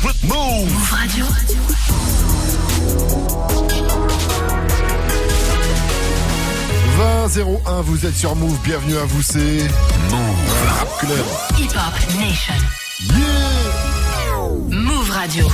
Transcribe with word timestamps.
Move 0.00 0.90
Radio. 0.90 1.26
vous 7.82 8.06
êtes 8.06 8.14
sur 8.14 8.36
Move, 8.36 8.58
bienvenue 8.62 8.96
à 8.96 9.04
vous, 9.04 9.22
c'est 9.22 9.58
Move 10.10 10.38
Rap 10.78 10.98
Club. 10.98 11.24
Hip 11.58 11.70
Hop 11.74 11.94
Nation. 12.16 12.54
Yeah 13.10 13.58
Move 14.70 15.10
Radio. 15.10 15.48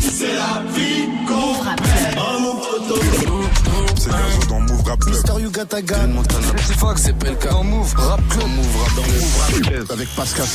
C'est 0.00 0.34
la 0.34 0.62
vie 0.74 1.06
Move 1.28 1.60
Rap 1.62 1.80
Club. 1.82 2.14
C'est 3.96 4.10
Gazo 4.10 4.48
dans 4.48 4.60
Move 4.60 4.82
Rap 4.84 5.00
Club. 5.00 5.14
Mister 5.14 5.32
Yugatagan. 5.40 6.22
C'est 6.66 6.76
Fox, 6.76 7.02
c'est 7.02 7.16
Pelka. 7.16 7.50
Dans 7.50 7.64
Move 7.64 7.94
Rap 7.96 8.20
Club. 8.28 8.48
Move 8.48 8.76
Rap, 8.82 8.94
dans 8.96 9.02
Move 9.02 9.40
Rap 9.40 9.62
Club. 9.62 9.92
Avec 9.92 10.08
Pascal 10.16 10.46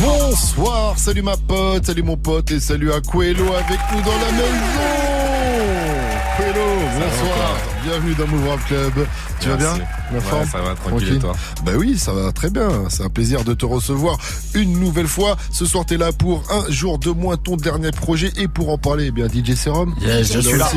Bonsoir, 0.00 0.98
salut 0.98 1.22
ma 1.22 1.36
pote, 1.36 1.86
salut 1.86 2.02
mon 2.02 2.16
pote 2.16 2.50
et 2.50 2.60
salut 2.60 2.92
à 2.92 3.00
Coelho 3.00 3.44
avec 3.54 3.80
nous 3.92 4.02
dans 4.02 4.16
la 4.18 4.32
maison. 4.32 5.07
Bonsoir. 6.58 7.56
Bienvenue 7.84 8.14
dans 8.16 8.26
Move 8.26 8.48
Rap 8.48 8.66
Club. 8.66 9.06
Tu 9.40 9.48
vas 9.48 9.56
bien 9.56 9.78
La 10.12 10.18
ouais, 10.18 10.46
Ça 10.50 10.60
va 10.60 10.74
tranquille 10.74 11.14
et 11.14 11.18
toi 11.18 11.32
Bah 11.64 11.72
oui, 11.76 11.96
ça 11.96 12.12
va 12.12 12.32
très 12.32 12.50
bien. 12.50 12.68
C'est 12.88 13.04
un 13.04 13.08
plaisir 13.08 13.44
de 13.44 13.54
te 13.54 13.64
recevoir 13.64 14.18
une 14.54 14.80
nouvelle 14.80 15.06
fois. 15.06 15.36
Ce 15.52 15.64
soir, 15.64 15.86
t'es 15.86 15.96
là 15.96 16.10
pour 16.10 16.42
un 16.50 16.70
jour 16.70 16.98
de 16.98 17.10
moins 17.10 17.36
ton 17.36 17.56
dernier 17.56 17.92
projet 17.92 18.32
et 18.36 18.48
pour 18.48 18.70
en 18.70 18.78
parler, 18.78 19.06
eh 19.06 19.10
bien 19.12 19.28
DJ 19.28 19.54
Serum. 19.54 19.94
Yes, 20.00 20.32
je 20.32 20.40
suis 20.40 20.58
là. 20.58 20.68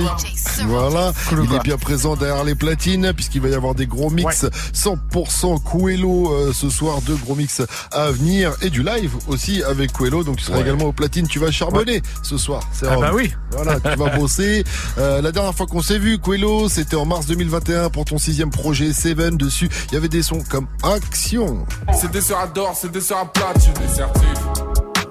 Voilà, 0.68 1.14
il 1.32 1.54
est 1.56 1.64
bien 1.64 1.78
présent 1.78 2.16
derrière 2.16 2.44
les 2.44 2.56
platines 2.56 3.14
puisqu'il 3.14 3.42
va 3.42 3.50
y 3.50 3.56
avoir 3.56 3.74
des 3.74 3.88
gros 3.88 4.12
mix 4.12 4.46
100% 4.76 5.64
Coelho 5.64 6.32
euh, 6.32 6.54
ce 6.54 6.70
soir, 6.70 7.02
deux 7.02 7.16
gros 7.16 7.34
mix 7.34 7.62
à 7.92 8.12
venir 8.12 8.54
et 8.62 8.70
du 8.70 8.84
live 8.84 9.14
aussi 9.28 9.64
avec 9.64 9.92
Coelho. 9.92 10.24
Donc 10.24 10.38
tu 10.38 10.46
seras 10.46 10.60
également 10.60 10.86
aux 10.86 10.94
platines. 10.94 11.28
Tu 11.28 11.40
vas 11.40 11.50
charbonner 11.50 12.04
ce 12.22 12.38
soir. 12.38 12.62
Ah 12.84 12.98
bah 12.98 13.12
oui. 13.14 13.32
Voilà, 13.52 13.80
tu 13.80 13.98
vas 13.98 14.16
bosser. 14.16 14.64
Euh, 14.98 15.22
la 15.22 15.32
dernière 15.32 15.56
fois 15.56 15.66
qu'on 15.72 15.82
s'est 15.82 15.98
vu, 15.98 16.20
Coelho, 16.20 16.68
c'était 16.68 16.98
en 16.98 17.06
mars 17.06 17.28
2021 17.28 17.90
pour 17.92 18.04
ton 18.04 18.18
sixième 18.18 18.50
projet 18.50 18.92
Seven. 18.92 19.38
Dessus, 19.38 19.70
il 19.88 19.94
y 19.94 19.98
avait 19.98 20.10
des 20.10 20.22
sons 20.22 20.44
comme 20.50 20.68
Action. 20.84 21.66
Des 22.12 22.20
soeurs 22.20 22.40
à 22.42 23.32
plate, 23.32 23.66
j'ai 23.66 23.82
des 23.82 23.88
certifs. 23.88 24.26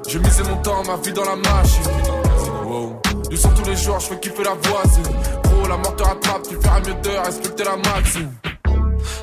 J'ai 0.06 0.19
misé 0.19 0.42
mon 0.42 0.56
temps, 0.61 0.83
ma 0.84 0.97
vie 0.98 1.14
dans 1.14 1.25
la 1.25 1.36
machine. 1.36 1.83
Wow. 2.66 3.00
Du 3.31 3.38
son 3.38 3.48
tous 3.50 3.64
les 3.70 3.77
jours, 3.77 3.98
je 4.00 4.06
fais 4.06 4.20
kiffer 4.20 4.44
la 4.44 4.55
voisine. 4.55 5.03
Pro, 5.42 5.66
la 5.66 5.78
mort 5.78 5.97
te 5.97 6.03
rattrape, 6.03 6.42
tu 6.47 6.56
feras 6.56 6.81
mieux 6.81 6.94
de 7.03 7.25
respecter 7.25 7.64
la 7.64 7.77
maxime. 7.77 8.31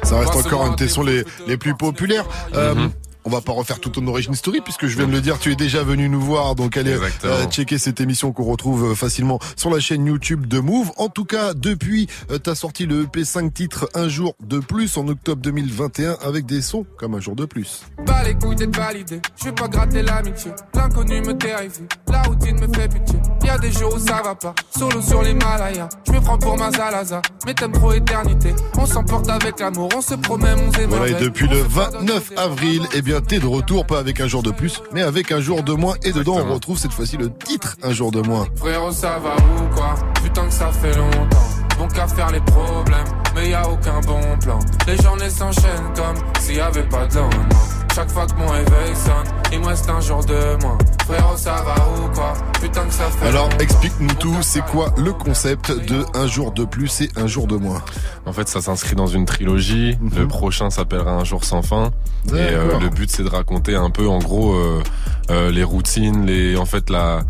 Ça 0.01 0.19
reste 0.19 0.35
encore 0.35 0.65
un 0.65 0.71
de 0.71 0.75
tes 0.75 0.87
sons 0.87 1.03
les, 1.03 1.23
les 1.45 1.57
plus 1.57 1.75
populaires. 1.75 2.25
Euh, 2.55 2.73
mhm. 2.73 2.91
On 3.27 3.29
va 3.29 3.41
pas 3.41 3.51
refaire 3.51 3.81
toute 3.81 3.95
ton 3.95 4.07
origin 4.07 4.33
story 4.33 4.61
puisque 4.61 4.87
je 4.87 4.95
viens 4.95 5.05
de 5.05 5.11
le 5.11 5.19
dire, 5.19 5.37
tu 5.37 5.51
es 5.51 5.57
déjà 5.57 5.83
venu 5.83 6.07
nous 6.07 6.21
voir. 6.21 6.55
Donc 6.55 6.77
allez 6.77 6.97
euh, 7.25 7.45
checker 7.47 7.77
cette 7.77 7.99
émission 7.99 8.31
qu'on 8.31 8.45
retrouve 8.45 8.91
euh, 8.91 8.95
facilement 8.95 9.37
sur 9.57 9.69
la 9.69 9.81
chaîne 9.81 10.05
YouTube 10.05 10.45
de 10.45 10.61
Move. 10.61 10.93
En 10.95 11.09
tout 11.09 11.25
cas, 11.25 11.53
depuis, 11.53 12.07
euh, 12.31 12.37
t'as 12.37 12.55
sorti 12.55 12.85
le 12.85 13.03
EP 13.03 13.25
5 13.25 13.53
titres 13.53 13.89
Un 13.95 14.07
jour 14.07 14.33
de 14.45 14.59
plus 14.59 14.95
en 14.95 15.09
octobre 15.09 15.41
2021 15.41 16.19
avec 16.21 16.45
des 16.45 16.61
sons 16.61 16.85
comme 16.97 17.15
Un 17.15 17.19
jour 17.19 17.35
de 17.35 17.43
plus. 17.43 17.81
Pas 18.05 18.23
les 18.23 18.33
couilles 18.33 18.55
d'être 18.55 18.77
validé, 18.77 19.19
je 19.35 19.43
vais 19.43 19.51
pas 19.51 19.67
gratter 19.67 20.03
l'amitié. 20.03 20.51
L'inconnu 20.73 21.19
me 21.19 21.33
terrifie, 21.33 21.83
la 22.07 22.21
routine 22.21 22.57
me 22.61 22.73
fait 22.73 22.87
pitié. 22.87 23.19
Y 23.43 23.49
a 23.49 23.57
des 23.57 23.73
jours 23.73 23.93
où 23.93 23.99
ça 23.99 24.21
va 24.23 24.35
pas, 24.35 24.55
solo 24.69 25.01
sur 25.01 25.21
l'Himalaya. 25.21 25.89
Je 26.05 26.13
me 26.13 26.16
prends 26.27 26.37
pour 26.37 26.57
ma 26.57 26.71
Zalaza, 26.71 27.21
mais 27.45 27.53
t'aimes 27.53 27.71
trop 27.71 27.93
éternité. 27.93 28.53
On 28.77 28.85
s'emporte 28.85 29.29
avec 29.29 29.59
l'amour, 29.61 29.89
on 29.95 30.01
se 30.01 30.13
promet, 30.15 30.51
on 30.53 30.71
s'émerveille. 30.73 30.87
Voilà, 30.87 31.19
et 31.19 31.23
depuis 31.23 31.47
le 31.47 31.61
29 31.61 32.33
avril, 32.35 32.85
eh 32.93 33.01
bien 33.01 33.21
t'es 33.21 33.39
de 33.39 33.45
retour, 33.45 33.85
pas 33.85 33.99
avec 33.99 34.19
un 34.19 34.27
jour 34.27 34.43
de 34.43 34.51
plus, 34.51 34.81
mais 34.91 35.03
avec 35.03 35.31
un 35.31 35.39
jour 35.39 35.63
de 35.63 35.71
moins. 35.73 35.95
Et 36.03 36.11
dedans, 36.11 36.37
on 36.45 36.53
retrouve 36.53 36.77
cette 36.77 36.91
fois-ci 36.91 37.15
le 37.15 37.31
titre 37.31 37.77
Un 37.81 37.93
jour 37.93 38.11
de 38.11 38.19
moins. 38.21 38.45
Frérot, 38.57 38.91
ça 38.91 39.19
va 39.19 39.35
ou 39.35 39.73
quoi? 39.73 39.95
Putain 40.21 40.47
que 40.47 40.53
ça 40.53 40.69
fait 40.71 40.95
longtemps. 40.97 41.66
Bon 41.77 41.87
qu'à 41.87 42.07
faire 42.07 42.31
les 42.31 42.41
problèmes, 42.41 43.05
mais 43.35 43.49
y 43.49 43.53
a 43.53 43.67
aucun 43.69 43.99
bon 44.01 44.21
plan. 44.41 44.59
Les 44.87 44.97
journées 44.97 45.29
s'enchaînent 45.29 45.93
comme 45.95 46.15
s'il 46.39 46.55
y 46.55 46.59
avait 46.59 46.83
pas 46.83 47.05
de 47.05 47.15
lendemain. 47.15 47.49
Chaque 47.97 48.11
fois 48.11 48.27
que 48.27 48.35
mon 48.35 48.47
réveil 48.47 48.95
sonne, 48.95 49.33
il 49.51 49.59
me 49.59 49.65
reste 49.65 49.89
un 49.89 49.99
jour 49.99 50.23
de 50.23 50.61
moins. 50.61 50.77
Frérot, 51.05 51.35
ça 51.35 51.63
va 51.65 51.75
ou 51.89 52.13
quoi? 52.13 52.33
Putain 52.61 52.85
que 52.85 52.93
ça 52.93 53.05
fait. 53.05 53.27
Alors, 53.27 53.49
explique-nous 53.59 54.13
tout, 54.19 54.37
c'est 54.41 54.63
quoi 54.65 54.93
le 54.97 55.13
concept 55.13 55.71
de 55.71 56.05
un 56.13 56.27
jour 56.27 56.51
de 56.51 56.63
plus 56.63 57.01
et 57.01 57.09
un 57.15 57.25
jour 57.25 57.47
de 57.47 57.55
moins? 57.55 57.81
En 58.27 58.33
fait, 58.33 58.47
ça 58.49 58.61
s'inscrit 58.61 58.95
dans 58.95 59.07
une 59.07 59.25
trilogie. 59.25 59.97
Le 60.15 60.21
mhm. 60.21 60.27
prochain 60.27 60.69
s'appellera 60.69 61.13
Un 61.13 61.23
jour 61.23 61.43
sans 61.43 61.63
fin. 61.63 61.91
Et 62.27 62.33
euh, 62.33 62.79
le 62.79 62.89
but, 62.89 63.09
c'est 63.09 63.23
de 63.23 63.29
raconter 63.29 63.75
un 63.75 63.89
peu, 63.89 64.07
en 64.07 64.19
gros, 64.19 64.53
euh, 64.53 64.83
euh, 65.31 65.49
les 65.49 65.63
routines, 65.63 66.25
les, 66.25 66.55
en 66.55 66.65
fait, 66.65 66.91
la 66.91 67.21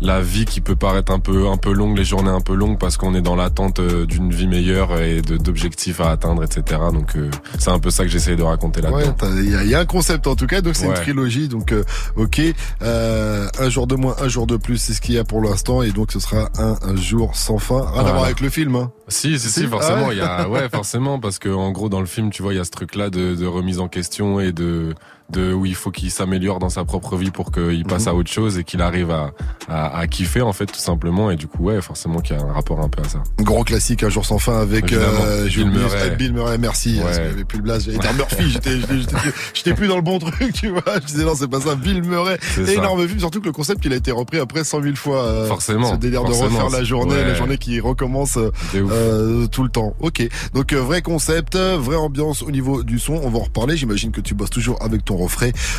la 0.00 0.20
vie 0.20 0.44
qui 0.44 0.60
peut 0.60 0.76
paraître 0.76 1.12
un 1.12 1.18
peu 1.18 1.48
un 1.48 1.56
peu 1.56 1.72
longue, 1.72 1.96
les 1.96 2.04
journées 2.04 2.30
un 2.30 2.40
peu 2.40 2.54
longues 2.54 2.78
parce 2.78 2.96
qu'on 2.96 3.14
est 3.14 3.22
dans 3.22 3.36
l'attente 3.36 3.80
euh, 3.80 4.06
d'une 4.06 4.30
vie 4.30 4.46
meilleure 4.46 5.00
et 5.00 5.22
d'objectifs 5.22 6.00
à 6.00 6.10
atteindre, 6.10 6.44
etc. 6.44 6.80
Donc 6.92 7.16
euh, 7.16 7.30
c'est 7.58 7.70
un 7.70 7.78
peu 7.78 7.90
ça 7.90 8.04
que 8.04 8.10
j'essaie 8.10 8.36
de 8.36 8.42
raconter 8.42 8.82
là. 8.82 8.90
Ouais, 8.90 9.04
il 9.36 9.70
y 9.70 9.74
a, 9.74 9.78
un 9.78 9.86
concept 9.86 10.26
en 10.26 10.36
tout 10.36 10.46
cas, 10.46 10.60
donc 10.60 10.76
c'est 10.76 10.86
une 10.86 10.94
trilogie. 10.94 11.48
Donc 11.48 11.72
euh, 11.72 11.84
ok, 12.16 12.40
un 12.80 13.68
jour 13.70 13.86
de 13.86 13.94
moins, 13.94 14.16
un 14.20 14.28
jour 14.28 14.46
de 14.46 14.56
plus, 14.56 14.76
c'est 14.76 14.92
ce 14.92 15.00
qu'il 15.00 15.14
y 15.14 15.18
a 15.18 15.24
pour 15.24 15.40
l'instant 15.40 15.82
et 15.82 15.90
donc 15.90 16.12
ce 16.12 16.20
sera 16.20 16.50
un, 16.58 16.76
jour 16.96 17.34
sans 17.34 17.58
fin. 17.58 17.86
Rien 17.92 18.06
à 18.06 18.12
voir 18.12 18.24
avec 18.24 18.40
le 18.40 18.50
film. 18.50 18.76
Hein. 18.76 18.92
Si, 19.08 19.38
si, 19.38 19.48
si, 19.48 19.66
forcément, 19.66 20.10
il 20.10 20.18
y 20.18 20.20
a 20.20 20.48
ouais 20.48 20.68
forcément 20.68 21.18
parce 21.18 21.38
que 21.38 21.48
en 21.48 21.70
gros 21.72 21.88
dans 21.88 22.00
le 22.00 22.06
film, 22.06 22.30
tu 22.30 22.42
vois, 22.42 22.52
il 22.52 22.56
y 22.56 22.60
a 22.60 22.64
ce 22.64 22.70
truc 22.70 22.94
là 22.94 23.10
de, 23.10 23.34
de 23.34 23.46
remise 23.46 23.80
en 23.80 23.88
question 23.88 24.40
et 24.40 24.52
de 24.52 24.94
de 25.30 25.52
où 25.52 25.66
il 25.66 25.74
faut 25.74 25.90
qu'il 25.90 26.10
s'améliore 26.10 26.58
dans 26.58 26.68
sa 26.68 26.84
propre 26.84 27.16
vie 27.16 27.30
pour 27.30 27.50
qu'il 27.50 27.84
passe 27.84 28.02
mhm. 28.02 28.08
à 28.08 28.14
autre 28.14 28.30
chose 28.30 28.58
et 28.58 28.64
qu'il 28.64 28.82
arrive 28.82 29.10
à, 29.10 29.32
à, 29.68 29.98
à, 29.98 30.06
kiffer 30.06 30.42
en 30.42 30.52
fait 30.52 30.66
tout 30.66 30.78
simplement 30.78 31.30
et 31.30 31.36
du 31.36 31.46
coup 31.46 31.64
ouais 31.64 31.80
forcément 31.80 32.20
qu'il 32.20 32.36
y 32.36 32.38
a 32.38 32.42
un 32.42 32.52
rapport 32.52 32.80
un 32.80 32.88
peu 32.88 33.02
à 33.02 33.08
ça. 33.08 33.22
Gros 33.40 33.64
classique 33.64 34.02
un 34.02 34.08
jour 34.08 34.24
sans 34.24 34.38
fin 34.38 34.60
avec 34.60 34.92
euh, 34.92 35.46
Bill 35.46 35.70
Murray. 35.70 36.16
Bill 36.16 36.32
Murray 36.32 36.58
merci. 36.58 37.00
Ouais. 37.04 37.44
Plus 37.44 37.58
le 37.58 37.64
blast, 37.64 37.88
Murphy, 38.16 38.50
j'étais 38.50 38.78
j'étais 39.54 39.74
plus 39.74 39.88
dans 39.88 39.96
le 39.96 40.02
bon 40.02 40.18
truc 40.18 40.52
tu 40.52 40.68
vois. 40.68 40.82
Je 41.00 41.06
disais 41.06 41.24
non 41.24 41.34
c'est 41.34 41.48
pas 41.48 41.60
ça. 41.60 41.74
Bill 41.74 42.02
Murray, 42.02 42.38
énorme 42.68 43.06
film 43.06 43.18
surtout 43.18 43.40
que 43.40 43.46
le 43.46 43.52
concept 43.52 43.84
il 43.84 43.92
a 43.92 43.96
été 43.96 44.12
repris 44.12 44.38
après 44.38 44.64
100 44.64 44.82
000 44.82 44.96
fois. 44.96 45.24
Euh, 45.24 45.46
forcément. 45.46 45.92
Ce 45.92 45.96
délire 45.96 46.24
de 46.24 46.32
refaire 46.32 46.70
la 46.70 46.84
journée, 46.84 47.16
la 47.16 47.34
journée 47.34 47.58
qui 47.58 47.80
recommence 47.80 48.38
euh, 48.38 49.46
tout 49.48 49.62
le 49.62 49.68
temps. 49.68 49.94
Ok 50.00 50.26
donc 50.54 50.72
euh, 50.72 50.80
vrai 50.80 51.02
concept, 51.02 51.56
vraie 51.56 51.96
ambiance 51.96 52.42
au 52.42 52.50
niveau 52.50 52.82
du 52.82 52.98
son. 52.98 53.14
On 53.14 53.30
va 53.30 53.38
en 53.38 53.42
reparler. 53.42 53.76
J'imagine 53.76 54.10
que 54.10 54.20
tu 54.20 54.34
bosses 54.34 54.50
toujours 54.50 54.82
avec 54.82 55.04
ton 55.04 55.15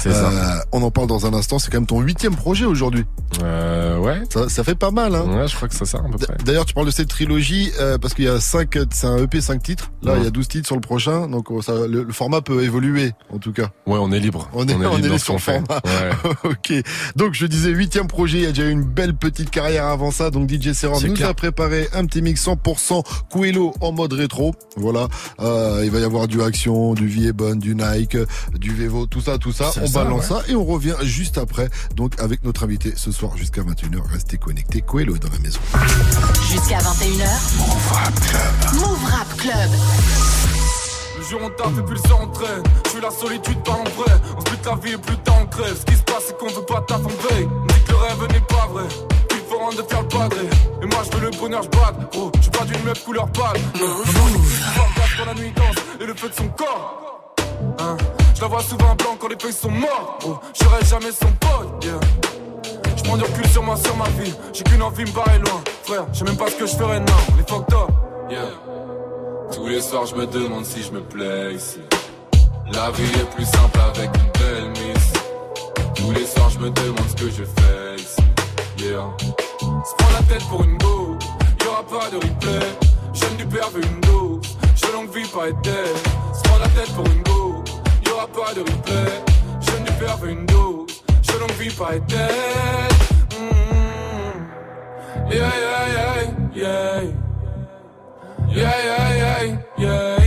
Euh, 0.05 0.59
on 0.71 0.81
en 0.83 0.91
parle 0.91 1.07
dans 1.07 1.25
un 1.25 1.33
instant. 1.33 1.59
C'est 1.59 1.71
quand 1.71 1.77
même 1.77 1.87
ton 1.87 2.01
huitième 2.01 2.35
projet 2.35 2.65
aujourd'hui. 2.65 3.05
Euh, 3.43 3.97
ouais. 3.99 4.21
Ça, 4.29 4.49
ça, 4.49 4.63
fait 4.63 4.75
pas 4.75 4.91
mal, 4.91 5.15
hein. 5.15 5.25
Ouais, 5.27 5.47
je 5.47 5.55
crois 5.55 5.67
que 5.67 5.75
ça 5.75 5.85
sert 5.85 6.01
à 6.01 6.09
peu 6.09 6.17
près. 6.17 6.35
D'ailleurs, 6.45 6.65
tu 6.65 6.73
parles 6.73 6.87
de 6.87 6.91
cette 6.91 7.09
trilogie 7.09 7.71
euh, 7.79 7.97
parce 7.97 8.13
qu'il 8.13 8.25
y 8.25 8.29
a 8.29 8.39
cinq, 8.39 8.77
c'est 8.91 9.07
un 9.07 9.17
EP 9.17 9.41
5 9.41 9.61
titres. 9.61 9.91
Là, 10.01 10.15
il 10.17 10.23
y 10.23 10.27
a 10.27 10.31
12 10.31 10.47
titres 10.47 10.67
sur 10.67 10.75
le 10.75 10.81
prochain, 10.81 11.27
donc 11.27 11.47
ça, 11.61 11.73
le, 11.87 12.07
format 12.11 12.41
peut 12.41 12.63
évoluer, 12.63 13.13
en 13.31 13.37
tout 13.37 13.51
cas. 13.51 13.69
Ouais, 13.85 13.99
on 13.99 14.11
est 14.11 14.19
libre. 14.19 14.49
On 14.53 14.67
est, 14.67 14.73
on 14.73 14.97
est, 14.97 15.01
libre 15.01 15.19
sur 15.19 15.33
le 15.33 15.39
format. 15.39 15.81
Ouais. 15.85 16.31
ok. 16.43 16.73
Donc, 17.15 17.33
je 17.33 17.45
disais 17.45 17.69
huitième 17.69 18.07
projet. 18.07 18.37
Il 18.37 18.43
y 18.43 18.47
a 18.47 18.51
déjà 18.51 18.67
eu 18.67 18.71
une 18.71 18.83
belle 18.83 19.15
petite 19.15 19.49
carrière 19.49 19.85
avant 19.85 20.11
ça. 20.11 20.31
Donc, 20.31 20.49
DJ 20.49 20.73
Seran 20.73 20.99
nous 21.01 21.23
a 21.23 21.33
préparé 21.33 21.87
un 21.93 22.05
petit 22.05 22.21
mix 22.21 22.45
100% 22.45 23.03
Coelho 23.31 23.73
en 23.81 23.91
mode 23.91 24.13
rétro. 24.13 24.55
Voilà. 24.75 25.07
Euh, 25.39 25.81
il 25.83 25.91
va 25.91 25.99
y 25.99 26.03
avoir 26.03 26.27
du 26.27 26.41
Action, 26.41 26.93
du 26.93 27.07
Vie 27.07 27.27
bonne, 27.33 27.59
du 27.59 27.75
Nike, 27.75 28.17
du 28.55 28.73
Vevo, 28.73 29.05
tout 29.05 29.21
ça, 29.21 29.26
tout 29.37 29.51
ça 29.51 29.71
on 29.81 29.89
balance 29.89 30.27
ça 30.27 30.41
et 30.47 30.55
on 30.55 30.63
revient 30.63 30.95
juste 31.03 31.37
après. 31.37 31.69
Donc 31.95 32.19
avec 32.19 32.43
notre 32.43 32.63
invité 32.63 32.93
ce 32.95 33.11
soir 33.11 33.35
jusqu'à 33.35 33.61
21h. 33.61 34.01
Restez 34.09 34.37
connectés. 34.37 34.81
Coelho 34.81 35.17
dans 35.17 35.29
la 35.29 35.39
maison. 35.39 35.59
Jusqu'à 36.49 36.77
21h. 36.77 37.27
Move 37.57 37.91
Rap 37.91 38.19
Club. 38.21 38.73
Move 38.75 39.05
Rap 39.05 39.37
Club. 39.37 39.69
Le 41.17 41.23
jour 41.23 41.39
on 41.43 41.49
tape 41.49 41.77
et 41.77 41.81
puis 41.81 41.95
le 42.01 42.09
s'entraîne. 42.09 42.63
Je 42.85 42.89
suis 42.91 43.01
la 43.01 43.11
solitude 43.11 43.63
pas 43.63 43.71
en 43.71 43.83
vrai. 43.83 44.13
On 44.37 44.41
se 44.41 44.49
bute 44.51 44.65
la 44.65 44.75
vie 44.75 44.93
et 44.93 44.97
plus 44.97 45.17
tard 45.17 45.39
on 45.41 45.45
crève. 45.47 45.77
Ce 45.77 45.85
qui 45.85 45.97
se 45.97 46.03
passe 46.03 46.23
c'est 46.27 46.37
qu'on 46.37 46.47
veut 46.47 46.65
pas 46.65 46.81
taf 46.87 47.01
en 47.05 47.09
veille. 47.09 47.47
On 47.51 47.65
dit 47.65 47.81
que 47.85 47.91
le 47.91 47.97
rêve 47.97 48.31
n'est 48.31 48.47
pas 48.47 48.67
vrai. 48.71 48.85
Il 49.31 49.49
faut 49.49 49.57
rendre 49.59 49.83
de 49.83 49.87
faire 49.89 50.01
le 50.03 50.07
padré. 50.07 50.49
Et 50.81 50.85
moi 50.85 51.03
je 51.05 51.17
veux 51.17 51.25
le 51.25 51.31
bonheur, 51.31 51.63
je 51.63 51.69
bats. 51.69 51.93
Oh, 52.17 52.31
je 52.37 52.41
suis 52.43 52.51
pas 52.51 52.65
d'une 52.65 52.83
meuf 52.83 53.03
couleur 53.03 53.29
pâle. 53.31 53.59
Move. 53.79 55.25
la 55.25 55.33
nuit 55.33 55.51
danse 55.55 55.75
et 55.99 56.05
le 56.05 56.13
feu 56.13 56.29
de 56.29 56.33
son 56.35 56.47
corps. 56.49 57.33
Hein? 57.79 57.97
Je 58.37 58.41
la 58.41 58.47
vois 58.47 58.61
souvent 58.61 58.93
blanc 58.95 59.17
quand 59.19 59.29
les 59.29 59.35
feuilles 59.39 59.51
sont 59.51 59.71
mortes. 59.71 60.23
Oh, 60.27 60.37
je 60.53 60.63
serai 60.63 60.85
jamais 60.85 61.11
son 61.11 61.31
pote, 61.39 61.83
yeah. 61.83 61.99
Je 62.95 63.03
prends 63.03 63.17
du 63.17 63.23
recul 63.23 63.47
sur 63.47 63.63
moi, 63.63 63.75
sur 63.75 63.95
ma 63.95 64.07
vie. 64.09 64.31
J'ai 64.53 64.63
qu'une 64.63 64.83
envie, 64.83 65.05
me 65.05 65.11
barrer 65.11 65.39
loin. 65.39 65.61
Frère, 65.83 66.05
je 66.13 66.19
sais 66.19 66.25
même 66.25 66.37
pas 66.37 66.47
ce 66.47 66.55
que 66.55 66.67
je 66.67 66.75
ferais 66.75 66.99
demain. 66.99 67.17
Les 67.35 67.43
fucked 67.43 67.73
up, 67.73 67.89
yeah. 68.29 68.41
Tous 69.51 69.67
les 69.67 69.81
soirs, 69.81 70.05
je 70.05 70.15
me 70.15 70.27
demande 70.27 70.65
si 70.65 70.83
je 70.83 70.91
me 70.91 71.01
plais 71.01 71.55
ici. 71.55 71.79
La 72.71 72.91
vie 72.91 73.11
est 73.19 73.35
plus 73.35 73.45
simple 73.45 73.79
avec 73.95 74.11
une 74.15 74.31
belle 74.39 74.69
miss. 74.69 75.13
Tous 75.95 76.11
les 76.11 76.25
soirs, 76.27 76.51
je 76.51 76.59
me 76.59 76.69
demande 76.69 77.09
ce 77.09 77.15
que 77.15 77.31
je 77.31 77.43
fais 77.43 77.95
ici. 77.97 78.21
Yeah. 78.77 79.07
Se 79.83 79.95
prend 79.97 80.11
la 80.13 80.23
tête 80.31 80.47
pour 80.47 80.63
une 80.63 80.77
go. 80.77 81.17
Y'aura 81.63 81.83
pas 81.83 82.09
de 82.11 82.17
replay. 82.17 82.67
Jeune 83.13 83.37
du 83.37 83.47
père 83.47 83.69
veut 83.71 83.83
une 83.83 84.01
dose. 84.01 84.41
Je 84.75 84.91
longue 84.91 85.09
vie 85.09 85.27
pas 85.27 85.49
être. 85.49 86.35
Se 86.35 86.41
prend 86.43 86.59
la 86.59 86.67
tête 86.67 86.93
pour 86.93 87.05
une 87.07 87.23
go 87.23 87.36
pas 88.25 88.53
de 88.53 88.61
replay. 88.61 89.21
Je 89.61 89.71
ne 89.81 89.91
perds 89.99 90.25
une 90.25 90.45
dose. 90.45 91.03
Je 91.21 91.33
vis 91.61 91.73
pas 91.75 91.95
éteinte. 91.95 92.97
Mm-hmm. 93.31 94.33
Yeah, 95.31 95.51
yeah, 95.63 95.87
yeah, 95.93 96.21
yeah. 96.55 97.01
Yeah, 98.49 98.77
yeah, 98.85 99.09
yeah, 99.17 99.43
yeah. 99.77 100.17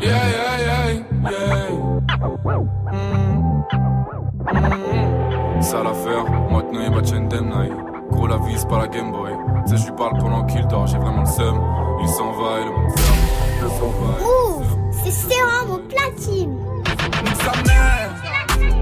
Yeah, 0.00 0.24
yeah, 0.34 0.58
yeah, 0.60 0.86
yeah. 1.30 1.70
Mm-hmm. 1.72 3.14
Ça 5.62 5.82
l'affaire, 5.82 6.24
maintenant 6.50 6.80
il 6.84 6.90
ma 6.90 7.02
chaîne 7.02 7.28
d'Emnaï. 7.28 7.72
Gros 8.10 8.26
la 8.26 8.36
vie, 8.36 8.54
c'est 8.58 8.68
pas 8.68 8.78
la 8.78 8.88
Game 8.88 9.12
Boy. 9.12 9.32
Tu 9.66 9.70
sais, 9.70 9.82
je 9.82 9.86
lui 9.86 9.96
parle 9.96 10.18
pendant 10.18 10.44
qu'il 10.44 10.66
dort, 10.66 10.86
j'ai 10.86 10.98
vraiment 10.98 11.22
le 11.22 11.26
seum. 11.26 11.58
Il 12.02 12.08
s'en 12.08 12.32
va 12.32 12.60
et 12.60 12.64
le 12.64 12.70
monde 12.70 12.90
ferme. 12.98 13.18
Il 13.62 13.68
s'en 13.70 13.88
va. 13.88 14.83
C'est 15.04 15.10
sérum 15.10 15.70
au 15.70 15.78
platine. 15.78 16.58
Sa 17.44 17.62
mère, 17.62 18.10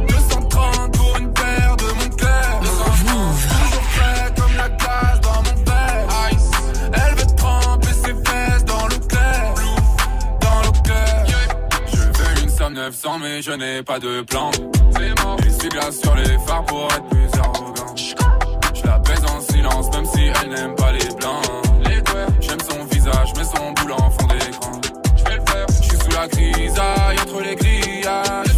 230 0.08 0.96
pour 0.96 1.16
une 1.18 1.32
paire 1.32 1.76
de 1.76 1.84
mon 1.84 2.16
cœur. 2.16 2.60
Toujours 2.60 3.82
frais 3.82 4.32
comme 4.36 4.56
la 4.56 4.68
glace 4.68 5.20
dans 5.20 5.42
mon 5.42 5.64
verre. 5.64 6.30
Ice. 6.30 6.50
Elle 6.92 7.14
veut 7.16 7.34
tremper 7.36 7.92
ses 7.92 8.14
fesses 8.14 8.64
dans 8.64 8.86
l'eau 8.86 9.00
claire. 9.08 9.54
Dans 10.40 10.62
l'eau 10.62 10.72
claire. 10.84 11.24
Je 11.92 11.98
veux 11.98 12.42
une 12.44 12.50
somme 12.50 12.74
900, 12.74 13.18
mais 13.20 13.42
je 13.42 13.50
n'ai 13.50 13.82
pas 13.82 13.98
de 13.98 14.20
plan. 14.22 14.52
C'est 14.96 15.24
mort. 15.24 15.36
Les 15.42 15.68
glace 15.68 16.00
sur 16.00 16.14
les 16.14 16.38
phares 16.46 16.64
pour 16.66 16.84
être 16.84 17.08
plus 17.08 17.40
arrogant. 17.40 17.94
Je 18.74 18.86
la 18.86 18.98
baise 18.98 19.24
en 19.24 19.40
silence, 19.40 19.90
même 19.92 20.06
si 20.06 20.30
elle 20.40 20.50
n'aime 20.50 20.74
pas 20.76 20.92
les 20.92 21.14
blancs. 21.16 21.62
J'aime 22.40 22.58
son 22.68 22.84
visage, 22.86 23.32
mais 23.36 23.44
son 23.44 23.72
boule 23.72 23.92
en 23.92 24.10
fond 24.10 24.21
grisaille 26.72 27.20
entre 27.20 27.40
les 27.40 27.56
grillages. 27.56 28.51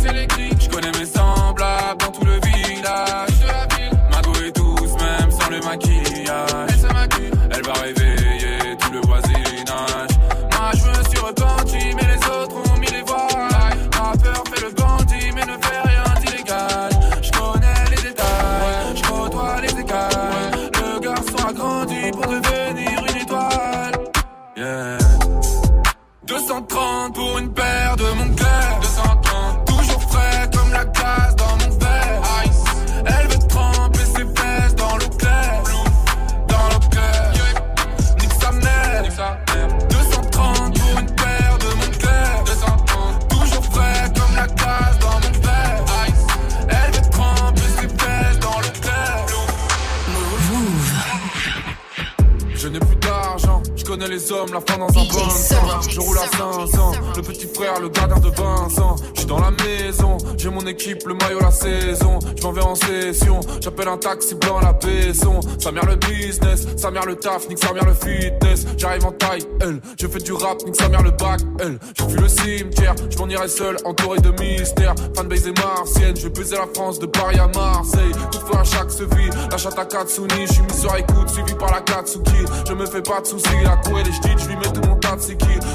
Frère, 57.55 57.81
le 57.81 57.89
gardien 57.89 58.19
de 58.19 58.29
Vincent. 58.29 58.97
Suis 59.25 59.31
dans 59.31 59.41
la 59.41 59.53
maison, 59.53 60.19
j'ai 60.37 60.51
mon 60.51 60.67
équipe, 60.67 61.07
le 61.07 61.15
maillot, 61.15 61.41
la 61.41 61.51
saison. 61.51 62.19
Je 62.37 62.43
m'en 62.43 62.53
vais 62.53 62.61
en 62.61 62.75
session, 62.75 63.41
j'appelle 63.59 63.89
un 63.89 63.97
taxi 63.97 64.35
blanc 64.35 64.61
la 64.61 64.75
baisson. 64.75 65.41
Sa 65.59 65.73
mère 65.73 65.87
le 65.87 65.97
business, 65.97 66.67
sa 66.77 66.91
mère 66.91 67.07
le 67.07 67.17
taf, 67.17 67.49
nique 67.49 67.59
sa 67.59 67.73
mère 67.73 67.87
le 67.87 67.95
fitness. 67.95 68.67
J'arrive 68.77 69.07
en 69.07 69.13
taille, 69.13 69.41
elle, 69.63 69.81
je 69.99 70.07
fais 70.09 70.19
du 70.19 70.35
rap, 70.35 70.63
nique 70.67 70.77
sa 70.77 70.91
mère 70.91 71.03
le 71.03 71.11
bac, 71.13 71.41
elle. 71.59 71.79
Je 71.99 72.05
fuis 72.05 72.21
le 72.21 72.29
cimetière, 72.29 72.95
je 73.09 73.17
m'en 73.17 73.27
irai 73.31 73.49
seul, 73.49 73.77
entouré 73.87 74.19
de 74.21 74.29
mystères. 74.43 74.95
Fanbase 75.17 75.49
et 75.49 75.53
martienne, 75.53 76.15
je 76.17 76.25
vais 76.25 76.29
baiser 76.29 76.57
la 76.57 76.67
France 76.75 76.99
de 76.99 77.07
Paris 77.07 77.39
à 77.39 77.47
Marseille. 77.47 78.13
Toutefois, 78.31 78.61
à 78.61 78.65
chaque 78.65 78.91
se 78.91 79.05
vit, 79.05 79.31
la 79.51 79.57
chatte 79.57 79.79
à 79.79 79.87
Katsuni, 79.87 80.47
je 80.47 80.53
suis 80.53 80.63
mis 80.65 80.75
sur 80.75 80.95
écoute, 80.97 81.31
suivi 81.31 81.55
par 81.55 81.73
la 81.73 81.81
Katsuki. 81.81 82.45
Je 82.69 82.75
me 82.75 82.85
fais 82.85 83.01
pas 83.01 83.23
de 83.23 83.27
soucis, 83.27 83.49
la 83.65 83.77
cour 83.77 83.99
et 83.99 84.03
les 84.03 84.13
je 84.13 84.49
lui 84.49 84.57
mets 84.57 84.71
tout 84.71 84.87
mon 84.87 84.97
tas 84.97 85.17
de. 85.17 85.23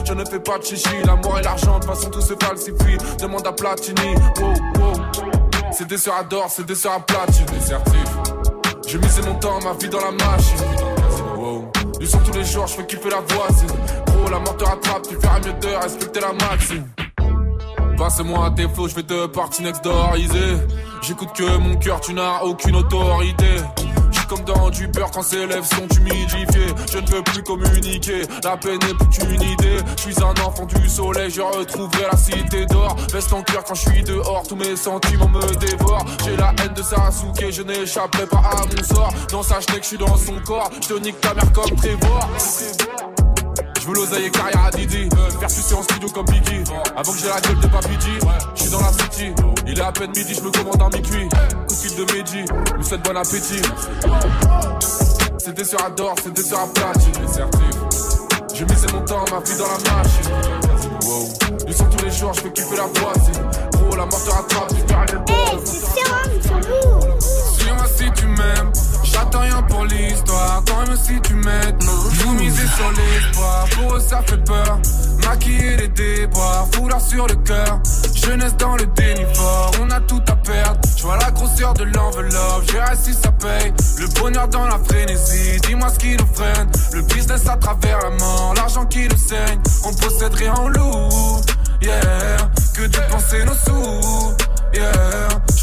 Je 0.05 0.13
ne 0.13 0.23
fais 0.25 0.39
pas 0.39 0.59
de 0.59 0.63
chichi, 0.63 0.89
l'amour 1.03 1.39
et 1.39 1.41
l'argent, 1.41 1.79
de 1.79 1.85
toute 1.85 1.95
façon 1.95 2.09
tout 2.11 2.21
se 2.21 2.33
falsifie. 2.39 2.97
À 3.45 3.53
Platini, 3.53 4.15
wow, 4.39 4.53
wow. 4.79 4.93
C'est 5.71 5.87
des 5.87 5.97
sœurs 5.97 6.15
à 6.15 6.23
d'or, 6.23 6.47
c'est 6.49 6.65
des 6.65 6.75
sœurs 6.75 6.93
à 6.93 6.99
platine. 6.99 7.45
J'ai 8.87 8.97
misé 8.97 9.21
mon 9.21 9.35
temps, 9.35 9.59
ma 9.63 9.73
vie 9.73 9.87
dans 9.87 9.99
la 9.99 10.11
machine. 10.11 10.57
Wow. 11.37 11.71
Du 11.99 12.07
son 12.07 12.17
tous 12.19 12.33
les 12.33 12.43
jours, 12.43 12.67
je 12.67 12.73
fais 12.73 12.85
kiffer 12.85 13.09
la 13.09 13.21
voisine. 13.21 13.69
Gros, 14.07 14.29
la 14.29 14.39
mort 14.39 14.57
te 14.57 14.65
rattrape, 14.65 15.07
tu 15.07 15.15
feras 15.15 15.39
mieux 15.39 15.53
de 15.53 15.67
respecter 15.81 16.19
la 16.19 16.33
maxime. 16.33 16.87
Passe-moi 17.97 18.45
à 18.47 18.51
tes 18.51 18.67
flots, 18.67 18.87
je 18.87 18.95
vais 18.95 19.03
te 19.03 19.27
partir 19.27 19.65
next 19.65 19.83
door, 19.83 20.15
easy. 20.17 20.57
J'écoute 21.01 21.29
que 21.33 21.57
mon 21.57 21.75
cœur, 21.77 22.01
tu 22.01 22.13
n'as 22.13 22.41
aucune 22.41 22.75
autorité. 22.75 23.61
Comme 24.29 24.43
dans 24.43 24.69
du 24.69 24.87
beurre 24.87 25.09
quand 25.09 25.23
ses 25.23 25.47
lèvres 25.47 25.65
sont 25.65 25.87
humidifiées. 25.97 26.73
Je 26.91 26.99
ne 26.99 27.07
veux 27.07 27.23
plus 27.23 27.41
communiquer, 27.41 28.21
la 28.43 28.57
peine 28.57 28.77
n'est 28.77 28.93
plus 28.93 29.07
qu'une 29.07 29.41
idée. 29.41 29.79
Je 29.97 30.01
suis 30.01 30.23
un 30.23 30.45
enfant 30.45 30.67
du 30.67 30.87
soleil, 30.87 31.31
je 31.31 31.41
retrouverai 31.41 32.03
la 32.11 32.15
cité 32.15 32.67
d'or. 32.67 32.95
Veste 33.11 33.33
en 33.33 33.41
cœur 33.41 33.63
quand 33.63 33.73
je 33.73 33.89
suis 33.89 34.03
dehors, 34.03 34.43
tous 34.47 34.55
mes 34.55 34.75
sentiments 34.75 35.29
me 35.29 35.55
dévorent. 35.55 36.05
J'ai 36.23 36.37
la 36.37 36.53
haine 36.61 36.73
de 36.75 36.83
Sasuke, 36.83 37.51
je 37.51 37.63
n'échapperai 37.63 38.27
pas 38.27 38.37
à 38.37 38.57
mon 38.57 38.83
sort. 38.83 39.11
Dans 39.31 39.41
sa 39.41 39.55
que 39.55 39.81
je 39.81 39.87
suis 39.87 39.97
dans 39.97 40.15
son 40.15 40.39
corps, 40.45 40.69
je 40.79 40.89
te 40.89 40.99
nique 40.99 41.19
ta 41.21 41.33
mère 41.33 41.51
comme 41.51 41.75
Trevor. 41.75 42.29
Veux 43.89 43.95
l'oseille 43.95 44.25
et 44.25 44.29
carrière 44.29 44.65
à 44.65 44.69
Didi. 44.69 45.09
Faire 45.39 45.49
sucer 45.49 45.73
en 45.73 45.81
studio 45.81 46.09
comme 46.09 46.25
Biggie. 46.27 46.63
Avant 46.95 47.11
que 47.11 47.17
j'ai 47.17 47.27
la 47.27 47.41
gueule 47.41 47.59
de 47.59 47.67
Papi 47.67 47.93
G 47.99 48.19
Je 48.55 48.61
suis 48.61 48.71
dans 48.71 48.81
la 48.81 48.91
city. 48.91 49.33
Il 49.65 49.79
est 49.79 49.81
à 49.81 49.91
peine 49.91 50.11
midi, 50.15 50.35
je 50.35 50.41
me 50.41 50.51
commande 50.51 50.79
un 50.79 50.95
mi-cuit 50.95 51.27
Coup 51.29 51.73
de 51.73 51.73
fil 51.73 51.95
de 52.77 52.83
souhaite 52.83 53.01
bon 53.03 53.17
appétit. 53.17 53.61
C'est 55.39 55.53
des 55.53 55.63
sœurs 55.63 55.85
à 55.85 55.89
d'or, 55.89 56.13
c'est 56.23 56.33
des 56.33 56.43
sœurs 56.43 56.59
à 56.59 56.67
platine 56.67 57.13
Les 57.19 57.33
certifs 57.33 58.13
J'ai 58.53 58.65
misé 58.65 58.87
mon 58.93 59.01
temps, 59.05 59.25
ma 59.31 59.39
vie 59.39 59.57
dans 59.57 59.65
la 59.65 60.03
machine. 60.03 60.33
Wow. 61.05 61.73
Son 61.73 61.85
tous 61.85 62.05
les 62.05 62.11
jours, 62.11 62.33
je 62.33 62.41
fais 62.41 62.51
kiffer 62.51 62.75
la 62.75 62.85
voisine 62.85 63.43
Gros, 63.73 63.95
la 63.95 64.05
mort 64.05 64.23
te 64.23 64.29
rattrape, 64.29 64.67
tu 64.69 64.83
perds 64.83 65.05
les 65.07 65.33
Hey, 65.33 65.59
c'est 65.65 66.35
ils 66.35 66.43
sont 66.43 66.55
lourds. 66.55 67.17
Suis-moi 67.57 67.85
si 67.87 68.11
tu 68.11 68.25
m'aimes, 68.27 68.71
j'attends 69.11 69.41
rien 69.41 69.61
pour 69.63 69.85
l'histoire. 69.85 70.63
Quand 70.67 70.87
même 70.87 70.97
si 70.97 71.19
tu 71.21 71.33
m'aides, 71.35 71.83
vous 71.83 72.33
misez 72.33 72.67
sur 72.67 72.91
l'espoir. 72.91 73.65
Pour 73.75 73.95
eux 73.95 73.99
ça 73.99 74.21
fait 74.25 74.43
peur, 74.43 74.79
maquiller 75.25 75.77
les 75.77 75.87
déboires, 75.89 76.67
foulard 76.71 77.01
sur 77.01 77.27
le 77.27 77.35
cœur. 77.35 77.79
Jeunesse 78.15 78.55
dans 78.57 78.75
le 78.75 78.85
déni 78.85 79.25
fort, 79.33 79.71
on 79.81 79.89
a 79.91 79.99
tout 80.01 80.21
à 80.27 80.35
perdre. 80.35 80.79
Je 80.97 81.03
vois 81.03 81.17
la 81.17 81.31
grosseur 81.31 81.73
de 81.73 81.83
l'enveloppe, 81.85 82.63
je 82.67 82.73
verrai 82.73 82.95
si 82.95 83.13
ça 83.13 83.31
paye. 83.31 83.73
Le 83.97 84.07
bonheur 84.19 84.47
dans 84.49 84.65
la 84.67 84.77
frénésie, 84.79 85.59
dis-moi 85.65 85.89
ce 85.89 85.99
qui 85.99 86.17
nous 86.17 86.27
freine. 86.33 86.69
Le 86.93 87.01
business 87.03 87.47
à 87.47 87.55
travers 87.55 87.99
la 87.99 88.09
mort, 88.11 88.53
l'argent 88.55 88.85
qui 88.85 89.07
nous 89.07 89.17
saigne. 89.17 89.59
On 89.85 89.93
possède 89.93 90.33
rien 90.33 90.53
en 90.53 90.67
loup, 90.67 91.41
yeah. 91.81 92.37
Que 92.75 92.85
dépenser 92.87 93.45
nos 93.45 93.53
sous, 93.53 94.35
yeah. 94.73 94.91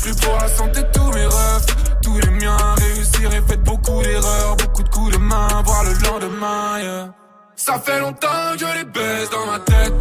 Je 0.05 0.13
pour 0.15 0.39
la 0.41 0.49
santé 0.49 0.81
tous 0.93 1.11
mes 1.13 1.27
rêves, 1.27 1.67
tous 2.07 2.19
les 2.21 2.31
miens. 2.31 2.75
Réussir 2.79 3.35
et 3.35 3.43
faites 3.49 3.65
beaucoup 3.65 4.01
d'erreurs, 4.03 4.57
beaucoup 4.57 4.83
de 4.83 4.89
coups 4.89 5.13
de 5.13 5.19
main, 5.19 5.49
voir 5.65 5.83
le 5.85 5.93
lendemain. 6.07 7.13
Ça 7.57 7.79
fait 7.85 8.01
longtemps 8.01 8.53
que 8.53 8.61
je 8.61 8.79
les 8.79 8.85
baisse 8.85 9.31
dans 9.31 9.47
ma 9.47 9.59
tête. 9.59 9.95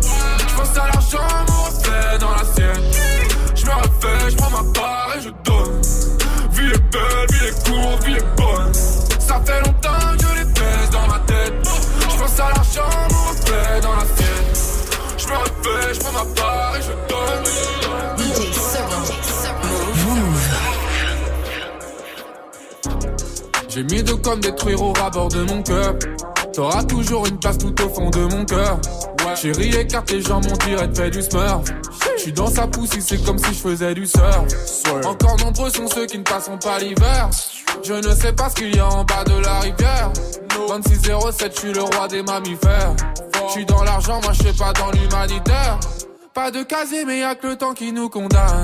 Je 0.48 0.56
pense 0.56 0.78
à 0.78 0.88
l'argent, 0.88 1.30
mon 1.48 1.64
reflet 1.64 2.18
dans 2.20 2.32
la 2.32 2.46
sienne. 2.54 2.86
Je 3.56 3.66
me 3.66 3.72
refais, 3.72 4.30
je 4.30 4.36
prends 4.38 4.52
ma 4.52 4.72
part 4.74 5.10
et 5.18 5.22
je 5.22 5.30
donne. 5.48 5.82
Vie 6.52 6.72
est 6.78 6.86
belle, 6.94 7.28
vie 7.32 7.46
est 7.48 7.58
courte, 7.66 8.04
vie 8.04 8.18
est 8.22 8.36
bonne. 8.38 8.74
Ça 8.74 9.42
fait 9.46 9.62
longtemps 9.66 10.08
que 10.18 10.24
je 10.28 10.40
les 10.40 10.46
baisse 10.46 10.90
dans 10.92 11.08
ma 11.08 11.20
tête. 11.20 11.54
Je 12.12 12.18
pense 12.20 12.40
à 12.40 12.50
l'argent, 12.56 12.94
mon 13.12 13.24
reflet 13.30 13.82
dans 13.82 13.96
la 13.96 14.06
sienne. 14.16 14.50
Je 15.18 15.28
me 15.28 15.36
refais, 15.38 15.94
je 15.96 16.00
prends 16.02 16.12
ma 16.12 16.26
part 16.36 16.75
J'ai 23.76 23.84
mis 23.84 24.02
de 24.02 24.14
comme 24.14 24.40
détruire 24.40 24.82
au 24.82 24.94
rabord 24.94 25.28
de 25.28 25.44
mon 25.44 25.62
cœur. 25.62 25.96
T'auras 26.54 26.86
toujours 26.86 27.26
une 27.26 27.38
place 27.38 27.58
tout 27.58 27.76
au 27.84 27.90
fond 27.90 28.10
de 28.10 28.22
mon 28.22 28.46
cœur. 28.46 28.80
Chérie, 29.36 29.76
écarte 29.76 30.10
les 30.12 30.22
jambes, 30.22 30.46
on 30.50 30.66
dirait 30.66 30.88
te 30.88 31.02
fait 31.02 31.10
du 31.10 31.22
smurf. 31.22 31.66
J'suis 32.18 32.32
dans 32.32 32.48
sa 32.48 32.68
poussée, 32.68 33.02
c'est 33.02 33.22
comme 33.26 33.38
si 33.38 33.54
je 33.54 33.60
faisais 33.60 33.94
du 33.94 34.08
surf. 34.08 34.46
Encore 35.04 35.36
nombreux 35.40 35.70
sont 35.70 35.88
ceux 35.88 36.06
qui 36.06 36.18
ne 36.18 36.24
passeront 36.24 36.58
pas 36.58 36.80
l'hiver. 36.80 37.30
Je 37.84 37.96
ne 37.96 38.16
sais 38.16 38.32
pas 38.32 38.50
ce 38.50 38.56
qu'il 38.56 38.74
y 38.74 38.80
a 38.80 38.88
en 38.88 39.04
bas 39.04 39.26
de 39.26 39.38
la 39.44 39.60
rivière. 39.60 40.10
2607, 40.56 41.52
je 41.54 41.60
suis 41.60 41.74
le 41.74 41.82
roi 41.82 42.08
des 42.08 42.24
mammifères. 42.24 42.96
J'suis 43.50 43.66
dans 43.66 43.84
l'argent, 43.84 44.22
moi 44.24 44.32
je 44.32 44.44
sais 44.44 44.54
pas 44.58 44.72
dans 44.72 44.92
l'humanitaire. 44.92 45.80
Pas 46.34 46.50
de 46.50 46.64
casier, 46.64 47.04
mais 47.04 47.20
y'a 47.20 47.36
que 47.36 47.48
le 47.48 47.56
temps 47.58 47.74
qui 47.74 47.92
nous 47.92 48.08
condamne. 48.08 48.64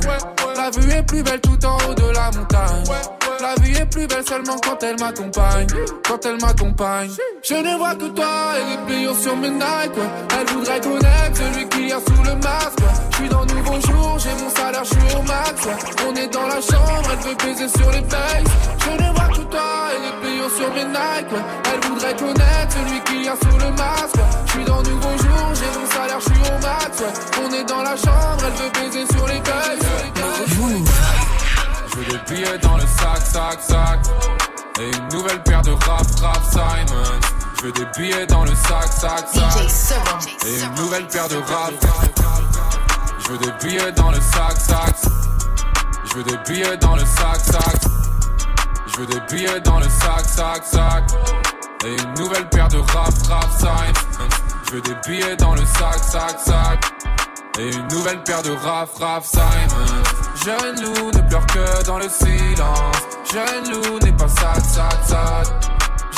La 0.55 0.71
vue 0.71 0.89
est 0.89 1.03
plus 1.03 1.21
belle 1.21 1.41
tout 1.41 1.65
en 1.65 1.75
haut 1.89 1.93
de 1.93 2.13
la 2.13 2.31
montagne. 2.31 3.20
La 3.41 3.55
vie 3.63 3.75
est 3.75 3.85
plus 3.87 4.05
belle 4.05 4.23
seulement 4.23 4.55
quand 4.63 4.83
elle 4.83 4.99
m'accompagne. 4.99 5.65
Quand 6.07 6.23
elle 6.27 6.39
m'accompagne. 6.39 7.09
Je 7.41 7.55
ne 7.55 7.75
vois 7.75 7.95
que 7.95 8.05
toi 8.09 8.53
et 8.59 8.69
les 8.69 8.77
pliures 8.85 9.17
sur 9.17 9.35
mes 9.35 9.49
Nike. 9.49 9.97
Elle 10.39 10.47
voudrait 10.53 10.79
connaître 10.79 11.35
celui 11.35 11.67
qui 11.69 11.87
y 11.87 11.91
a 11.91 11.99
sous 11.99 12.23
le 12.23 12.35
masque. 12.35 12.79
Je 13.09 13.15
suis 13.17 13.29
dans 13.29 13.45
nouveau 13.45 13.81
jour, 13.81 14.19
j'ai 14.19 14.43
mon 14.43 14.49
salaire, 14.51 14.83
je 14.83 14.89
suis 14.89 15.17
au 15.17 15.23
max. 15.23 15.67
On 16.07 16.15
est 16.15 16.27
dans 16.27 16.45
la 16.45 16.61
chambre, 16.61 17.09
elle 17.11 17.29
veut 17.29 17.35
baiser 17.35 17.67
sur 17.67 17.91
les 17.91 18.01
bases. 18.01 18.51
Je 18.85 18.91
ne 18.91 19.11
vois 19.11 19.29
que 19.29 19.41
toi 19.49 19.89
et 19.89 20.01
les 20.05 20.13
pliures 20.21 20.51
sur 20.55 20.73
mes 20.75 20.85
Nike. 20.85 21.33
Elle 21.73 21.89
voudrait 21.89 22.15
connaître 22.15 22.71
celui 22.77 23.01
qui 23.05 23.25
y 23.25 23.27
a 23.27 23.35
sous 23.35 23.57
le 23.57 23.71
masque. 23.71 24.21
Je 24.45 24.51
suis 24.51 24.65
dans 24.65 24.83
nouveau 24.83 25.17
jour, 25.17 25.45
j'ai 25.55 25.79
mon 25.79 25.87
salaire, 25.89 26.19
je 26.19 26.25
suis 26.29 26.43
au 26.45 26.59
max. 26.61 27.03
On 27.43 27.53
est 27.55 27.63
dans 27.63 27.81
la 27.81 27.95
chambre, 27.95 28.43
elle 28.45 28.53
veut 28.53 28.71
baiser 28.71 29.05
sur 29.11 29.25
les 29.25 29.39
bases 29.39 29.81
des 32.11 32.33
billets 32.33 32.57
dans 32.57 32.75
le 32.75 32.81
sac, 32.81 33.21
sac, 33.23 33.59
sac. 33.61 33.99
Et 34.79 34.97
une 34.97 35.07
nouvelle 35.17 35.41
paire 35.43 35.61
de 35.61 35.71
rap, 35.71 36.05
rap 36.21 36.43
Simon. 36.49 37.03
Je 37.57 37.65
veux 37.65 37.71
des 37.71 37.85
billets 37.97 38.25
dans 38.27 38.43
le 38.43 38.53
sac, 38.55 38.87
sac, 38.87 39.25
sac. 39.31 39.97
Et 40.45 40.61
une 40.61 40.75
nouvelle 40.75 41.07
paire 41.07 41.27
de 41.29 41.37
rap. 41.37 41.73
Je 43.19 43.31
veux 43.31 43.37
des 43.37 43.51
billets 43.63 43.91
dans 43.93 44.11
le 44.11 44.17
sac, 44.19 44.57
sac. 44.57 44.95
Je 46.05 46.15
veux 46.15 46.23
des 46.23 46.37
billets 46.45 46.77
dans 46.77 46.95
le 46.95 47.05
sac, 47.05 47.39
sac. 47.39 47.81
Je 48.87 48.97
veux 48.97 49.05
des 49.05 49.21
billets 49.29 49.61
dans 49.61 49.79
le 49.79 49.85
sac, 49.85 50.25
sac, 50.25 50.63
sac. 50.65 51.03
Et 51.85 51.95
une 51.95 52.13
nouvelle 52.15 52.49
paire 52.49 52.67
de 52.67 52.77
rap, 52.77 53.13
rap 53.29 53.49
Simon. 53.57 54.29
Je 54.65 54.71
veux 54.75 54.81
des 54.81 54.95
billets 55.07 55.35
dans 55.37 55.53
le 55.53 55.65
sac, 55.65 56.03
sac, 56.03 56.39
sac. 56.45 56.93
Et 57.59 57.69
une 57.71 57.87
nouvelle 57.87 58.21
paire 58.23 58.43
de 58.43 58.51
raf, 58.51 58.89
raf 58.99 59.25
Simon. 59.25 60.30
Jeune 60.43 60.81
loup 60.81 61.11
ne 61.11 61.21
pleure 61.29 61.45
que 61.45 61.85
dans 61.85 61.99
le 61.99 62.09
silence. 62.09 62.97
Jeune 63.31 63.71
loup 63.71 63.99
n'est 63.99 64.11
pas 64.11 64.27
sad, 64.27 64.63
sad, 64.63 65.03
sad. 65.05 65.47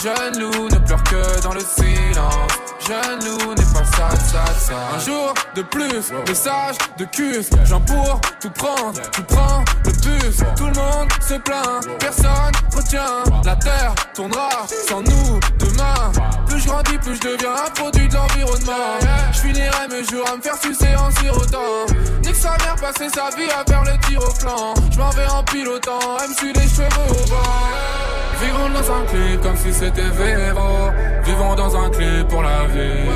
Jeune 0.01 0.39
loup 0.39 0.69
ne 0.69 0.77
pleure 0.77 1.03
que 1.03 1.41
dans 1.41 1.53
le 1.53 1.59
silence. 1.59 2.72
Loup 2.89 3.53
n'est 3.55 3.73
pas 3.73 3.85
sad, 3.85 4.21
sad, 4.25 4.55
sad. 4.59 4.75
Un 4.93 4.99
jour 4.99 5.33
de 5.55 5.61
plus, 5.61 6.11
message 6.27 6.75
de 6.97 7.05
cus. 7.05 7.45
J'en 7.63 7.79
pour 7.79 8.19
tout 8.41 8.49
prendre, 8.49 8.99
tu 9.11 9.23
prends 9.23 9.63
le 9.85 9.91
bus. 9.91 10.37
Tout 10.57 10.65
le 10.65 10.73
monde 10.73 11.09
se 11.21 11.35
plaint, 11.35 11.87
personne 11.99 12.51
retient. 12.75 13.23
La 13.45 13.55
terre 13.55 13.95
tournera 14.13 14.49
sans 14.67 15.01
nous 15.01 15.39
demain. 15.59 16.11
Plus 16.47 16.59
je 16.59 16.67
grandis, 16.67 16.97
plus 16.97 17.15
je 17.15 17.21
deviens 17.21 17.53
un 17.65 17.69
produit 17.69 18.09
de 18.09 18.15
l'environnement. 18.15 18.99
Je 19.31 19.39
finirai 19.39 19.87
mes 19.89 20.03
jours 20.03 20.27
à 20.29 20.35
me 20.35 20.41
faire 20.41 20.57
sucer 20.57 20.93
en 20.97 21.09
sirotant. 21.11 21.85
Nique 22.23 22.35
sa 22.35 22.57
mère, 22.57 22.75
passer 22.75 23.07
sa 23.09 23.29
vie 23.37 23.49
à 23.49 23.63
faire 23.65 23.83
le 23.85 23.97
tir 24.07 24.19
au 24.21 24.31
flanc. 24.31 24.73
Je 24.91 24.97
m'en 24.97 25.09
vais 25.11 25.27
en 25.27 25.43
pilotant, 25.43 26.17
elle 26.21 26.29
me 26.29 26.35
suit 26.35 26.53
les 26.53 26.67
cheveux 26.67 27.11
au 27.11 27.27
vent. 27.27 28.12
Vivons 28.43 28.69
dans 28.73 28.91
un 28.91 29.05
clip 29.05 29.41
comme 29.41 29.55
si 29.55 29.73
c'était 29.73 30.01
Véro. 30.01 30.91
Vivons 31.23 31.55
dans 31.55 31.75
un 31.77 31.89
clip 31.89 32.27
pour 32.27 32.43
la 32.43 32.65
vie. 32.65 33.09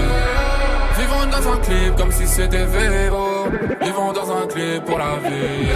Vivons 0.98 1.28
dans 1.30 1.52
un 1.52 1.58
clip 1.58 1.96
comme 1.98 2.12
si 2.12 2.28
c'était 2.28 2.66
Véro. 2.66 3.50
Vivons 3.82 4.14
dans 4.14 4.32
un 4.32 4.48
clip 4.48 4.86
pour 4.86 4.98
la 4.98 5.18
vie. 5.24 5.68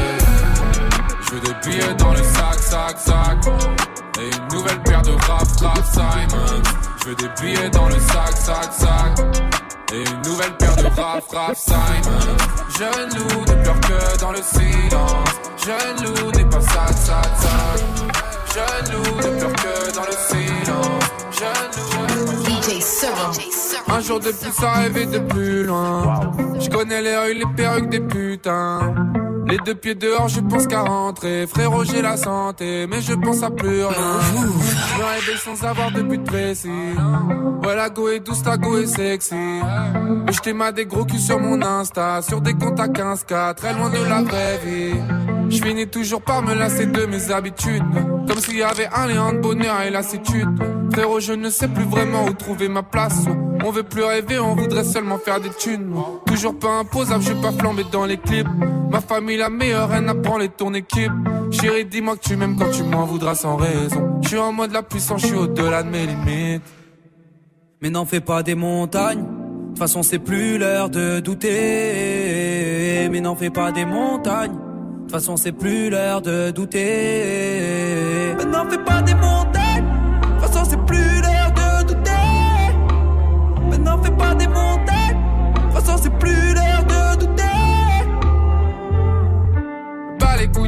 Je 1.24 1.36
veux 1.36 1.42
des 1.42 1.70
billets 1.70 1.94
dans 1.96 2.12
le 2.12 2.24
sac, 2.24 2.60
sac, 2.60 2.98
sac. 2.98 3.38
Et 4.20 4.30
une 4.36 4.58
nouvelle 4.58 4.80
paire 4.84 5.02
de 5.02 5.12
rap, 5.12 5.48
rap 5.62 5.84
Simon. 5.92 6.62
Je 7.02 7.10
veux 7.10 7.16
des 7.16 7.30
billets 7.42 7.70
dans 7.70 7.88
le 7.88 8.00
sac, 8.00 8.36
sac, 8.36 8.70
sac. 8.72 9.26
Et 9.94 10.04
une 10.10 10.22
nouvelle 10.22 10.56
paire 10.58 10.76
de 10.78 10.86
rap, 11.00 11.24
rap 11.34 11.56
Simon. 11.56 12.32
Loup 12.82 13.42
ne 13.48 13.64
pleure 13.64 13.80
que 13.82 14.20
dans 14.20 14.32
le 14.32 14.42
silence. 14.42 15.42
Jeune 15.64 16.04
loup 16.04 16.32
n'est 16.32 16.46
pas 16.46 16.62
sad, 16.62 16.96
sad, 16.96 17.30
sad. 17.38 18.11
Jeune 18.54 18.94
loup 18.94 19.16
ne 19.16 19.40
pleure 19.40 19.54
que 19.54 19.96
dans 19.96 20.06
le 20.06 20.12
silence. 20.12 21.06
Jeune 21.40 21.72
loup. 22.18 22.44
DJ 22.46 22.82
Un 23.88 24.00
jour 24.02 24.20
de 24.20 24.32
plus 24.32 24.64
à 24.66 24.72
rêver 24.82 25.06
de 25.06 25.20
plus 25.20 25.64
loin. 25.64 26.32
Je 26.60 26.70
connais 26.70 27.02
les 27.02 27.18
rues, 27.18 27.34
les 27.34 27.46
perruques 27.56 27.90
des 27.90 28.02
putains. 28.02 28.94
Les 29.52 29.58
deux 29.58 29.76
pieds 29.76 29.96
dehors, 29.96 30.30
je 30.30 30.40
pense 30.40 30.66
qu'à 30.66 30.82
rentrer. 30.82 31.46
Frérot, 31.46 31.84
j'ai 31.84 32.02
la 32.02 32.16
santé, 32.16 32.88
mais 32.88 33.02
je 33.02 33.14
pense 33.14 33.44
à 33.44 33.52
plus 33.52 33.84
rien. 33.84 34.20
Je 34.34 34.98
me 34.98 35.04
réveille 35.04 35.38
sans 35.44 35.62
avoir 35.66 35.92
de 35.92 36.02
but 36.04 36.24
précis. 36.24 36.70
Ouais, 37.62 37.76
la 37.76 37.90
go 37.90 38.08
est 38.08 38.22
douce, 38.22 38.46
la 38.46 38.56
go 38.56 38.78
est 38.78 38.88
sexy. 38.88 39.36
Je 40.32 40.40
t'aime 40.40 40.64
des 40.74 40.86
gros 40.86 41.04
culs 41.04 41.20
sur 41.20 41.38
mon 41.38 41.62
Insta. 41.62 42.22
Sur 42.22 42.40
des 42.40 42.54
comptes 42.54 42.80
à 42.80 42.88
15K, 42.88 43.56
très 43.56 43.74
loin 43.74 43.90
de 43.90 44.02
la 44.08 44.22
vraie 44.22 44.58
vie. 44.66 44.96
Je 45.50 45.62
finis 45.62 45.88
toujours 45.88 46.22
par 46.22 46.42
me 46.42 46.54
lasser 46.54 46.86
de 46.86 47.06
mes 47.06 47.30
habitudes. 47.30 47.84
Comme 48.30 48.40
s'il 48.40 48.56
y 48.56 48.64
avait 48.64 48.88
un 48.96 49.08
lien 49.08 49.34
de 49.34 49.40
bonheur 49.40 49.82
et 49.82 49.90
lassitude. 49.90 50.48
Frérot, 50.92 51.20
je 51.20 51.34
ne 51.34 51.50
sais 51.50 51.68
plus 51.68 51.86
vraiment 51.86 52.26
où 52.26 52.34
trouver 52.34 52.68
ma 52.68 52.84
place. 52.84 53.26
On 53.64 53.72
veut 53.72 53.84
plus 53.84 54.04
rêver, 54.04 54.40
on 54.40 54.56
voudrait 54.56 54.84
seulement 54.84 55.18
faire 55.18 55.40
des 55.40 55.50
thunes. 55.50 55.94
Toujours 56.26 56.58
pas 56.58 56.80
imposable, 56.80 57.24
je 57.24 57.34
vais 57.34 57.42
pas 57.42 57.52
flamber 57.52 57.86
dans 57.92 58.06
les 58.06 58.18
clips. 58.18 58.48
Ma 58.90 59.00
famille 59.00 59.38
la 59.38 59.50
meilleure, 59.50 59.94
elle 59.94 60.10
apprend 60.10 60.38
les 60.38 60.50
ton 60.50 60.74
équipe. 60.74 61.12
Chérie, 61.52 61.86
dis-moi 61.86 62.18
que 62.18 62.28
tu 62.28 62.36
m'aimes 62.36 62.58
quand 62.58 62.72
tu 62.72 62.84
m'en 62.84 63.06
voudras 63.06 63.36
sans 63.36 63.56
raison. 63.56 64.20
Je 64.22 64.28
suis 64.30 64.38
en 64.38 64.52
mode 64.52 64.74
la 64.74 64.84
puissance, 64.84 65.22
je 65.22 65.28
suis 65.28 65.38
au-delà 65.38 65.84
de 65.84 65.90
mes 65.90 66.06
limites. 66.06 66.64
Mais 67.82 67.90
n'en 67.90 68.06
fais 68.06 68.20
pas 68.20 68.44
des 68.44 68.56
montagnes. 68.56 69.22
De 69.22 69.70
toute 69.70 69.80
façon, 69.80 70.04
c'est 70.04 70.20
plus 70.20 70.58
l'heure 70.58 70.90
de 70.90 71.22
douter. 71.22 73.08
Mais 73.10 73.22
n'en 73.22 73.36
fais 73.36 73.50
pas 73.50 73.72
des 73.72 73.86
montagnes. 73.86 74.52
De 74.52 75.02
toute 75.04 75.12
façon, 75.12 75.38
c'est 75.38 75.54
plus 75.54 75.90
l'heure 75.90 76.22
de 76.22 76.52
douter. 76.52 76.80
Mais 78.38 78.46
n'en 78.46 78.70
fais 78.70 78.78
pas 78.78 79.02
des 79.02 79.14
montagnes. 79.16 79.61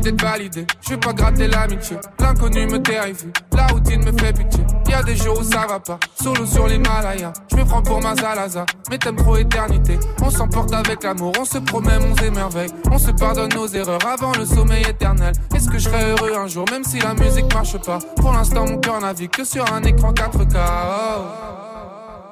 Couilles 0.03 0.11
d'être 0.11 0.21
validé. 0.21 0.67
Je 0.81 0.89
vais 0.89 0.97
pas 0.97 1.13
gratter 1.13 1.47
l'amitié. 1.47 1.97
L'inconnu 2.19 2.65
me 2.65 2.81
terrifie. 2.81 3.31
La 3.55 3.67
routine 3.67 4.03
me 4.03 4.11
fait 4.11 4.33
pitié. 4.33 4.63
Y 4.87 4.93
a 4.93 5.03
des 5.03 5.15
jours 5.15 5.39
où 5.39 5.43
ça 5.43 5.65
va 5.67 5.79
pas. 5.79 5.99
Solo 6.21 6.45
sur 6.45 6.67
l'Himalaya. 6.67 7.31
Je 7.49 7.55
me 7.55 7.63
prends 7.63 7.81
pour 7.81 8.01
ma 8.01 8.15
Zalaza. 8.15 8.65
Mais 8.89 8.97
t'aimes 8.97 9.15
trop 9.15 9.37
éternité. 9.37 9.97
On 10.21 10.29
s'emporte 10.29 10.73
avec 10.73 11.03
l'amour. 11.03 11.33
On 11.39 11.45
se 11.45 11.57
promet, 11.57 11.97
on 11.97 12.15
s'émerveille. 12.15 12.71
On 12.91 12.97
se 12.97 13.11
pardonne 13.11 13.53
nos 13.53 13.67
erreurs 13.67 14.05
avant 14.05 14.33
le 14.37 14.45
sommeil 14.45 14.83
éternel. 14.83 15.33
Est-ce 15.55 15.69
que 15.69 15.77
je 15.77 15.89
serai 15.89 16.11
heureux 16.11 16.33
un 16.37 16.47
jour, 16.47 16.65
même 16.71 16.83
si 16.83 16.99
la 16.99 17.13
musique 17.13 17.53
marche 17.53 17.77
pas? 17.77 17.99
Pour 18.17 18.33
l'instant, 18.33 18.65
mon 18.65 18.77
cœur 18.79 18.99
navigue 18.99 19.31
que 19.31 19.43
sur 19.43 19.71
un 19.73 19.83
écran 19.83 20.11
4K. 20.11 20.57
Oh. 20.57 21.21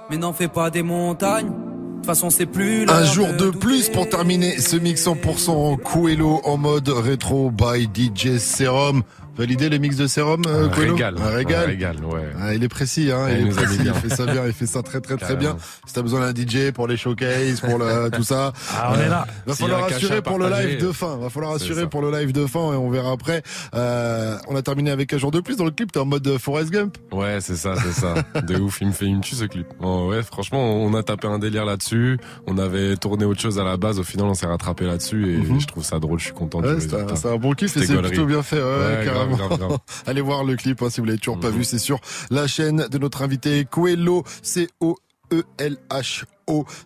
Mais 0.10 0.18
n'en 0.18 0.34
fais 0.34 0.50
pas 0.50 0.70
des 0.70 0.84
montagnes. 0.84 1.71
De 2.01 2.05
toute 2.08 2.15
façon, 2.15 2.31
c'est 2.31 2.48
plus 2.48 2.89
Un 2.89 3.05
jour 3.05 3.27
de 3.27 3.51
plus 3.51 3.89
pour 3.89 4.10
terminer 4.10 4.60
ce 4.60 4.75
mix 4.75 5.05
100% 5.05 5.77
Coelho 5.84 6.41
en 6.46 6.58
mode 6.58 6.89
rétro 6.89 7.51
by 7.51 7.84
DJ 7.93 8.39
Serum. 8.39 9.03
Validé 9.41 9.69
les 9.69 9.79
mix 9.79 9.95
de 9.95 10.05
sérum, 10.05 10.43
euh, 10.45 10.67
un 10.67 10.69
régal. 10.69 11.15
Un 11.19 11.29
régal. 11.29 11.63
Un 11.63 11.65
régal, 11.65 11.95
ouais. 12.05 12.29
Ah, 12.39 12.53
il 12.53 12.63
est 12.63 12.67
précis, 12.67 13.10
hein. 13.12 13.25
Il, 13.27 13.48
est 13.48 13.50
précis, 13.50 13.79
il 13.83 13.91
fait 13.91 14.10
ça 14.15 14.25
bien, 14.27 14.45
il 14.45 14.53
fait 14.53 14.67
ça 14.67 14.83
très 14.83 15.01
très 15.01 15.17
très 15.17 15.36
bien. 15.36 15.57
Si 15.88 15.95
t'as 15.95 16.03
besoin 16.03 16.31
d'un 16.31 16.39
DJ 16.39 16.69
pour 16.71 16.88
les 16.88 16.95
showcases, 16.95 17.60
pour 17.60 17.79
le, 17.79 18.10
tout 18.13 18.21
ça. 18.21 18.53
Ah, 18.77 18.93
on 18.93 19.00
est 19.00 19.10
là. 19.10 19.25
Va 19.48 19.55
falloir 19.55 19.86
assurer 19.86 20.21
pour 20.21 20.38
le 20.38 20.48
live 20.48 20.79
de 20.79 20.91
fin. 20.91 21.17
Va 21.17 21.31
falloir 21.31 21.53
assurer 21.53 21.89
pour 21.89 22.03
le 22.03 22.12
live 22.12 22.31
de 22.33 22.45
fin 22.45 22.74
et 22.74 22.75
on 22.75 22.91
verra 22.91 23.13
après. 23.13 23.41
Euh, 23.74 24.38
on 24.48 24.55
a 24.55 24.62
terminé 24.62 24.91
avec 24.91 25.12
un 25.12 25.17
jour 25.17 25.31
de 25.31 25.39
plus 25.39 25.55
dans 25.57 25.65
le 25.65 25.71
clip. 25.71 25.91
T'es 25.91 26.00
en 26.00 26.05
mode 26.05 26.38
Forrest 26.38 26.69
Gump. 26.69 26.95
Ouais, 27.12 27.39
c'est 27.41 27.55
ça, 27.55 27.74
c'est 27.81 28.00
ça. 28.00 28.13
de 28.43 28.57
ouf. 28.60 28.77
Il 28.81 28.89
me 28.89 28.93
fait, 28.93 29.05
il 29.05 29.15
me 29.17 29.21
tue 29.21 29.33
ce 29.33 29.45
clip. 29.45 29.65
Oh, 29.81 30.10
ouais, 30.12 30.21
franchement, 30.21 30.75
on 30.83 30.93
a 30.93 31.01
tapé 31.01 31.27
un 31.27 31.39
délire 31.39 31.65
là-dessus. 31.65 32.19
On 32.45 32.60
avait 32.60 32.95
tourné 32.95 33.25
autre 33.25 33.41
chose 33.41 33.57
à 33.57 33.63
la 33.63 33.77
base. 33.77 33.98
Au 33.98 34.03
final, 34.03 34.27
on 34.27 34.36
s'est 34.36 34.45
rattrapé 34.45 34.86
là-dessus 34.86 35.33
et 35.33 35.38
Mhm. 35.38 35.60
je 35.62 35.65
trouve 35.65 35.83
ça 35.83 35.98
drôle. 35.98 36.19
Je 36.19 36.25
suis 36.25 36.33
content. 36.33 36.60
Ouais, 36.60 36.75
c'est 36.79 37.27
un, 37.27 37.38
bon 37.38 37.53
kiff 37.53 37.75
et 37.77 37.86
c'est 37.88 37.98
plutôt 37.98 38.25
bien 38.27 38.43
fait, 38.43 38.57
ouais, 38.57 38.62
Ouais, 38.62 39.05
carrément. 39.05 39.31
Grave, 39.36 39.58
grave, 39.58 39.70
grave. 39.70 39.80
Allez 40.08 40.22
voir 40.22 40.44
le 40.44 40.56
clip 40.56 40.82
hein, 40.82 40.90
si 40.90 41.00
vous 41.02 41.06
l'avez 41.06 41.20
toujours 41.20 41.40
pas 41.40 41.50
Mhm. 41.50 41.58
vu, 41.58 41.64
c'est 41.64 41.80
sur 41.80 42.00
la 42.30 42.48
chaîne 42.48 42.88
de 42.90 42.98
notre 42.98 43.22
invité 43.22 43.66
Coelho, 43.70 44.24
C-O-E-L-H-O 44.42 45.06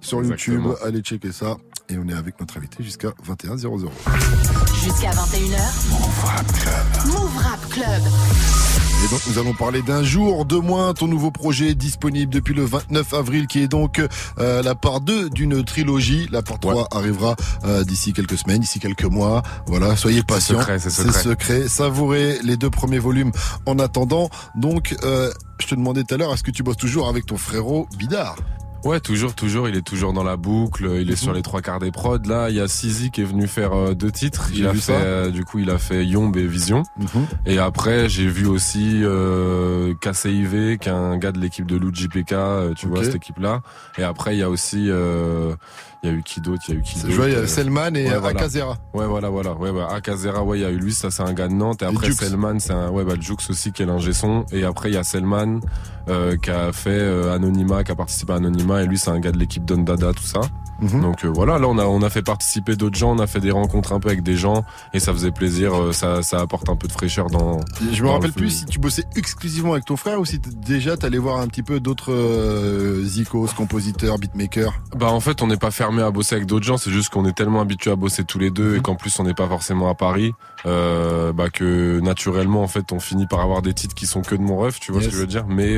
sur 0.02 0.24
YouTube. 0.24 0.64
Allez 0.84 1.02
checker 1.02 1.32
ça. 1.32 1.58
Et 1.90 1.98
on 2.00 2.08
est 2.08 2.14
avec 2.14 2.40
notre 2.40 2.58
invité 2.58 2.84
jusqu'à 2.84 3.10
21h00. 3.24 3.92
Jusqu'à 4.84 5.12
21h. 5.12 5.60
Move 5.92 6.26
Rap 6.26 6.52
Club. 6.54 6.86
Move 7.14 7.38
Rap 7.38 7.70
Club. 7.70 8.02
Et 9.06 9.08
donc 9.08 9.22
nous 9.28 9.38
allons 9.38 9.54
parler 9.54 9.84
d'un 9.84 10.02
jour 10.02 10.46
de 10.46 10.56
moins, 10.56 10.96
ton 10.96 11.08
nouveau 11.08 11.30
projet 11.30 11.76
disponible 11.76 12.34
depuis 12.34 12.56
le 12.56 12.66
29 12.66 13.14
avril 13.14 13.46
qui 13.46 13.60
est 13.60 13.68
donc 13.68 14.02
euh, 14.40 14.64
la 14.64 14.74
part 14.74 15.00
2 15.00 15.30
d'une 15.30 15.64
trilogie. 15.64 16.28
La 16.32 16.42
part 16.42 16.60
3 16.60 16.88
arrivera 16.90 17.36
euh, 17.66 17.84
d'ici 17.84 18.14
quelques 18.14 18.36
semaines, 18.36 18.62
d'ici 18.62 18.80
quelques 18.80 19.04
mois. 19.04 19.44
Voilà, 19.68 19.96
soyez 19.96 20.24
patients. 20.24 20.60
secret, 20.60 20.80
c'est 20.80 20.90
secret. 20.90 21.22
secret. 21.22 21.68
Savourez 21.68 22.40
les 22.44 22.58
deux 22.58 22.72
premiers 22.72 22.98
volumes 22.98 23.32
en 23.68 23.78
attendant. 23.78 24.32
Donc 24.56 24.96
euh, 25.04 25.32
je 25.60 25.68
te 25.68 25.76
demandais 25.76 26.04
tout 26.04 26.16
à 26.16 26.18
l'heure, 26.18 26.34
est-ce 26.34 26.44
que 26.44 26.50
tu 26.50 26.64
bosses 26.64 26.78
toujours 26.78 27.08
avec 27.08 27.28
ton 27.28 27.38
frérot 27.38 27.88
Bidar 28.00 28.36
Ouais, 28.86 29.00
toujours, 29.00 29.34
toujours. 29.34 29.68
Il 29.68 29.76
est 29.76 29.82
toujours 29.82 30.14
dans 30.14 30.24
la 30.24 30.38
boucle. 30.38 30.88
Il 31.02 31.10
est 31.10 31.16
sur 31.16 31.34
les 31.34 31.42
trois 31.42 31.62
quarts 31.62 31.80
des 31.80 31.90
prods. 31.90 32.20
Là, 32.28 32.52
il 32.52 32.56
y 32.56 32.62
a 32.62 32.68
Sizi 32.68 33.10
qui 33.10 33.22
est 33.22 33.26
venu 33.26 33.48
faire 33.48 33.74
euh, 33.74 33.96
deux 33.96 34.12
titres. 34.12 34.52
Il 34.54 34.68
a 34.68 34.76
fait, 34.76 34.94
euh, 34.94 35.32
du 35.32 35.44
coup, 35.44 35.58
il 35.58 35.72
a 35.72 35.80
fait 35.80 36.06
Yomb 36.06 36.32
et 36.36 36.46
Vision. 36.46 36.84
Mhm. 37.00 37.26
Et 37.48 37.58
après, 37.58 38.08
j'ai 38.10 38.28
vu 38.28 38.46
aussi 38.46 39.02
euh, 39.04 39.96
KCIV, 39.96 40.78
qui 40.78 40.90
est 40.90 40.92
un 40.92 41.18
gars 41.18 41.32
de 41.32 41.40
l'équipe 41.40 41.66
de 41.66 41.78
Luigi 41.78 42.08
PK. 42.08 42.34
Euh, 42.34 42.74
tu 42.76 42.86
vois 42.86 43.04
cette 43.04 43.16
équipe-là. 43.16 43.62
Et 43.98 44.04
après, 44.04 44.36
il 44.36 44.40
y 44.40 44.44
a 44.44 44.52
aussi 44.52 44.88
il 46.06 46.12
y 46.12 46.14
a 46.14 46.18
eu 46.18 46.24
qui 46.24 46.40
d'autre 46.40 46.64
Il 46.68 46.74
y 46.74 46.78
a 46.78 46.80
eu 46.80 46.84
qui 46.84 47.00
d'autre 47.00 47.28
Il 47.28 47.34
y 47.34 47.36
a 47.36 47.48
Selman 47.48 47.96
et 47.96 48.08
ouais, 48.08 48.28
Akazera. 48.28 48.78
Ouais, 48.94 49.08
voilà, 49.08 49.30
voilà. 49.30 49.54
Ouais, 49.54 49.72
bah, 49.72 49.88
Akazera, 49.92 50.44
ouais, 50.44 50.60
il 50.60 50.62
y 50.62 50.66
a 50.66 50.70
eu 50.70 50.78
lui, 50.78 50.94
ça 50.94 51.10
c'est 51.10 51.24
un 51.24 51.34
gars 51.34 51.48
de 51.48 51.54
Nantes. 51.54 51.82
Et 51.82 51.86
après 51.86 52.12
Selman, 52.12 52.60
c'est 52.60 52.74
un, 52.74 52.90
ouais, 52.90 53.04
bah, 53.04 53.14
Jux 53.20 53.36
aussi 53.50 53.72
qui 53.72 53.84
est 53.84 53.86
l'ingé 53.86 54.14
son. 54.14 54.46
Et 54.52 54.64
après, 54.64 54.92
il 54.92 54.94
y 54.94 54.98
a 54.98 55.04
Selman, 55.04 55.62
euh, 56.10 56.38
qui 56.38 56.52
a 56.52 56.72
fait 56.72 56.90
euh, 56.92 57.34
Anonyma, 57.34 57.84
qui 57.84 57.92
a 57.92 57.96
participé 57.96 58.34
à 58.34 58.36
Anonyma. 58.36 58.84
Et 58.84 58.86
lui, 58.86 58.98
c'est 58.98 59.10
un 59.10 59.20
gars 59.20 59.32
de 59.32 59.40
l'équipe 59.40 59.66
Dondada, 59.66 60.14
tout 60.14 60.24
ça. 60.24 60.42
Mhm. 60.82 61.02
Donc 61.02 61.24
euh, 61.24 61.30
voilà, 61.34 61.58
là 61.58 61.68
on 61.68 61.78
a 61.78 61.86
on 61.86 62.02
a 62.02 62.10
fait 62.10 62.22
participer 62.22 62.76
d'autres 62.76 62.98
gens, 62.98 63.16
on 63.16 63.20
a 63.20 63.28
fait 63.28 63.40
des 63.40 63.52
rencontres 63.52 63.94
un 63.94 64.00
peu 64.00 64.10
avec 64.10 64.24
des 64.24 64.36
gens 64.36 64.64
et 64.94 65.00
ça 65.00 65.14
faisait 65.14 65.32
plaisir, 65.32 65.74
euh, 65.74 65.92
ça 65.94 66.22
ça 66.22 66.40
apporte 66.40 66.68
un 66.70 66.76
peu 66.76 66.88
de 66.88 66.92
fraîcheur 66.92 67.28
dans. 67.28 67.62
Je 67.94 68.04
me 68.04 68.10
rappelle 68.10 68.34
plus 68.34 68.50
si 68.50 68.66
tu 68.66 68.80
bossais 68.80 69.06
exclusivement 69.16 69.74
avec 69.74 69.86
ton 69.86 69.96
frère 69.96 70.20
ou 70.20 70.26
si 70.26 70.40
déjà 70.40 70.98
t'allais 70.98 71.18
voir 71.18 71.40
un 71.40 71.48
petit 71.48 71.64
peu 71.64 71.80
d'autres 71.80 72.14
zikos, 73.04 73.48
compositeurs, 73.56 74.18
beatmakers? 74.18 74.74
Bah 74.96 75.08
en 75.08 75.22
fait 75.22 75.42
on 75.42 75.48
n'est 75.48 75.58
pas 75.58 75.72
fermé 75.72 75.95
à 76.02 76.12
bosser 76.12 76.36
avec 76.36 76.48
d'autres 76.48 76.66
gens, 76.66 76.78
c'est 76.78 76.92
juste 76.92 77.10
qu'on 77.10 77.26
est 77.26 77.36
tellement 77.36 77.62
habitué 77.62 77.92
à 77.92 77.96
bosser 77.96 78.24
tous 78.24 78.40
les 78.40 78.52
deux 78.52 78.74
et 78.74 78.78
mhm. 78.78 78.82
qu'en 78.82 78.96
plus 78.96 79.20
on 79.20 79.24
n'est 79.24 79.34
pas 79.34 79.48
forcément 79.48 79.90
à 79.90 79.96
Paris, 79.96 80.34
euh, 80.66 81.34
bah 81.34 81.50
que 81.50 82.00
naturellement 82.02 82.64
en 82.64 82.68
fait 82.68 82.92
on 82.92 83.00
finit 83.00 83.28
par 83.28 83.42
avoir 83.42 83.62
des 83.62 83.74
titres 83.74 83.96
qui 83.96 84.08
sont 84.08 84.22
que 84.22 84.36
de 84.36 84.42
mon 84.42 84.58
ref, 84.58 84.80
tu 84.80 84.92
vois 84.92 85.02
ce 85.02 85.08
que 85.08 85.14
je 85.14 85.20
veux 85.20 85.28
dire. 85.28 85.46
Mais 85.48 85.76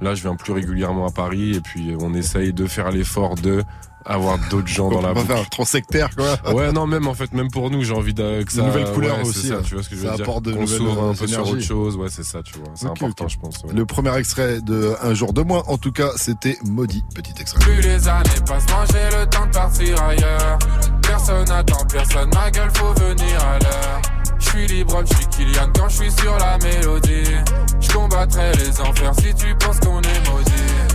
là 0.00 0.14
je 0.14 0.22
viens 0.22 0.36
plus 0.36 0.52
régulièrement 0.52 1.06
à 1.06 1.10
Paris 1.10 1.54
et 1.54 1.60
puis 1.60 1.94
on 2.00 2.14
essaye 2.14 2.52
de 2.52 2.66
faire 2.66 2.90
l'effort 2.90 3.34
de 3.34 3.62
avoir 4.08 4.38
d'autres 4.50 4.68
gens 4.68 4.90
dans 4.90 5.02
la 5.02 5.12
boucle. 5.12 5.26
faire 5.26 5.48
trop 5.50 5.64
sectaire 5.64 6.10
quoi. 6.16 6.54
Ouais 6.54 6.72
non 6.72 6.86
même 6.86 7.06
en 7.06 7.14
fait 7.14 7.32
même 7.32 7.50
pour 7.50 7.70
nous 7.70 7.84
j'ai 7.84 7.92
envie 7.92 8.14
de, 8.14 8.42
que 8.42 8.52
ça 8.52 8.60
une 8.60 8.68
nouvelle 8.68 8.92
couleur 8.92 9.20
aussi. 9.22 9.48
Ça, 9.48 9.58
tu 9.62 9.74
vois 9.74 9.82
ce 9.82 9.88
que 9.88 9.96
je 9.96 10.00
veux 10.00 10.10
dire. 10.10 10.22
Apporte 10.22 10.44
de 10.44 10.52
Qu'on 10.52 10.66
s'ouvre 10.66 11.10
un 11.10 11.14
peu 11.14 11.26
sur 11.26 11.48
autre 11.48 11.60
chose. 11.60 11.96
Ouais 11.96 12.08
c'est 12.10 12.24
ça 12.24 12.42
tu 12.42 12.54
vois. 12.58 12.68
C'est 12.74 12.86
important 12.86 13.28
je 13.28 13.38
pense. 13.38 13.62
Le 13.72 13.86
premier 13.86 14.16
extrait 14.16 14.60
de 14.60 14.94
Un 15.02 15.14
jour 15.14 15.32
de 15.32 15.42
moins 15.42 15.62
en 15.66 15.78
tout 15.78 15.92
cas 15.92 16.10
c'était 16.16 16.56
Maudit 16.64 17.04
petit 17.14 17.34
extrait. 17.38 17.60
Plus 17.60 17.80
les 17.82 18.08
années 18.08 18.28
passent 18.46 18.66
j'ai 18.90 19.18
le 19.18 19.26
temps 19.26 19.46
de 19.46 19.52
partir 19.52 20.02
ailleurs. 20.02 20.58
Personne 21.02 21.50
attend 21.50 21.84
personne 21.90 22.30
ma 22.34 22.50
gueule 22.50 22.70
faut 22.74 22.92
venir 22.94 23.40
à 23.40 23.58
l'heure. 23.58 24.02
Je 24.38 24.48
suis 24.48 24.66
libre, 24.68 25.02
je 25.04 25.14
suis 25.14 25.26
Kylian 25.26 25.72
quand 25.76 25.88
je 25.88 25.96
suis 25.96 26.10
sur 26.12 26.36
la 26.38 26.58
mélodie. 26.58 27.34
Je 27.80 27.92
combattrai 27.92 28.52
les 28.52 28.80
enfers 28.80 29.12
si 29.16 29.34
tu 29.34 29.54
penses 29.56 29.80
qu'on 29.80 30.00
est 30.00 30.30
maudit 30.30 30.87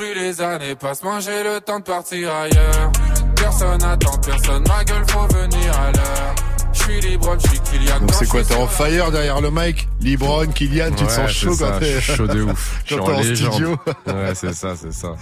plus 0.00 0.14
les 0.14 0.40
années 0.40 0.74
passent, 0.74 1.02
moi 1.02 1.20
j'ai 1.20 1.42
le 1.42 1.60
temps 1.60 1.78
de 1.78 1.84
partir 1.84 2.32
ailleurs. 2.34 2.90
Personne 3.36 3.82
attend, 3.82 4.16
personne, 4.24 4.64
ma 4.66 4.82
gueule 4.82 5.04
faut 5.06 5.26
venir 5.26 5.78
à 5.78 5.92
l'heure. 5.92 6.34
Je 6.72 6.82
suis 6.82 7.00
libre, 7.02 7.36
je 7.38 7.48
suis 7.48 7.60
Kylian. 7.60 8.00
Donc 8.00 8.14
c'est 8.14 8.26
quoi, 8.26 8.42
t'es 8.42 8.54
en 8.54 8.66
fire 8.66 9.10
derrière 9.10 9.42
le 9.42 9.50
mic 9.50 9.88
Libron, 10.00 10.46
Kylian, 10.46 10.92
tu 10.96 11.04
te 11.04 11.10
sens 11.10 11.30
chaud 11.30 11.54
quand 11.58 11.78
t'es. 11.80 12.00
chaud 12.00 12.26
de 12.26 12.42
ouf. 12.44 12.80
Je 12.86 12.94
suis 12.94 13.02
en, 13.02 13.22
studio. 13.22 13.76
ouais, 14.06 14.34
c'est 14.34 14.54
ça, 14.54 14.74
c'est 14.74 14.94
ça. 14.94 15.16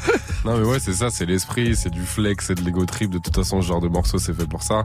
Non 0.45 0.57
mais 0.57 0.65
ouais, 0.65 0.79
c'est 0.79 0.93
ça, 0.93 1.11
c'est 1.11 1.27
l'esprit, 1.27 1.75
c'est 1.75 1.91
du 1.91 2.03
flex, 2.03 2.47
c'est 2.47 2.55
de 2.55 2.63
l'ego 2.63 2.85
trip. 2.85 3.11
De 3.11 3.19
toute 3.19 3.35
façon, 3.35 3.61
ce 3.61 3.67
genre 3.67 3.81
de 3.81 3.89
morceau, 3.89 4.19
c'est 4.19 4.33
fait 4.33 4.47
pour 4.47 4.63
ça. 4.63 4.85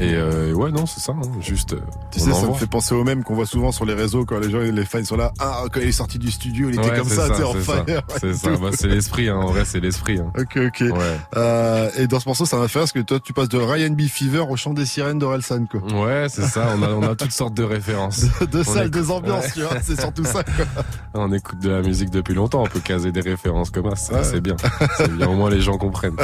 Et 0.00 0.14
euh, 0.14 0.52
ouais, 0.52 0.70
non, 0.70 0.86
c'est 0.86 1.00
ça. 1.00 1.12
Hein, 1.12 1.22
juste. 1.40 1.74
Euh, 1.74 1.80
tu 2.10 2.20
sais, 2.20 2.32
ça 2.32 2.46
me 2.46 2.54
fait 2.54 2.66
penser 2.66 2.94
au 2.94 3.04
même 3.04 3.24
qu'on 3.24 3.34
voit 3.34 3.46
souvent 3.46 3.72
sur 3.72 3.84
les 3.84 3.94
réseaux 3.94 4.24
quand 4.24 4.38
les 4.38 4.50
gens, 4.50 4.58
les 4.58 4.84
fans 4.84 5.04
sont 5.04 5.16
là. 5.16 5.32
Ah, 5.38 5.64
quand 5.72 5.80
il 5.80 5.88
est 5.88 5.92
sorti 5.92 6.18
du 6.18 6.30
studio, 6.30 6.68
il 6.70 6.78
était 6.78 6.96
comme 6.96 7.08
ça, 7.08 7.28
tu 7.30 7.42
en 7.42 7.54
fire. 7.54 8.02
C'est 8.20 8.34
ça. 8.34 8.50
Bah, 8.50 8.70
c'est 8.72 8.88
l'esprit. 8.88 9.28
Hein, 9.28 9.36
en 9.36 9.46
vrai, 9.46 9.64
c'est 9.64 9.80
l'esprit. 9.80 10.18
Hein. 10.18 10.32
Ok, 10.38 10.56
ok. 10.56 10.80
Ouais. 10.80 11.18
Euh, 11.36 11.90
et 11.96 12.06
dans 12.06 12.20
ce 12.20 12.28
morceau, 12.28 12.46
ça 12.46 12.56
m'a 12.56 12.68
fait 12.68 12.78
parce 12.78 12.92
que 12.92 13.00
toi, 13.00 13.18
tu 13.20 13.32
passes 13.32 13.48
de 13.48 13.58
Ryan 13.58 13.90
B. 13.90 14.02
Fever 14.02 14.44
au 14.48 14.56
chant 14.56 14.72
des 14.72 14.86
sirènes 14.86 15.18
d'Orelsan, 15.18 15.66
quoi. 15.66 15.80
Ouais, 15.80 16.26
c'est 16.28 16.46
ça. 16.46 16.74
On 16.76 16.82
a, 16.82 16.90
on 16.90 17.02
a 17.02 17.14
toutes 17.14 17.32
sortes 17.32 17.54
de 17.54 17.64
références. 17.64 18.24
de 18.52 18.62
salles, 18.62 18.90
de 18.90 19.02
ambiances, 19.10 19.52
tu 19.54 19.62
vois. 19.62 19.80
C'est 19.82 20.00
surtout 20.00 20.24
ça. 20.24 20.44
Quoi. 20.44 20.64
On 21.14 21.32
écoute 21.32 21.58
de 21.58 21.70
la 21.70 21.82
musique 21.82 22.10
depuis 22.10 22.34
longtemps. 22.34 22.62
On 22.62 22.66
peut 22.66 22.80
caser 22.80 23.12
des 23.12 23.20
références 23.20 23.70
comme 23.70 23.94
ça. 23.96 24.24
C'est 24.24 24.40
bien. 24.40 24.56
C'est 24.96 25.12
bien. 25.12 25.28
Au 25.28 25.34
moins, 25.34 25.50
les 25.50 25.60
gens 25.60 25.76
comprennent. 25.76 26.16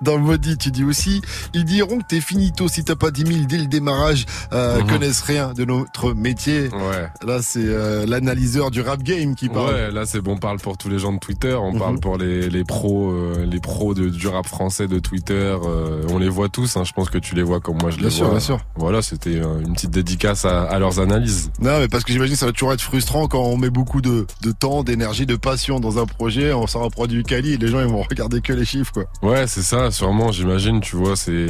Dans 0.00 0.16
le 0.16 0.22
maudit, 0.22 0.56
tu 0.56 0.70
dis 0.70 0.84
aussi, 0.84 1.20
ils 1.52 1.64
diront 1.64 1.98
que 1.98 2.04
t'es 2.04 2.20
finito 2.20 2.68
si 2.68 2.84
t'as 2.90 2.96
pas 2.96 3.12
10 3.12 3.24
000 3.24 3.46
dès 3.46 3.58
le 3.58 3.66
démarrage 3.66 4.26
euh, 4.52 4.80
mhm. 4.80 4.86
connaissent 4.88 5.20
rien 5.20 5.52
de 5.52 5.64
notre 5.64 6.12
métier. 6.12 6.70
Ouais. 6.72 7.08
Là, 7.24 7.38
c'est 7.40 7.60
euh, 7.62 8.04
l'analyseur 8.04 8.72
du 8.72 8.80
rap 8.80 9.02
game 9.02 9.36
qui 9.36 9.48
parle. 9.48 9.72
Ouais, 9.72 9.90
là, 9.92 10.06
c'est 10.06 10.20
bon. 10.20 10.32
On 10.32 10.36
parle 10.38 10.58
pour 10.58 10.76
tous 10.76 10.88
les 10.88 10.98
gens 10.98 11.12
de 11.12 11.18
Twitter. 11.18 11.54
On 11.54 11.72
parle 11.72 11.94
mhm. 11.94 12.00
pour 12.00 12.18
les, 12.18 12.48
les 12.50 12.64
pros, 12.64 13.12
euh, 13.12 13.46
les 13.46 13.60
pros 13.60 13.94
de, 13.94 14.08
du 14.08 14.26
rap 14.26 14.46
français 14.46 14.88
de 14.88 14.98
Twitter. 14.98 15.34
Euh, 15.34 16.02
on 16.08 16.18
les 16.18 16.28
voit 16.28 16.48
tous. 16.48 16.76
Hein. 16.76 16.82
Je 16.84 16.92
pense 16.92 17.10
que 17.10 17.18
tu 17.18 17.36
les 17.36 17.42
vois 17.42 17.60
comme 17.60 17.78
moi 17.80 17.90
je 17.90 17.98
les 17.98 18.10
sûr, 18.10 18.24
vois. 18.24 18.34
Bien 18.34 18.40
sûr. 18.40 18.58
Voilà, 18.74 19.02
c'était 19.02 19.34
une 19.34 19.74
petite 19.74 19.90
dédicace 19.90 20.44
à, 20.44 20.62
à, 20.62 20.78
leurs 20.80 20.98
analyses. 20.98 21.50
Non, 21.60 21.78
mais 21.78 21.88
parce 21.88 22.02
que 22.04 22.12
j'imagine 22.12 22.36
ça 22.36 22.46
va 22.46 22.52
toujours 22.52 22.72
être 22.72 22.80
frustrant 22.80 23.28
quand 23.28 23.42
on 23.42 23.56
met 23.56 23.70
beaucoup 23.70 24.00
de, 24.00 24.26
de 24.42 24.52
temps, 24.52 24.82
d'énergie, 24.82 25.26
de 25.26 25.36
passion 25.36 25.78
dans 25.78 25.98
un 25.98 26.06
projet. 26.06 26.52
On 26.52 26.66
sort 26.66 26.84
un 26.84 26.90
produit 26.90 27.22
quali. 27.22 27.56
Les 27.56 27.68
gens 27.68 27.80
ils 27.80 27.86
vont 27.86 28.02
regarder 28.02 28.40
que 28.40 28.52
les 28.52 28.64
chiffres, 28.64 28.92
quoi. 28.92 29.04
Ouais, 29.22 29.46
c'est 29.46 29.62
ça. 29.62 29.90
Sûrement, 29.90 30.32
j'imagine. 30.32 30.80
Tu 30.80 30.96
vois, 30.96 31.14
c'est 31.14 31.48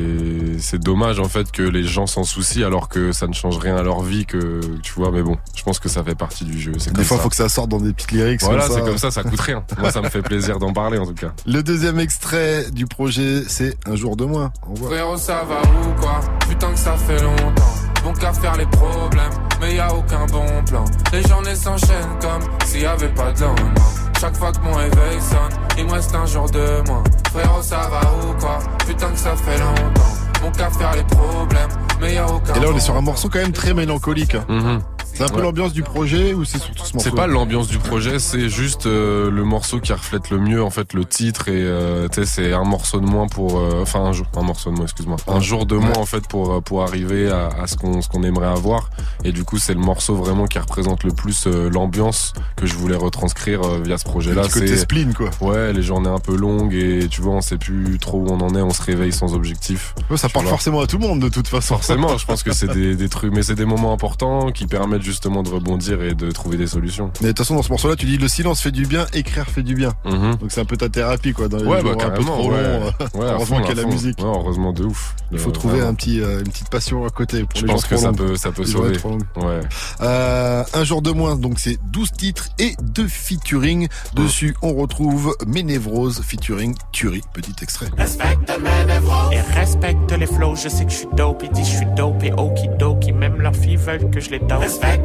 c'est 0.59 0.81
dommage 0.81 1.19
en 1.19 1.29
fait 1.31 1.51
que 1.51 1.63
les 1.63 1.85
gens 1.85 2.07
s'en 2.07 2.25
soucient 2.25 2.67
alors 2.67 2.89
que 2.89 3.13
ça 3.13 3.27
ne 3.27 3.33
change 3.33 3.59
rien 3.59 3.77
à 3.77 3.83
leur 3.83 4.03
vie 4.03 4.27
que 4.27 4.61
tu 4.83 4.93
vois 4.93 5.11
mais 5.11 5.23
bon 5.23 5.37
je 5.55 5.63
pense 5.63 5.79
que 5.79 5.89
ça 5.89 6.05
fait 6.05 6.15
partie 6.15 6.45
du 6.45 6.61
jeu 6.61 6.73
des 6.73 7.05
fois 7.05 7.17
il 7.17 7.23
faut 7.23 7.29
que 7.29 7.37
ça 7.37 7.49
sorte 7.49 7.71
dans 7.71 7.81
des 7.81 7.93
petites 7.93 8.13
lyrics 8.13 8.43
voilà 8.43 8.69
c'est 8.69 8.81
comme 8.81 8.99
ça 8.99 9.11
ça 9.11 9.23
coûte 9.23 9.41
rien. 9.41 9.65
Moi 9.79 9.91
ça 9.91 10.03
me 10.03 10.09
fait 10.09 10.23
plaisir 10.23 10.59
d'en 10.59 10.73
parler 10.73 10.99
en 10.99 11.07
tout 11.07 11.15
cas. 11.15 11.33
Le 11.47 11.63
deuxième 11.63 11.99
extrait 11.99 12.71
du 12.71 12.87
projet 12.87 13.43
c'est 13.49 13.77
un 13.87 13.97
jour 13.97 14.17
de 14.17 14.25
moins. 14.25 14.53
Frérot 14.85 15.17
ça 15.17 15.45
va 15.49 15.63
ou 15.63 16.01
quoi? 16.01 16.21
Putain 16.49 16.73
que 16.73 16.79
ça 16.79 16.97
fait 16.97 17.23
longtemps. 17.23 17.75
Bon 18.05 18.13
qu'à 18.13 18.33
faire 18.33 18.57
les 18.57 18.67
problèmes 18.67 19.33
mais 19.61 19.77
y 19.77 19.81
a 19.81 19.95
aucun 19.95 20.27
bon 20.27 20.47
plan. 20.67 20.85
Les 21.13 21.23
journées 21.23 21.55
s'enchaînent 21.55 22.19
comme 22.21 22.43
s'il 22.67 22.83
y 22.83 22.87
avait 22.87 23.13
pas 23.15 23.33
de 23.33 23.41
lendemain. 23.41 23.75
Chaque 24.21 24.37
fois 24.37 24.53
que 24.53 24.61
mon 24.61 24.75
réveil 24.75 25.21
sonne, 25.21 25.61
il 25.79 25.87
me 25.87 25.93
reste 25.93 26.15
un 26.15 26.27
jour 26.27 26.51
de 26.51 26.87
moins. 26.87 27.03
Frérot, 27.33 27.63
ça 27.63 27.89
va 27.91 28.01
ou 28.23 28.39
quoi? 28.39 28.59
Putain 28.87 29.11
que 29.11 29.19
ça 29.19 29.35
fait 29.37 29.59
longtemps. 29.59 30.20
Mon 30.43 30.51
qu'à 30.51 30.71
faire 30.71 30.95
les 30.97 31.05
problèmes, 31.05 31.69
mais 32.01 32.15
y 32.15 32.19
a 32.19 32.27
aucun. 32.27 32.55
Et 32.55 32.61
là, 32.61 32.69
on 32.73 32.77
est 32.77 32.81
sur 32.81 32.97
un 32.97 33.03
morceau 33.03 33.29
quand 33.29 33.41
même 33.41 33.53
très 33.53 33.75
mélancolique. 33.75 34.35
Hein. 34.35 34.45
Mm-hmm. 34.49 34.81
C'est 35.21 35.31
un 35.31 35.37
peu 35.37 35.43
l'ambiance 35.43 35.75
du 35.75 35.83
projet 35.83 36.33
ou 36.33 36.47
c'est 36.47 36.59
surtout 36.59 36.83
ce 36.87 36.95
morceau 36.95 37.11
C'est 37.11 37.15
pas 37.15 37.27
l'ambiance 37.27 37.69
du 37.69 37.77
projet, 37.77 38.19
c'est 38.19 38.49
juste 38.49 38.87
euh, 38.87 39.31
le 39.31 39.45
morceau 39.45 39.79
qui 39.79 39.93
reflète 39.93 40.31
le 40.31 40.39
mieux 40.39 40.63
en 40.63 40.71
fait 40.71 40.95
le 40.95 41.05
titre 41.05 41.49
et 41.49 41.63
euh, 41.63 42.09
tu 42.09 42.21
sais 42.21 42.25
c'est 42.25 42.53
un 42.55 42.65
morceau 42.65 43.01
de 43.01 43.05
moins 43.05 43.27
pour 43.27 43.59
euh, 43.59 43.83
enfin 43.83 44.01
un 44.01 44.13
jour 44.13 44.27
un 44.39 44.43
morceau 44.43 44.71
de 44.71 44.77
moins 44.77 44.85
excuse-moi 44.85 45.17
un 45.27 45.41
jour 45.41 45.67
de 45.67 45.77
moins 45.77 45.99
en 45.99 46.07
fait 46.07 46.27
pour 46.27 46.63
pour 46.63 46.85
arriver 46.85 47.29
à, 47.29 47.49
à 47.49 47.67
ce 47.67 47.77
qu'on 47.77 48.01
ce 48.01 48.09
qu'on 48.09 48.23
aimerait 48.23 48.47
avoir 48.47 48.89
et 49.23 49.33
du 49.33 49.45
coup 49.45 49.59
c'est 49.59 49.75
le 49.75 49.81
morceau 49.81 50.15
vraiment 50.15 50.47
qui 50.47 50.59
représente 50.59 51.05
le 51.05 51.13
plus 51.13 51.47
l'ambiance 51.47 52.33
que 52.57 52.65
je 52.65 52.75
voulais 52.75 52.97
retranscrire 52.97 53.61
via 53.85 53.99
ce 53.99 54.05
projet 54.05 54.33
là. 54.33 54.45
C'est 54.49 54.75
spleen 54.75 55.13
quoi. 55.13 55.29
Ouais 55.43 55.75
les 55.75 55.83
journées 55.83 56.09
un 56.09 56.19
peu 56.19 56.35
longues 56.35 56.73
et 56.73 57.09
tu 57.11 57.21
vois 57.21 57.35
on 57.35 57.41
sait 57.43 57.59
plus 57.59 57.99
trop 57.99 58.21
où 58.21 58.29
on 58.31 58.41
en 58.41 58.55
est, 58.55 58.63
on 58.63 58.71
se 58.71 58.83
réveille 58.83 59.13
sans 59.13 59.35
objectif. 59.35 59.95
ça 60.17 60.31
parle 60.31 60.47
forcément 60.47 60.81
à 60.81 60.87
tout 60.87 60.97
le 60.97 61.07
monde 61.07 61.21
de 61.21 61.29
toute 61.29 61.49
façon. 61.49 61.75
Forcément, 61.75 62.17
je 62.17 62.25
pense 62.25 62.43
que 62.43 62.53
c'est 62.53 62.69
des, 62.73 62.97
des 62.97 63.09
trucs 63.11 63.35
mais 63.35 63.43
c'est 63.43 63.55
des 63.55 63.67
moments 63.67 63.93
importants 63.93 64.51
qui 64.51 64.67
permettent 64.67 65.10
justement 65.11 65.43
de 65.43 65.51
rebondir 65.51 66.03
et 66.03 66.15
de 66.15 66.31
trouver 66.31 66.57
des 66.57 66.67
solutions. 66.67 67.11
Mais 67.21 67.29
de 67.29 67.33
toute 67.33 67.39
façon, 67.39 67.55
dans 67.55 67.63
ce 67.63 67.69
morceau-là, 67.69 67.97
tu 67.97 68.07
dis 68.07 68.19
le 68.19 68.29
silence 68.29 68.63
fait 68.63 68.71
du 68.71 68.87
bien, 68.87 69.07
écrire 69.13 69.47
fait 69.47 69.63
du 69.63 69.75
bien. 69.75 69.93
Mhm. 70.05 70.37
Donc 70.37 70.51
c'est 70.51 70.61
un 70.61 70.65
peu 70.65 70.77
ta 70.77 70.89
thérapie, 70.89 71.33
quoi. 71.33 71.49
Dans 71.49 71.59
les 71.59 71.65
ouais, 71.65 71.83
bah, 71.83 71.91
un 72.03 72.11
peu 72.11 72.23
trop 72.23 72.51
long. 72.51 72.57
Euh, 72.57 72.91
heureusement 73.15 73.61
qu'il 73.61 73.77
y 73.77 73.79
a 73.79 73.83
la 73.83 73.89
musique. 73.89 74.19
Ouais, 74.19 74.25
heureusement 74.25 74.73
de 74.73 74.85
ouf. 74.85 75.15
Il 75.33 75.39
faut 75.39 75.51
trouver 75.51 75.81
un 75.81 75.95
petit, 75.95 76.21
euh, 76.21 76.41
une 76.41 76.51
petite 76.51 76.71
passion 76.71 77.05
à 77.05 77.11
côté. 77.11 77.45
Pour 77.45 77.61
Je 77.61 77.67
les 77.67 77.73
pense 77.73 77.85
que 77.85 77.97
ça 77.97 78.13
peut, 78.13 78.37
ça 78.37 78.53
peut 78.53 78.65
sauver. 78.65 78.97
Ouais. 79.37 79.61
Euh, 80.01 80.65
un 80.73 80.85
jour 80.85 81.03
de 81.03 81.11
moins, 81.11 81.37
donc 81.37 81.59
c'est 81.59 81.79
12 81.93 82.13
titres 82.13 82.49
et 82.59 82.75
2 82.83 83.07
featuring. 83.07 83.89
Dessus, 84.15 84.57
on 84.63 84.75
retrouve 84.75 85.37
Ménévrose 85.47 86.23
featuring 86.23 86.75
Turi. 86.93 87.23
Petit 87.33 87.55
extrait. 87.63 87.87
Respecte 87.97 88.51
Ménévrose. 88.61 89.33
Et 89.33 89.41
respecte 89.41 90.13
les 90.13 90.27
flows. 90.27 90.57
Je 90.57 90.69
sais 90.69 90.85
que 90.85 90.91
je 90.91 90.97
suis 90.97 91.09
dope. 91.17 91.43
Ils 91.45 91.51
disent 91.51 91.69
je 91.69 91.77
suis 91.77 91.87
dope 91.97 92.23
et 92.23 92.33
okidoki. 92.33 93.13
Même 93.13 93.41
leurs 93.41 93.57
filles 93.57 93.77
veulent 93.77 94.11
que 94.11 94.21
je 94.21 94.31
les 94.31 94.39
dope. 94.39 94.61
Respecte 94.61 95.00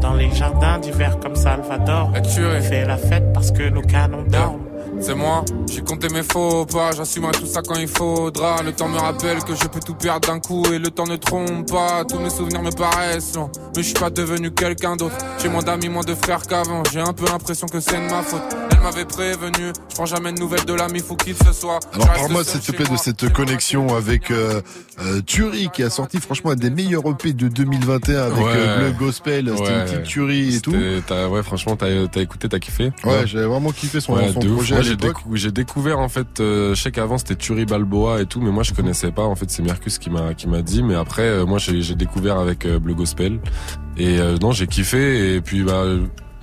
dans 0.00 0.14
les 0.14 0.30
jardins 0.34 0.78
d'hiver 0.78 1.18
comme 1.20 1.36
Salvador. 1.36 2.12
Fais 2.62 2.84
la 2.84 2.96
fête 2.96 3.32
parce 3.32 3.50
que 3.50 3.68
nos 3.68 3.82
canons 3.82 4.24
dorment. 4.24 4.61
C'est 5.02 5.16
moi, 5.16 5.44
j'ai 5.68 5.80
compté 5.80 6.08
mes 6.10 6.22
faux 6.22 6.64
pas, 6.64 6.92
j'assume 6.92 7.28
tout 7.32 7.44
ça 7.44 7.60
quand 7.60 7.74
il 7.74 7.88
faudra. 7.88 8.62
Le 8.62 8.72
temps 8.72 8.88
me 8.88 8.98
rappelle 8.98 9.42
que 9.42 9.52
je 9.54 9.66
peux 9.66 9.80
tout 9.80 9.94
perdre 9.94 10.28
d'un 10.28 10.38
coup 10.38 10.64
et 10.72 10.78
le 10.78 10.90
temps 10.90 11.06
ne 11.06 11.16
trompe 11.16 11.68
pas. 11.72 12.04
Tous 12.04 12.20
mes 12.20 12.30
souvenirs 12.30 12.62
me 12.62 12.70
paraissent 12.70 13.34
longs, 13.34 13.50
mais 13.74 13.82
je 13.82 13.88
suis 13.88 13.98
pas 13.98 14.10
devenu 14.10 14.52
quelqu'un 14.52 14.94
d'autre. 14.94 15.16
J'ai 15.42 15.48
moins 15.48 15.62
d'amis, 15.62 15.88
moins 15.88 16.04
de 16.04 16.14
frères 16.14 16.42
qu'avant. 16.42 16.84
J'ai 16.92 17.00
un 17.00 17.12
peu 17.12 17.24
l'impression 17.26 17.66
que 17.66 17.80
c'est 17.80 17.96
de 17.96 18.10
ma 18.10 18.22
faute. 18.22 18.42
Elle 18.70 18.80
m'avait 18.80 19.04
prévenu, 19.04 19.72
je 19.90 19.94
prends 19.94 20.06
jamais 20.06 20.32
de 20.32 20.38
nouvelles 20.38 20.64
de 20.64 20.72
l'ami, 20.72 21.00
faut 21.00 21.16
qu'il 21.16 21.34
se 21.34 21.52
soit. 21.52 21.80
Alors 21.94 22.12
parle-moi 22.12 22.44
s'il 22.44 22.60
te 22.60 22.70
plaît 22.70 22.86
de 22.88 22.96
cette 22.96 23.32
connexion 23.32 23.96
avec 23.96 24.30
euh, 24.30 24.60
euh 25.00 25.20
Thury 25.20 25.68
qui 25.72 25.82
a 25.82 25.90
sorti 25.90 26.20
franchement 26.20 26.52
un 26.52 26.56
des 26.56 26.70
meilleurs 26.70 27.08
EP 27.08 27.32
de 27.32 27.48
2021 27.48 28.22
avec 28.22 28.44
euh, 28.44 28.86
le 28.86 28.92
gospel, 28.92 29.52
c'était 29.56 29.72
une 29.72 29.84
petite 29.84 30.02
Thury 30.04 30.56
et 30.56 30.60
tout. 30.60 30.72
Ouais, 30.72 31.42
franchement, 31.42 31.76
t'as 31.76 31.86
as 31.86 32.20
écouté, 32.20 32.48
t'as 32.48 32.60
kiffé 32.60 32.92
Ouais, 33.04 33.26
j'ai 33.26 33.42
vraiment 33.42 33.72
kiffé 33.72 34.00
son, 34.00 34.16
son 34.32 34.40
projet 34.40 34.91
j'ai 35.34 35.52
découvert 35.52 35.98
en 35.98 36.08
fait, 36.08 36.40
euh, 36.40 36.74
je 36.74 36.82
sais 36.82 36.90
qu'avant 36.90 37.18
c'était 37.18 37.36
Turi 37.36 37.64
Balboa 37.64 38.20
et 38.22 38.26
tout, 38.26 38.40
mais 38.40 38.50
moi 38.50 38.62
je 38.62 38.72
connaissais 38.72 39.10
pas. 39.12 39.22
En 39.22 39.34
fait, 39.34 39.50
c'est 39.50 39.62
Mercus 39.62 39.98
qui 39.98 40.10
m'a 40.10 40.34
qui 40.34 40.48
m'a 40.48 40.62
dit, 40.62 40.82
mais 40.82 40.94
après 40.94 41.22
euh, 41.22 41.46
moi 41.46 41.58
j'ai 41.58 41.94
découvert 41.94 42.38
avec 42.38 42.66
euh, 42.66 42.78
Bleu 42.78 42.94
Gospel. 42.94 43.40
Et 43.96 44.18
non 44.40 44.52
j'ai 44.52 44.66
kiffé. 44.66 45.34
Et 45.34 45.40
puis 45.40 45.62
bah 45.62 45.84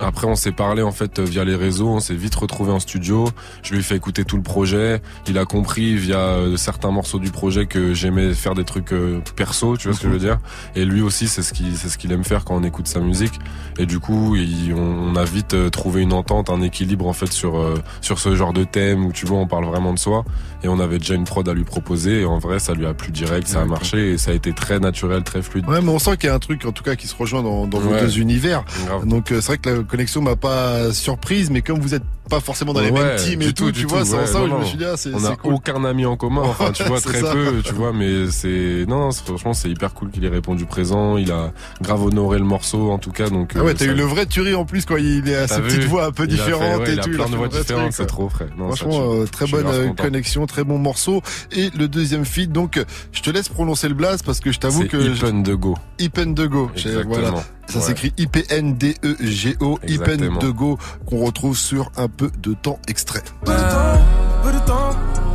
après, 0.00 0.26
on 0.26 0.34
s'est 0.34 0.52
parlé 0.52 0.82
en 0.82 0.92
fait 0.92 1.20
via 1.20 1.44
les 1.44 1.54
réseaux, 1.54 1.88
on 1.88 2.00
s'est 2.00 2.14
vite 2.14 2.34
retrouvé 2.34 2.72
en 2.72 2.80
studio. 2.80 3.28
Je 3.62 3.72
lui 3.72 3.80
ai 3.80 3.82
fait 3.82 3.96
écouter 3.96 4.24
tout 4.24 4.36
le 4.36 4.42
projet. 4.42 5.02
Il 5.28 5.36
a 5.36 5.44
compris 5.44 5.94
via 5.94 6.18
euh, 6.18 6.56
certains 6.56 6.90
morceaux 6.90 7.18
du 7.18 7.30
projet 7.30 7.66
que 7.66 7.92
j'aimais 7.92 8.32
faire 8.32 8.54
des 8.54 8.64
trucs 8.64 8.92
euh, 8.92 9.20
perso, 9.36 9.76
tu 9.76 9.88
vois 9.88 9.96
ce 9.96 10.02
que 10.02 10.08
je 10.08 10.12
veux 10.12 10.18
dire. 10.18 10.38
Et 10.74 10.86
lui 10.86 11.02
aussi, 11.02 11.28
c'est 11.28 11.42
ce 11.42 11.52
qu'il 11.52 11.76
c'est 11.76 11.90
ce 11.90 11.98
qu'il 11.98 12.12
aime 12.12 12.24
faire 12.24 12.44
quand 12.44 12.56
on 12.56 12.64
écoute 12.64 12.88
sa 12.88 13.00
musique. 13.00 13.34
Et 13.78 13.84
du 13.84 13.98
coup, 13.98 14.36
on, 14.74 15.16
a 15.16 15.24
vite 15.24 15.52
euh, 15.52 15.68
trouvé 15.68 16.00
une 16.00 16.14
entente, 16.14 16.48
un 16.48 16.62
équilibre 16.62 17.06
en 17.06 17.12
fait 17.12 17.32
sur 17.32 17.62
sur 18.00 18.18
ce 18.18 18.34
genre 18.34 18.54
de 18.54 18.64
thème 18.64 19.04
où 19.04 19.12
tu 19.12 19.26
vois, 19.26 19.38
on 19.38 19.46
parle 19.46 19.66
vraiment 19.66 19.92
de 19.92 19.98
soi. 19.98 20.24
Et 20.62 20.68
on 20.68 20.78
avait 20.80 20.98
déjà 20.98 21.14
une 21.14 21.24
prod 21.24 21.46
à 21.48 21.54
lui 21.54 21.64
proposer. 21.64 22.22
Et 22.22 22.24
en 22.24 22.38
vrai, 22.38 22.58
ça 22.58 22.72
lui 22.72 22.86
a 22.86 22.94
plu 22.94 23.12
direct, 23.12 23.48
ça 23.48 23.60
a 23.60 23.64
marché 23.64 24.12
et 24.12 24.18
ça 24.18 24.30
a 24.30 24.34
été 24.34 24.52
très 24.52 24.78
naturel, 24.78 25.22
très 25.24 25.42
fluide. 25.42 25.68
Ouais, 25.68 25.80
mais 25.82 25.90
on 25.90 25.98
sent 25.98 26.16
qu'il 26.16 26.28
y 26.28 26.30
a 26.30 26.34
un 26.34 26.38
truc 26.38 26.64
en 26.64 26.72
tout 26.72 26.82
cas 26.82 26.96
qui 26.96 27.06
se 27.06 27.14
rejoint 27.14 27.42
dans, 27.42 27.66
dans 27.66 27.78
vos 27.78 27.94
deux 27.98 28.18
univers. 28.18 28.64
Donc 29.04 29.26
c'est 29.28 29.46
vrai 29.46 29.58
que 29.58 29.68
la 29.68 29.82
connexion 29.90 30.22
m'a 30.22 30.36
pas 30.36 30.92
surprise, 30.92 31.50
mais 31.50 31.62
comme 31.62 31.80
vous 31.80 31.94
êtes 31.94 32.04
pas 32.30 32.40
forcément 32.40 32.72
dans 32.72 32.80
les 32.80 32.92
mêmes 32.92 33.16
teams 33.16 33.42
et 33.42 33.52
tout, 33.52 33.72
tu 33.72 33.84
vois, 33.84 34.04
c'est 34.04 34.26
ça 34.26 34.42
où 34.42 34.48
je 34.48 34.54
me 34.54 34.64
suis 34.64 34.78
dit, 34.78 34.84
ah, 34.84 34.96
c'est 34.96 35.12
On 35.14 35.24
a 35.24 35.36
aucun 35.44 35.84
ami 35.84 36.06
en 36.06 36.16
commun, 36.16 36.42
enfin, 36.44 36.72
tu 36.72 36.82
vois, 36.84 37.00
très 37.00 37.20
peu, 37.20 37.60
tu 37.62 37.74
vois, 37.74 37.92
mais 37.92 38.30
c'est, 38.30 38.86
non, 38.88 39.10
franchement, 39.10 39.52
c'est 39.52 39.68
hyper 39.68 39.92
cool 39.92 40.10
qu'il 40.10 40.24
ait 40.24 40.28
répondu 40.28 40.64
présent, 40.64 41.16
il 41.16 41.32
a 41.32 41.52
grave 41.82 42.04
honoré 42.04 42.38
le 42.38 42.44
morceau, 42.44 42.90
en 42.90 42.98
tout 42.98 43.10
cas, 43.10 43.28
donc. 43.28 43.52
Ah 43.56 43.64
ouais, 43.64 43.72
euh, 43.72 43.74
t'as 43.76 43.86
eu 43.86 43.94
le 43.94 44.04
vrai 44.04 44.26
tuerie 44.26 44.54
en 44.54 44.64
plus, 44.64 44.86
quoi, 44.86 45.00
il 45.00 45.28
est 45.28 45.36
à 45.36 45.48
ses 45.48 45.60
petites 45.60 45.84
voix 45.84 46.06
un 46.06 46.12
peu 46.12 46.26
différentes 46.26 46.88
et 46.88 46.96
tout. 46.96 47.10
Il 47.10 47.20
a 47.20 47.24
plein 47.24 47.30
de 47.30 47.36
voix 47.36 47.48
différentes, 47.48 47.92
c'est 47.92 48.06
trop 48.06 48.28
frais. 48.28 48.48
Franchement, 48.56 49.12
euh, 49.12 49.26
très 49.26 49.46
bonne 49.46 49.66
euh, 49.66 49.92
connexion, 49.92 50.46
très 50.46 50.64
bon 50.64 50.78
morceau. 50.78 51.22
Et 51.52 51.70
le 51.76 51.88
deuxième 51.88 52.24
feed, 52.24 52.52
donc, 52.52 52.82
je 53.12 53.22
te 53.22 53.30
laisse 53.30 53.48
prononcer 53.48 53.88
le 53.88 53.94
blast 53.94 54.24
parce 54.24 54.40
que 54.40 54.52
je 54.52 54.60
t'avoue 54.60 54.86
que. 54.86 54.96
Ipen 54.96 55.42
de 55.42 55.54
Go. 55.54 55.76
Ipen 55.98 56.34
de 56.34 56.46
Go. 56.46 56.70
Voilà. 57.06 57.42
Ça 57.70 57.80
s'écrit 57.80 58.12
I-P-N-D-E-G-O, 58.18 59.78
Ipen 59.86 60.38
de 60.38 60.50
Go, 60.50 60.76
qu'on 61.06 61.24
retrouve 61.24 61.56
sur 61.56 61.92
un 61.96 62.08
peu 62.20 62.30
de 62.42 62.52
temps 62.52 62.78
extrait. 62.86 63.22
Peu 63.46 63.52
de 63.52 63.58
temps, 63.58 63.98
peu 64.44 64.52
de 64.52 64.58
temps, 64.66 64.90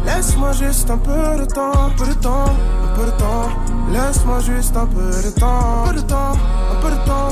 laisse-moi 0.06 0.52
juste 0.52 0.88
un 0.92 1.00
peu 1.00 1.36
de 1.40 1.46
temps, 1.46 1.90
peu 1.98 2.06
de 2.06 2.14
temps, 2.14 2.46
un 2.46 2.96
peu 2.96 3.06
de 3.08 3.18
temps, 3.18 3.50
laisse-moi 3.92 4.40
juste 4.42 4.78
un 4.78 4.86
peu 4.86 5.10
de 5.10 5.32
temps, 5.32 5.86
peu 5.88 5.96
de 5.96 6.02
temps, 6.02 6.34
un 6.72 6.82
peu 6.84 6.92
de 6.92 7.06
temps, 7.08 7.30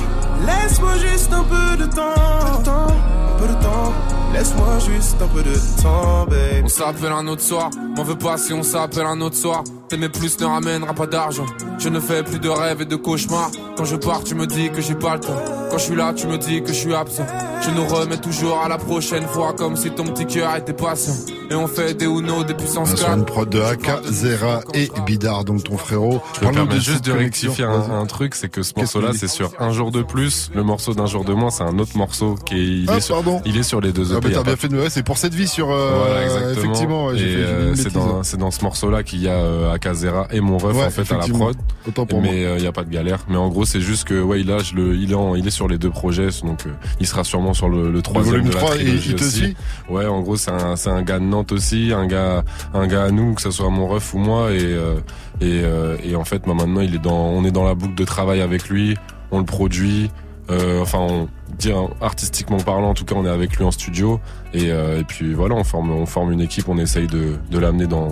laisse-moi 0.48 0.98
juste 0.98 1.32
un 1.32 1.44
peu 1.44 1.78
de 1.78 1.86
temps, 1.86 2.16
un 2.18 3.39
peu 3.39 3.48
de 3.48 3.54
temps. 3.62 4.23
Laisse-moi 4.34 4.80
juste 4.80 5.22
un 5.22 5.28
peu 5.28 5.43
de 5.43 5.54
temps, 5.82 6.26
babe. 6.26 6.63
On 6.63 6.67
s'appelle 6.67 7.12
un 7.12 7.28
autre 7.28 7.43
soir, 7.43 7.69
m'en 7.96 8.04
veux 8.04 8.17
pas 8.17 8.38
si 8.38 8.52
on 8.52 8.63
s'appelle 8.63 9.06
un 9.06 9.22
autre 9.22 9.36
soir. 9.36 9.63
T'aimer 9.89 10.10
plus 10.10 10.39
ne 10.39 10.46
ramènera 10.46 10.93
pas 10.96 11.06
d'argent. 11.06 11.46
Je 11.78 11.88
ne 11.89 12.00
fais 12.00 12.24
plus 12.24 12.39
de 12.39 12.50
rêves 12.50 12.82
et 12.82 12.86
de 12.86 12.96
cauchemars. 12.96 13.52
Quand 13.78 13.86
je 13.86 13.96
pars, 13.96 14.24
tu 14.24 14.34
me 14.34 14.48
dis 14.48 14.72
que 14.72 14.82
j'ai 14.82 14.96
pas 14.96 15.15
le 15.15 15.19
temps. 15.19 15.36
Quand 15.69 15.78
je 15.78 15.84
suis 15.84 15.96
là, 15.96 16.13
tu 16.15 16.26
me 16.26 16.38
dis 16.38 16.62
que 16.62 16.69
je 16.69 16.74
suis 16.74 16.96
absent. 16.96 17.26
Je 17.62 17.69
nous 17.69 17.86
remets 17.86 18.17
toujours 18.17 18.60
à 18.60 18.69
la 18.69 18.78
prochaine 18.78 19.26
fois, 19.26 19.54
comme 19.54 19.76
si 19.76 19.91
ton 19.91 20.06
petit 20.06 20.26
cœur 20.26 20.56
était 20.56 20.74
patient. 20.74 21.13
Et 21.50 21.56
on 21.56 21.67
fait 21.67 21.93
des 21.93 22.06
Uno, 22.06 22.43
des 22.43 22.54
puissances 22.54 22.93
4. 22.96 23.17
une 23.17 23.26
prod 23.26 23.48
de 23.48 23.62
Aka, 23.62 24.02
Zera 24.10 24.62
et 24.74 24.89
Bidar, 25.06 25.43
donc 25.43 25.63
ton 25.63 25.78
frérot. 25.78 26.22
Je 26.41 26.48
me 26.48 26.52
permets 26.54 26.80
juste 26.80 27.06
de 27.06 27.12
rectifier 27.12 27.65
un, 27.65 28.06
truc, 28.06 28.36
c'est 28.36 28.50
que 28.50 28.63
ce 28.63 28.74
morceau-là, 28.76 29.12
c'est 29.15 29.28
sur 29.28 29.52
un 29.60 29.72
jour 29.72 29.91
de 29.91 30.02
plus. 30.02 30.50
Le 30.56 30.63
morceau 30.63 30.93
d'un 30.93 31.06
jour 31.06 31.24
de 31.24 31.34
moins, 31.34 31.52
c'est 31.52 31.63
un 31.63 31.78
autre 31.80 31.96
morceau 31.98 32.36
qui 32.46 32.56
est, 32.56 32.65
il, 32.84 32.89
ah, 32.89 32.98
est, 32.98 33.02
sur, 33.02 33.24
il 33.46 33.58
est 33.58 33.63
sur 33.63 33.82
les 33.82 33.91
deux 33.91 34.13
EP. 34.13 34.23
T'as 34.32 34.44
bien 34.44 34.56
fait 34.56 34.68
de, 34.68 34.90
c'est 34.90 35.04
pour 35.04 35.18
cette 35.18 35.34
vie 35.34 35.48
sur, 35.48 35.72
euh, 35.72 35.94
voilà, 35.98 36.24
exactement. 36.24 36.52
effectivement, 36.52 37.10
euh, 37.12 37.74
c'est 37.76 37.94
dans, 37.94 38.24
c'est 38.24 38.38
dans 38.38 38.52
ce 38.52 38.64
morceau-là 38.64 39.04
qu'il 39.04 39.22
y 39.22 39.28
a 39.28 39.34
euh, 39.34 39.74
Aka, 39.74 39.94
Zera 39.94 40.28
et 40.32 40.40
mon 40.42 40.58
ref, 40.58 40.76
en 40.76 40.90
fait, 40.90 41.12
à 41.14 41.18
la 41.18 41.28
prod. 41.28 41.56
Autant 41.88 42.06
pour 42.06 42.22
mais 42.22 42.44
il 42.58 42.64
y 42.64 42.68
a 42.68 42.72
pas 42.72 42.84
de 42.84 42.90
galère. 42.90 43.26
Mais 43.30 43.38
en 43.38 43.50
gros, 43.50 43.66
c'est 43.66 43.82
juste 43.82 44.06
que, 44.06 44.22
ouais, 44.22 44.44
là, 44.44 44.60
je 44.60 44.76
le, 44.76 44.96
il 44.96 45.12
est 45.12 45.16
il 45.38 45.48
est 45.48 45.52
sur 45.52 45.68
les 45.68 45.78
deux 45.78 45.90
projets, 45.90 46.30
donc 46.44 46.60
il 47.00 47.08
sera 47.08 47.24
sûrement 47.24 47.54
sur 47.54 47.70
le, 47.70 47.92
le 47.92 48.02
troisième 48.02 48.44
de 48.44 48.54
la 48.54 48.60
trilogie 48.60 49.16
aussi. 49.16 49.56
Ouais, 49.90 50.06
en 50.06 50.22
gros, 50.22 50.38
c'est 50.38 50.52
un, 50.52 50.76
c'est 50.76 50.90
un 50.90 51.02
gars 51.02 51.20
de 51.20 51.26
Nantes 51.26 51.52
aussi, 51.52 51.92
un 51.96 52.08
gars, 52.08 52.44
un 52.74 52.88
gars 52.88 53.04
à 53.06 53.12
nous, 53.12 53.34
que 53.34 53.42
ce 53.42 53.52
soit 53.52 53.70
mon 53.70 53.88
ref 53.88 54.14
ou 54.14 54.18
moi, 54.18 54.52
et 54.52 54.60
euh, 54.62 54.96
et, 55.42 55.62
euh, 55.64 55.98
et 56.04 56.16
en 56.16 56.24
fait, 56.24 56.46
maintenant, 56.48 56.82
il 56.82 56.96
est 56.96 57.00
dans, 57.00 57.28
on 57.28 57.44
est 57.44 57.52
dans 57.52 57.64
la 57.64 57.74
boucle 57.74 57.96
de 57.96 58.06
travail 58.06 58.42
avec 58.42 58.70
lui, 58.70 58.96
on 59.32 59.40
le 59.40 59.46
produit. 59.46 60.10
Euh, 60.50 60.82
enfin, 60.82 61.00
on 61.00 61.30
dit 61.58 61.72
artistiquement 62.02 62.58
parlant, 62.58 62.90
en 62.90 62.94
tout 62.94 63.06
cas, 63.06 63.16
on 63.16 63.26
est 63.26 63.30
avec 63.30 63.56
lui 63.56 63.64
en 63.64 63.72
studio, 63.72 64.20
et, 64.54 64.72
euh, 64.72 65.00
et 65.00 65.04
puis 65.04 65.34
voilà, 65.34 65.56
on 65.56 65.64
forme, 65.64 65.92
on 65.92 66.06
forme 66.06 66.32
une 66.32 66.42
équipe, 66.42 66.68
on 66.68 66.78
essaye 66.78 67.08
de, 67.08 67.36
de 67.50 67.60
l'amener 67.60 67.88
dans 67.88 68.10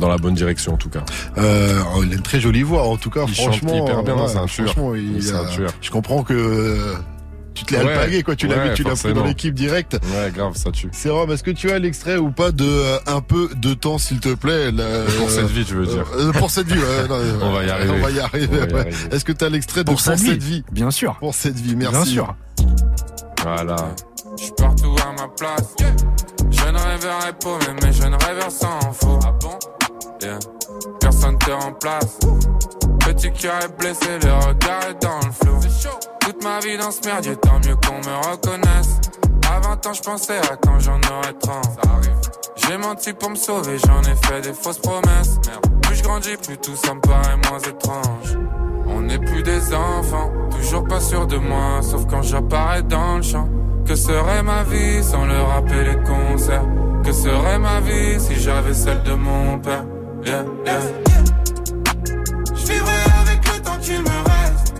dans 0.00 0.08
la 0.08 0.16
bonne 0.16 0.34
direction 0.34 0.74
en 0.74 0.76
tout 0.76 0.88
cas. 0.88 1.04
Euh, 1.38 1.80
il 2.02 2.10
a 2.12 2.16
une 2.16 2.22
très 2.22 2.40
jolie 2.40 2.62
voix 2.62 2.82
en 2.88 2.96
tout 2.96 3.10
cas. 3.10 3.24
Il 3.28 3.34
franchement, 3.34 3.78
chante 3.78 3.88
hyper 3.88 4.02
bien, 4.02 4.26
c'est 4.26 4.38
un 4.38 4.46
Je 5.80 5.90
comprends 5.90 6.24
que 6.24 6.94
tu 7.54 7.64
te 7.64 7.74
l'as 7.74 7.80
alpagué, 7.80 8.22
quoi. 8.22 8.36
Tu 8.36 8.46
l'as 8.46 8.68
mis, 8.68 8.74
tu 8.74 8.82
l'as 8.82 8.96
pris 8.96 9.12
dans 9.12 9.24
l'équipe 9.24 9.54
direct. 9.54 9.98
Ouais, 10.14 10.30
grave, 10.34 10.56
ça 10.56 10.70
tue. 10.70 10.88
C'est 10.92 11.10
Rome, 11.10 11.30
est-ce 11.32 11.42
que 11.42 11.50
tu 11.50 11.70
as 11.70 11.78
l'extrait 11.78 12.16
ou 12.16 12.30
pas 12.30 12.52
de 12.52 12.64
euh, 12.64 12.98
un 13.06 13.20
peu 13.20 13.48
de 13.54 13.74
temps, 13.74 13.98
s'il 13.98 14.20
te 14.20 14.34
plaît 14.34 14.70
Pour 15.18 15.30
cette 15.30 15.50
vie, 15.50 15.64
tu 15.64 15.74
veux 15.74 15.86
dire 15.86 16.06
euh, 16.16 16.32
Pour 16.32 16.50
cette 16.50 16.66
vie, 16.66 16.78
ouais. 16.78 17.06
on 17.42 17.52
va 17.52 17.64
y 17.64 17.70
arriver. 17.70 17.92
On 17.92 18.02
va 18.02 18.10
y 18.10 18.20
arriver. 18.20 18.58
Est-ce 19.10 19.24
que 19.24 19.32
tu 19.32 19.44
as 19.44 19.48
l'extrait 19.48 19.84
de 19.84 19.90
pour 19.90 20.00
cette 20.00 20.20
vie 20.20 20.64
Bien 20.72 20.90
sûr. 20.90 21.16
Pour 21.18 21.34
cette 21.34 21.58
vie, 21.58 21.76
merci. 21.76 21.94
Bien 21.94 22.04
sûr. 22.04 22.36
Voilà. 23.42 23.76
Je 24.38 24.44
suis 24.44 24.52
partout 24.56 24.94
à 25.02 25.12
ma 25.20 25.28
place. 25.28 25.74
Je 26.50 26.70
ne 26.70 26.78
rêverai 26.78 27.32
pas, 27.40 27.58
mais 27.82 27.92
je 27.92 28.02
ne 28.04 28.16
rêve 28.24 28.48
sans 28.48 28.92
faux. 28.92 29.18
Ah 29.24 29.32
bon? 29.40 29.58
Yeah. 30.22 30.38
Personne 31.00 31.38
te 31.38 31.50
remplace. 31.50 32.18
Petit 33.12 33.30
cœur 33.32 33.62
est 33.62 33.78
blessé, 33.78 34.06
le 34.22 34.32
regard 34.32 34.88
est 34.88 35.02
dans 35.02 35.16
le 35.16 35.32
flou. 35.32 35.60
Toute 36.20 36.42
ma 36.42 36.60
vie 36.60 36.78
dans 36.78 36.90
ce 36.90 37.06
merdier, 37.06 37.36
tant 37.36 37.58
mieux 37.58 37.76
qu'on 37.76 37.98
me 37.98 38.30
reconnaisse. 38.30 39.00
À 39.54 39.60
20 39.60 39.86
ans, 39.86 39.92
je 39.92 40.02
pensais 40.02 40.38
à 40.38 40.56
quand 40.56 40.78
j'en 40.78 40.96
aurais 40.96 41.34
30. 41.34 41.78
J'ai 42.56 42.78
menti 42.78 43.12
pour 43.12 43.28
me 43.28 43.34
sauver, 43.34 43.76
j'en 43.86 44.00
ai 44.00 44.16
fait 44.26 44.40
des 44.40 44.54
fausses 44.54 44.78
promesses. 44.78 45.38
Plus 45.82 45.96
je 45.96 46.02
grandis, 46.02 46.36
plus 46.38 46.56
tout 46.56 46.74
ça 46.74 46.94
me 46.94 47.00
paraît 47.00 47.36
moins 47.50 47.58
étrange. 47.58 48.38
On 48.86 49.02
n'est 49.02 49.18
plus 49.18 49.42
des 49.42 49.74
enfants, 49.74 50.32
toujours 50.50 50.84
pas 50.84 51.00
sûr 51.00 51.26
de 51.26 51.36
moi, 51.36 51.82
sauf 51.82 52.06
quand 52.08 52.22
j'apparais 52.22 52.82
dans 52.82 53.16
le 53.16 53.22
champ. 53.22 53.46
Que 53.86 53.94
serait 53.94 54.42
ma 54.42 54.62
vie 54.62 55.04
sans 55.04 55.26
le 55.26 55.38
rappeler 55.38 55.84
les 55.84 56.02
concerts? 56.02 56.64
Que 57.04 57.12
serait 57.12 57.58
ma 57.58 57.80
vie 57.80 58.18
si 58.18 58.36
j'avais 58.36 58.72
celle 58.72 59.02
de 59.02 59.12
mon 59.12 59.58
père? 59.58 59.84
Yeah, 60.24 60.44
yeah. 60.64 61.11
Je 62.78 63.20
avec 63.20 63.40
le 63.52 63.60
temps 63.62 63.78
qu'il 63.78 64.00
me 64.00 64.08
reste. 64.08 64.74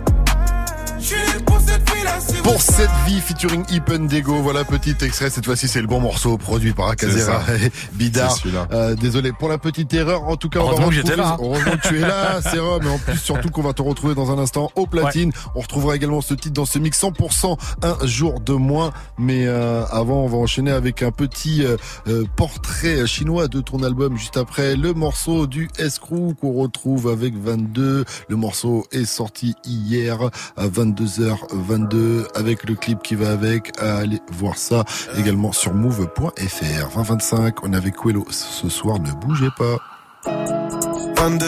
Je 0.99 1.39
pour 1.43 1.59
cette 1.59 1.89
vie 1.91 2.03
là, 2.03 2.19
pour 2.43 2.61
cette 2.61 2.91
vie 3.07 3.19
featuring 3.19 3.63
Ipen 3.71 4.07
Dego. 4.07 4.41
Voilà, 4.41 4.63
petit 4.65 4.95
extrait. 5.01 5.29
Cette 5.29 5.45
fois-ci, 5.45 5.67
c'est 5.67 5.81
le 5.81 5.87
bon 5.87 6.01
morceau 6.01 6.37
produit 6.37 6.73
par 6.73 6.89
Akazera 6.89 7.41
et 7.55 7.71
Bidar. 7.93 8.37
Euh, 8.71 8.95
désolé 8.95 9.31
pour 9.31 9.47
la 9.47 9.57
petite 9.57 9.93
erreur. 9.93 10.23
En 10.23 10.35
tout 10.35 10.49
cas, 10.49 10.59
on 10.59 10.65
va 10.65 10.85
retrouver, 10.85 11.15
là. 11.15 11.37
Heureusement 11.39 11.71
que 11.71 11.87
tu 11.87 11.97
es 11.97 12.01
là, 12.01 12.41
c'est 12.43 12.57
mais 12.57 12.89
en 12.89 12.97
plus, 12.97 13.17
surtout 13.17 13.49
qu'on 13.49 13.61
va 13.61 13.73
te 13.73 13.81
retrouver 13.81 14.13
dans 14.13 14.31
un 14.31 14.37
instant 14.37 14.71
au 14.75 14.85
platine. 14.85 15.31
On 15.55 15.61
retrouvera 15.61 15.95
également 15.95 16.21
ce 16.21 16.33
titre 16.33 16.53
dans 16.53 16.65
ce 16.65 16.79
mix 16.79 17.01
100% 17.01 17.57
un 17.81 18.05
jour 18.05 18.39
de 18.41 18.53
moins. 18.53 18.91
Mais 19.17 19.47
euh, 19.47 19.85
avant, 19.85 20.23
on 20.23 20.27
va 20.27 20.37
enchaîner 20.37 20.71
avec 20.71 21.01
un 21.01 21.11
petit 21.11 21.65
euh, 21.65 22.25
portrait 22.35 23.07
chinois 23.07 23.47
de 23.47 23.61
ton 23.61 23.83
album 23.83 24.17
juste 24.17 24.37
après 24.37 24.75
le 24.75 24.93
morceau 24.93 25.47
du 25.47 25.69
Escrew 25.77 26.33
qu'on 26.39 26.53
retrouve 26.53 27.07
avec 27.07 27.35
22. 27.37 28.05
Le 28.27 28.35
morceau 28.35 28.85
est 28.91 29.05
sorti 29.05 29.55
hier 29.65 30.29
à 30.57 30.67
22h22 30.67 32.32
avec 32.35 32.67
le 32.67 32.75
clip 32.75 33.01
qui 33.01 33.15
va 33.15 33.31
avec. 33.31 33.71
Allez 33.79 34.21
voir 34.31 34.57
ça 34.57 34.83
également 35.17 35.51
sur 35.51 35.73
move.fr. 35.73 36.89
2025, 36.95 37.63
on 37.63 37.73
est 37.73 37.75
avec 37.75 37.95
Quello 37.97 38.25
ce 38.29 38.69
soir, 38.69 38.99
ne 38.99 39.11
bougez 39.11 39.49
pas. 39.57 39.77
22, 40.25 41.47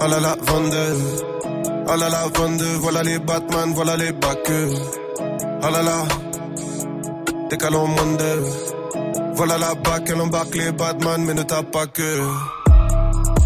oh 0.00 0.06
là 0.06 0.20
là, 0.20 0.36
22. 0.40 0.76
Oh 1.88 1.96
là 1.96 2.08
là, 2.08 2.24
22, 2.34 2.64
voilà 2.80 3.02
les 3.02 3.18
Batman, 3.18 3.72
voilà 3.74 3.96
les 3.96 4.12
backers. 4.12 4.70
Oh 5.62 5.70
là 5.70 5.82
là, 5.82 6.04
moins 7.86 8.16
de. 8.16 8.76
Voilà 9.34 9.58
la 9.58 9.74
bac, 9.74 10.04
elle 10.08 10.20
embarque 10.20 10.54
les 10.54 10.72
Batman, 10.72 11.22
mais 11.24 11.34
ne 11.34 11.42
tape 11.42 11.70
pas 11.70 11.86
que. 11.86 12.20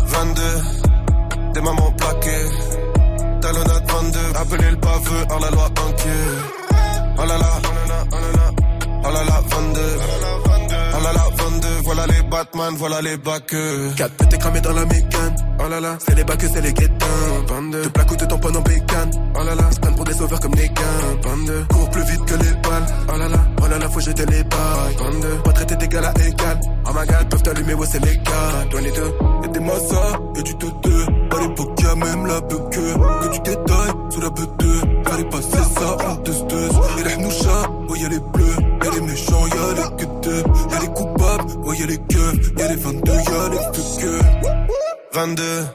22, 0.06 0.42
des 1.54 1.60
mamans 1.60 1.92
plaquées 1.92 2.69
talonnade 3.40 3.90
22, 3.90 4.18
appelez 4.36 4.70
le 4.70 4.76
baveux 4.76 5.24
hors 5.30 5.40
la 5.40 5.50
loi 5.50 5.66
inquiet. 5.66 6.10
Oh 7.18 7.26
là 7.26 7.38
là, 7.38 7.50
oh 7.62 9.10
là 9.10 9.24
là, 9.24 9.40
22. 9.50 9.86
Oh 10.02 10.06
là 10.06 10.20
là, 10.22 10.40
22, 10.44 10.49
voilà 12.00 12.14
les 12.14 12.22
Batman, 12.28 12.74
voilà 12.78 13.02
les 13.02 13.16
bacs. 13.18 13.54
4 13.96 14.14
pétés 14.16 14.38
cramés 14.38 14.60
dans 14.60 14.72
la 14.72 14.84
mécane. 14.86 15.36
Oh 15.58 15.68
là 15.68 15.80
là, 15.80 15.98
c'est 15.98 16.14
les 16.14 16.24
bacs, 16.24 16.42
c'est 16.52 16.60
les 16.62 16.72
guettins. 16.72 17.06
22. 17.46 17.82
Te 17.82 17.88
plaques 17.88 18.10
ou 18.12 18.16
te 18.16 18.24
tamponnent 18.24 18.56
en 18.56 18.62
bécane. 18.62 19.10
Oh 19.38 19.44
là 19.44 19.54
là, 19.54 19.64
prennent 19.80 19.94
pour 19.96 20.04
des 20.04 20.14
sauveurs 20.14 20.40
comme 20.40 20.54
des 20.54 20.68
gars. 20.68 20.82
22. 21.22 21.64
Cours 21.70 21.90
plus 21.90 22.04
vite 22.04 22.24
que 22.24 22.34
les 22.34 22.52
balles. 22.62 22.86
Oh 23.12 23.18
là 23.18 23.28
là, 23.28 23.38
oh 23.62 23.66
là 23.68 23.78
là, 23.78 23.88
faut 23.88 24.00
jeter 24.00 24.24
les 24.26 24.44
balles. 24.44 25.42
Pas 25.44 25.52
traiter 25.52 25.76
d'égal 25.76 26.04
à 26.06 26.12
égal. 26.26 26.60
Ah 26.86 26.92
ma 26.92 27.04
gars, 27.04 27.24
peuvent 27.28 27.42
t'allumer, 27.42 27.74
ouais, 27.74 27.86
c'est 27.90 28.04
légal. 28.04 28.68
Dans 28.72 28.78
les 28.78 28.92
deux, 28.92 29.12
y'a 29.42 29.48
des 29.48 29.60
massas 29.60 30.18
et 30.36 30.42
du 30.42 30.54
deux. 30.54 31.06
À 31.36 31.40
l'époque, 31.42 31.80
y'a 31.82 31.94
même 31.94 32.26
la 32.26 32.40
buque. 32.40 32.70
Que 32.70 33.28
tu 33.32 33.40
détailles 33.40 33.92
sous 34.10 34.20
la 34.20 34.30
butte. 34.30 34.48
Fallait 35.04 35.24
passer 35.24 35.64
ça 35.74 36.08
en 36.08 36.14
deux 36.16 36.32
deux. 36.48 36.68
Y'a 36.96 37.04
les 37.08 37.16
hnouchas, 37.16 37.68
ouais, 37.88 37.98
y'a 37.98 38.08
les 38.08 38.20
bleus. 38.20 38.56
Y'a 38.84 38.90
les 38.90 39.00
méchants, 39.02 39.46
y'a 39.46 39.74
les 39.76 40.06
queues. 40.22 40.42
Y'a 40.70 40.78
les 40.80 40.88
coupables, 40.88 41.19
ouais, 41.70 41.78
y'a 41.78 41.86
les 41.86 41.98
keufs. 41.98 42.52
Y'a 42.58 42.68
les 42.68 42.76
22, 42.76 43.12
y'a 43.12 43.48
les 43.50 43.58
fuckeux. 43.74 44.20
22. 45.12 45.66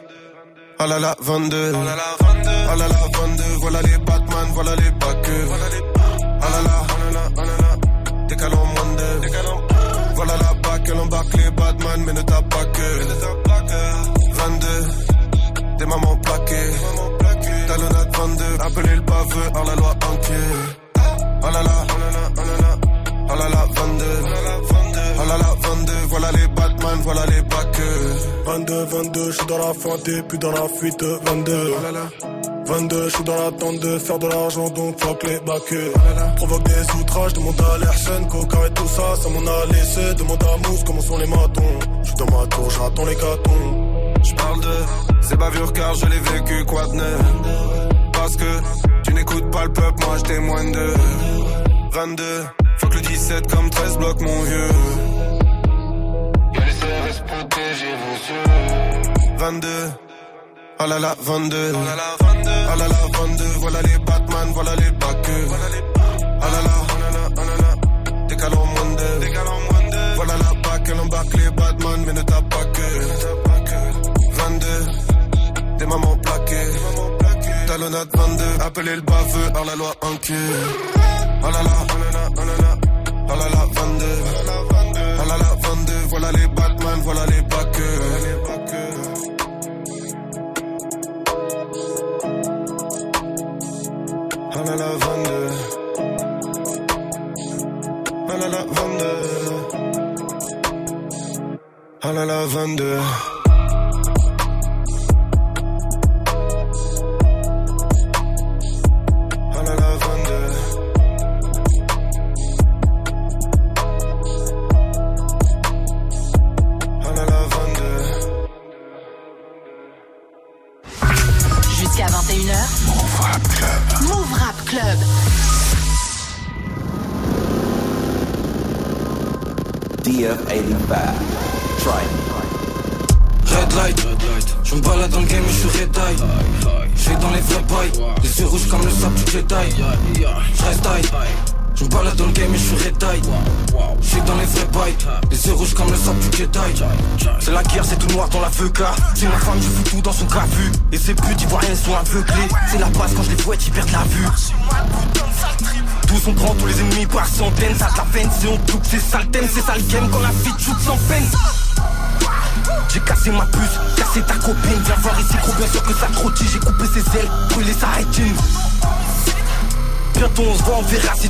Ah 0.79 0.87
la 0.87 0.99
la 0.99 1.15
22. 1.21 1.73
Ah 1.73 1.83
la 1.83 1.95
la 1.95 2.09
22. 2.19 2.49
Ah 2.69 2.75
la 2.75 2.87
la 2.87 3.19
22. 3.19 3.43
Voilà 3.61 3.81
les 3.81 3.97
Batman, 3.97 4.47
voilà 4.53 4.75
les 4.75 4.91
backers. 4.91 5.47
Ah 5.51 6.47
la 6.53 6.61
la, 6.67 6.75
ah 6.81 6.97
la 7.03 7.11
la, 7.11 7.23
ah 7.37 7.45
la 7.45 7.55
la. 7.63 8.27
Décalons 8.27 8.65
moins 8.65 8.95
de. 8.97 10.15
Voilà 10.15 10.33
la 10.37 10.53
bac, 10.63 10.81
elle 10.87 11.41
les 11.41 11.51
Batman, 11.51 12.03
mais 12.05 12.13
ne 12.13 12.21
tape 12.21 12.49
pas 12.49 12.65
que. 12.65 12.89
22. 14.33 14.67
Des 15.77 15.85
mamans 15.85 16.17
plaquées. 16.17 16.71
Talonnade 17.67 18.15
22. 18.17 18.43
Appelez 18.59 18.95
le 18.95 19.01
baveux, 19.01 19.49
la 19.65 19.75
loi 19.75 19.91
entier. 19.91 20.35
Ah 20.97 21.51
la 21.53 21.63
la, 21.63 21.69
ah 21.69 21.97
la 22.01 22.11
la, 22.11 22.23
ah 22.37 22.43
la 22.49 22.55
la. 22.63 22.77
Ah 23.29 23.35
la 23.35 23.49
la 23.49 23.65
22. 23.65 24.05
Ah 25.17 25.25
la 25.27 25.37
la 25.37 25.45
22. 25.49 25.64
Voilà 26.07 26.31
les 26.31 26.47
Batman, 26.47 26.99
voilà 27.03 27.25
les 27.25 27.41
backers. 27.41 28.17
22, 28.45 28.85
22, 28.85 29.31
je 29.31 29.37
suis 29.37 29.45
dans 29.47 29.57
la 29.57 29.71
et 29.71 30.21
puis 30.23 30.37
dans 30.37 30.51
la 30.51 30.67
fuite. 30.67 31.03
22. 31.03 31.73
22, 32.65 33.03
je 33.03 33.15
suis 33.15 33.23
dans 33.23 33.35
l'attente 33.35 33.79
de 33.79 33.99
faire 33.99 34.19
de 34.19 34.27
l'argent, 34.27 34.69
donc 34.69 34.99
fuck 34.99 35.23
les 35.23 35.39
bacs. 35.39 35.75
Provoque 36.37 36.63
des 36.63 36.99
outrages, 36.99 37.33
demande 37.33 37.61
à 37.61 37.77
l'Hersen, 37.77 38.27
coca 38.27 38.67
et 38.67 38.73
tout 38.73 38.87
ça, 38.87 39.15
ça 39.21 39.29
m'en 39.29 39.39
a 39.39 39.65
laissé. 39.67 40.13
Demande 40.15 40.43
à 40.43 40.67
Mousse 40.67 40.83
comment 40.85 41.01
sont 41.01 41.17
les 41.17 41.27
matons? 41.27 41.79
Je 42.01 42.07
suis 42.07 42.15
dans 42.15 42.37
ma 42.37 42.47
tour, 42.47 42.69
j'attends 42.71 43.05
les 43.05 43.15
cartons. 43.15 44.13
Je 44.23 44.33
parle 44.35 44.61
de 44.61 44.75
ces 45.21 45.35
bavures 45.35 45.73
car 45.73 45.93
je 45.95 46.05
l'ai 46.05 46.19
vécu, 46.19 46.65
quoi 46.65 46.87
de 46.87 46.93
neuf. 46.93 47.21
Parce 48.13 48.35
que 48.35 48.61
tu 49.03 49.13
n'écoutes 49.13 49.51
pas 49.51 49.65
le 49.65 49.73
peuple, 49.73 50.05
moi 50.05 50.17
je 50.17 50.23
témoigne 50.23 50.71
de 50.71 50.93
22. 51.91 52.23
Faut 52.77 52.87
que 52.87 52.95
le 52.95 53.01
17 53.01 53.53
comme 53.53 53.69
13 53.69 53.97
blocs, 53.97 54.21
mon 54.21 54.41
vieux. 54.43 54.69
Y'a 57.15 57.21
les 57.21 57.23
CRS 57.23 57.23
protégez 57.27 57.95
vos 58.01 58.17
yeux. 58.29 59.37
22. 59.37 59.67
Ah 60.79 60.87
la 60.87 60.99
la 60.99 61.15
22. 61.21 61.73
Ah 61.75 62.75
la 62.77 62.87
la 62.87 63.17
22. 63.19 63.43
Voilà 63.59 63.81
les 63.81 63.97
Batman, 63.99 64.47
voilà 64.53 64.75
les 64.75 64.91
backers. 64.91 65.49
Ah 66.41 66.47
la 66.51 66.61
la, 66.61 66.69
ah 66.89 66.97
la 67.01 67.09
la, 67.11 67.29
ah 67.37 67.43
la 67.45 67.55
la. 67.63 68.27
Décalons 68.27 68.65
moins 68.65 68.95
de. 68.95 70.15
Voilà 70.15 70.33
la 70.37 70.51
bac, 70.69 70.81
elle 70.87 70.99
embarque 70.99 71.33
les 71.33 71.49
Batman, 71.51 72.03
mais 72.05 72.13
ne 72.13 72.21
tape 72.21 72.49
pas 72.49 72.65
que. 72.65 72.87
22. 74.31 74.67
Des 75.79 75.85
mamans 75.85 76.17
plaquées. 76.17 76.71
Talonnade 77.67 78.09
22. 78.13 78.43
Appelez 78.65 78.95
le 78.95 79.01
baveux, 79.01 79.49
hors 79.55 79.65
la 79.65 79.75
loi 79.75 79.93
en 80.01 80.15
cul. 80.17 80.33
Ah 81.43 81.51
la 81.51 81.63
la, 81.63 81.69
ah 81.69 81.97
la 82.03 82.11
la, 82.11 82.29
ah 82.37 82.45
la 82.45 82.63
la. 82.63 82.84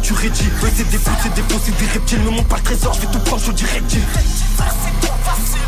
Tu 0.05 0.13
rédis 0.13 0.49
Ouais 0.61 0.71
c'est 0.75 0.87
des 0.89 0.97
putes, 0.97 1.13
c'est 1.23 1.33
des 1.33 1.41
faux, 1.41 1.59
c'est 1.65 1.77
des 1.77 1.91
reptiles. 1.91 2.19
Me 2.19 2.29
montre 2.29 2.47
pas 2.47 2.57
le 2.57 2.63
trésor, 2.63 2.93
je 2.93 3.01
vais 3.01 3.07
tout 3.07 3.19
prendre, 3.19 3.41
je 3.41 3.51
direct 3.51 3.97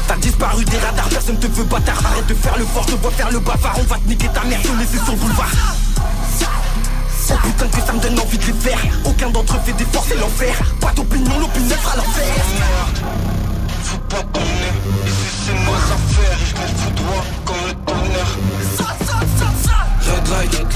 T'as 0.07 0.15
disparu 0.17 0.63
des 0.63 0.77
radars, 0.77 1.09
personne 1.09 1.39
te 1.39 1.47
veut 1.47 1.63
bâtard. 1.63 1.99
Arrête 2.05 2.27
de 2.27 2.33
faire 2.35 2.57
le 2.57 2.65
fort, 2.65 2.83
je 2.87 2.93
te 2.93 3.01
vois 3.01 3.11
faire 3.11 3.31
le 3.31 3.39
bavard. 3.39 3.75
On 3.79 3.83
va 3.83 3.95
te 3.97 4.07
niquer 4.07 4.29
ta 4.29 4.43
mère, 4.43 4.61
te 4.61 4.67
laisser 4.67 5.03
sur 5.03 5.13
le 5.13 5.17
boulevard. 5.17 5.51
Oh 7.29 7.33
putain 7.43 7.67
que 7.67 7.85
ça 7.85 7.93
me 7.93 7.99
donne 7.99 8.19
envie 8.19 8.37
de 8.37 8.45
les 8.45 8.53
faire. 8.53 8.79
Aucun 9.05 9.29
d'entre 9.31 9.55
eux 9.55 9.59
fait 9.65 9.73
d'efforts, 9.73 10.05
c'est 10.07 10.19
l'enfer. 10.19 10.55
Pas 10.79 10.93
d'opinion, 10.93 11.39
l'opinion 11.39 11.75
fera 11.75 11.97
l'enfer. 11.97 12.35
Faut 13.83 13.97
pas 14.09 14.23
donner, 14.33 14.71
ici 15.07 15.45
c'est 15.45 15.53
nos 15.53 15.73
affaires 15.73 16.37
Et 16.41 16.45
je 16.45 16.55
me 16.55 16.67
fous 16.77 16.91
droit 16.95 17.23
comme 17.43 17.67
le 17.67 17.73
tonnerre. 17.85 18.37
Red 20.07 20.27
light, 20.29 20.67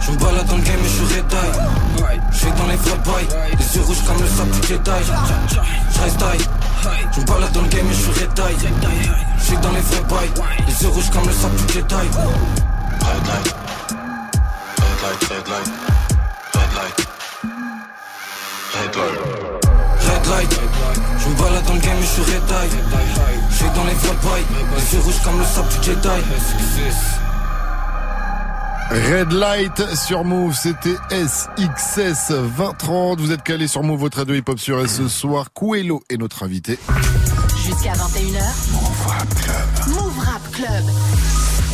je 0.00 0.10
me 0.12 0.16
balade 0.16 0.46
dans 0.46 0.56
le 0.56 0.62
game 0.62 0.78
et 0.80 0.84
je 0.84 1.04
suis 1.04 1.16
red 1.16 1.87
Je 2.32 2.38
suis 2.38 2.52
dans 2.52 2.66
les 2.66 2.76
vrais 2.76 2.98
bails, 3.04 3.28
les 3.58 3.76
yeux 3.76 3.82
rouges 3.82 4.02
comme 4.06 4.20
le 4.20 4.28
sable 4.28 4.50
du 4.50 4.68
Jedi. 4.68 4.90
Je 5.94 6.00
reste 6.00 6.20
high, 6.20 6.48
je 7.12 7.20
me 7.20 7.26
balade 7.26 7.52
dans 7.52 7.62
le 7.62 7.68
game 7.68 7.86
et 7.86 7.92
je 7.92 8.00
suis 8.00 8.12
red 8.12 8.30
Je 9.38 9.44
suis 9.44 9.56
dans 9.58 9.72
les 9.72 9.80
vrais 9.80 10.02
bails, 10.08 10.30
les 10.66 10.82
yeux 10.82 10.88
rouges 10.88 11.10
comme 11.10 11.26
le 11.26 11.32
sable 11.32 11.56
du 11.56 11.72
Jedi. 11.74 11.94
Red 11.94 13.26
light, 13.26 13.54
red 14.78 14.98
light, 15.02 15.22
red 15.28 15.48
light, 15.48 15.68
red 16.54 16.72
light, 16.74 17.08
red 18.74 18.96
light 18.96 19.48
Red 20.00 20.26
light, 20.28 20.60
je 21.18 21.28
me 21.28 21.34
balade 21.34 21.64
dans 21.66 21.74
le 21.74 21.80
game 21.80 21.98
et 21.98 22.02
je 22.02 22.06
suis 22.06 22.22
red 22.22 22.42
Je 23.50 23.54
suis 23.54 23.70
dans 23.74 23.84
les 23.84 23.94
vrais 23.94 24.16
bails, 24.24 24.46
les 24.76 24.94
yeux 24.94 25.02
rouges 25.02 25.22
comme 25.22 25.38
le 25.38 25.44
sable 25.44 25.68
du 25.68 25.82
Jedi 25.82 27.27
Red 28.90 29.32
Light 29.32 29.82
sur 29.94 30.24
Move, 30.24 30.54
c'était 30.54 30.96
SXS 31.10 32.30
2030. 32.30 33.20
Vous 33.20 33.32
êtes 33.32 33.42
calé 33.42 33.68
sur 33.68 33.82
Move, 33.82 34.00
votre 34.00 34.16
radio 34.16 34.34
hip-hop 34.34 34.58
sur 34.58 34.82
et 34.82 34.88
ce 34.88 35.08
soir, 35.08 35.52
Coelho 35.52 36.02
est 36.08 36.16
notre 36.16 36.42
invité. 36.42 36.78
Jusqu'à 37.62 37.92
21h. 37.92 38.72
Move 38.72 39.06
Rap 39.06 39.34
Club. 39.34 39.94
Move 39.94 40.18
Rap 40.18 40.50
Club. 40.52 40.84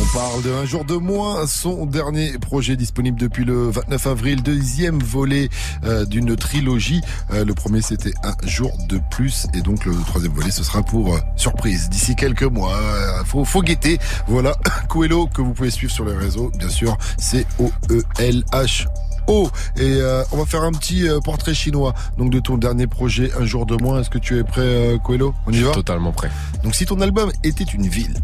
On 0.01 0.05
parle 0.13 0.41
de 0.41 0.51
Un 0.51 0.65
jour 0.65 0.83
de 0.83 0.95
moins, 0.95 1.47
son 1.47 1.85
dernier 1.85 2.37
projet 2.37 2.75
disponible 2.75 3.17
depuis 3.17 3.45
le 3.45 3.69
29 3.69 4.07
avril, 4.07 4.43
deuxième 4.43 4.99
volet 5.01 5.49
euh, 5.85 6.03
d'une 6.05 6.35
trilogie. 6.35 7.01
Euh, 7.31 7.45
le 7.45 7.53
premier 7.53 7.81
c'était 7.81 8.13
Un 8.23 8.35
jour 8.45 8.71
de 8.89 8.99
plus 9.09 9.47
et 9.53 9.61
donc 9.61 9.85
le 9.85 9.95
troisième 10.05 10.33
volet 10.33 10.51
ce 10.51 10.63
sera 10.63 10.83
pour 10.83 11.15
euh, 11.15 11.19
surprise 11.37 11.89
d'ici 11.89 12.15
quelques 12.15 12.43
mois. 12.43 12.77
Faut, 13.25 13.45
faut 13.45 13.61
guetter. 13.61 13.97
Voilà, 14.27 14.57
Coelho 14.89 15.27
que 15.27 15.41
vous 15.41 15.53
pouvez 15.53 15.71
suivre 15.71 15.93
sur 15.93 16.03
les 16.03 16.15
réseaux, 16.15 16.51
bien 16.57 16.69
sûr, 16.69 16.97
c'est 17.17 17.45
O-E-L-H. 17.59 18.87
Oh 19.27 19.49
et 19.77 19.81
euh, 20.01 20.23
on 20.31 20.37
va 20.37 20.45
faire 20.45 20.61
un 20.63 20.71
petit 20.71 21.07
euh, 21.07 21.19
portrait 21.19 21.53
chinois 21.53 21.93
donc 22.17 22.31
de 22.31 22.39
ton 22.39 22.57
dernier 22.57 22.87
projet 22.87 23.31
Un 23.39 23.45
jour 23.45 23.65
de 23.65 23.75
moins. 23.81 24.01
Est-ce 24.01 24.09
que 24.09 24.17
tu 24.19 24.37
es 24.39 24.43
prêt, 24.43 24.61
euh, 24.61 24.97
Coelho? 24.99 25.33
On 25.47 25.51
y 25.51 25.61
va? 25.61 25.71
Totalement 25.71 26.11
prêt. 26.11 26.29
Donc 26.63 26.75
si 26.75 26.85
ton 26.85 26.99
album 27.01 27.31
était 27.43 27.63
une 27.63 27.87
ville, 27.87 28.15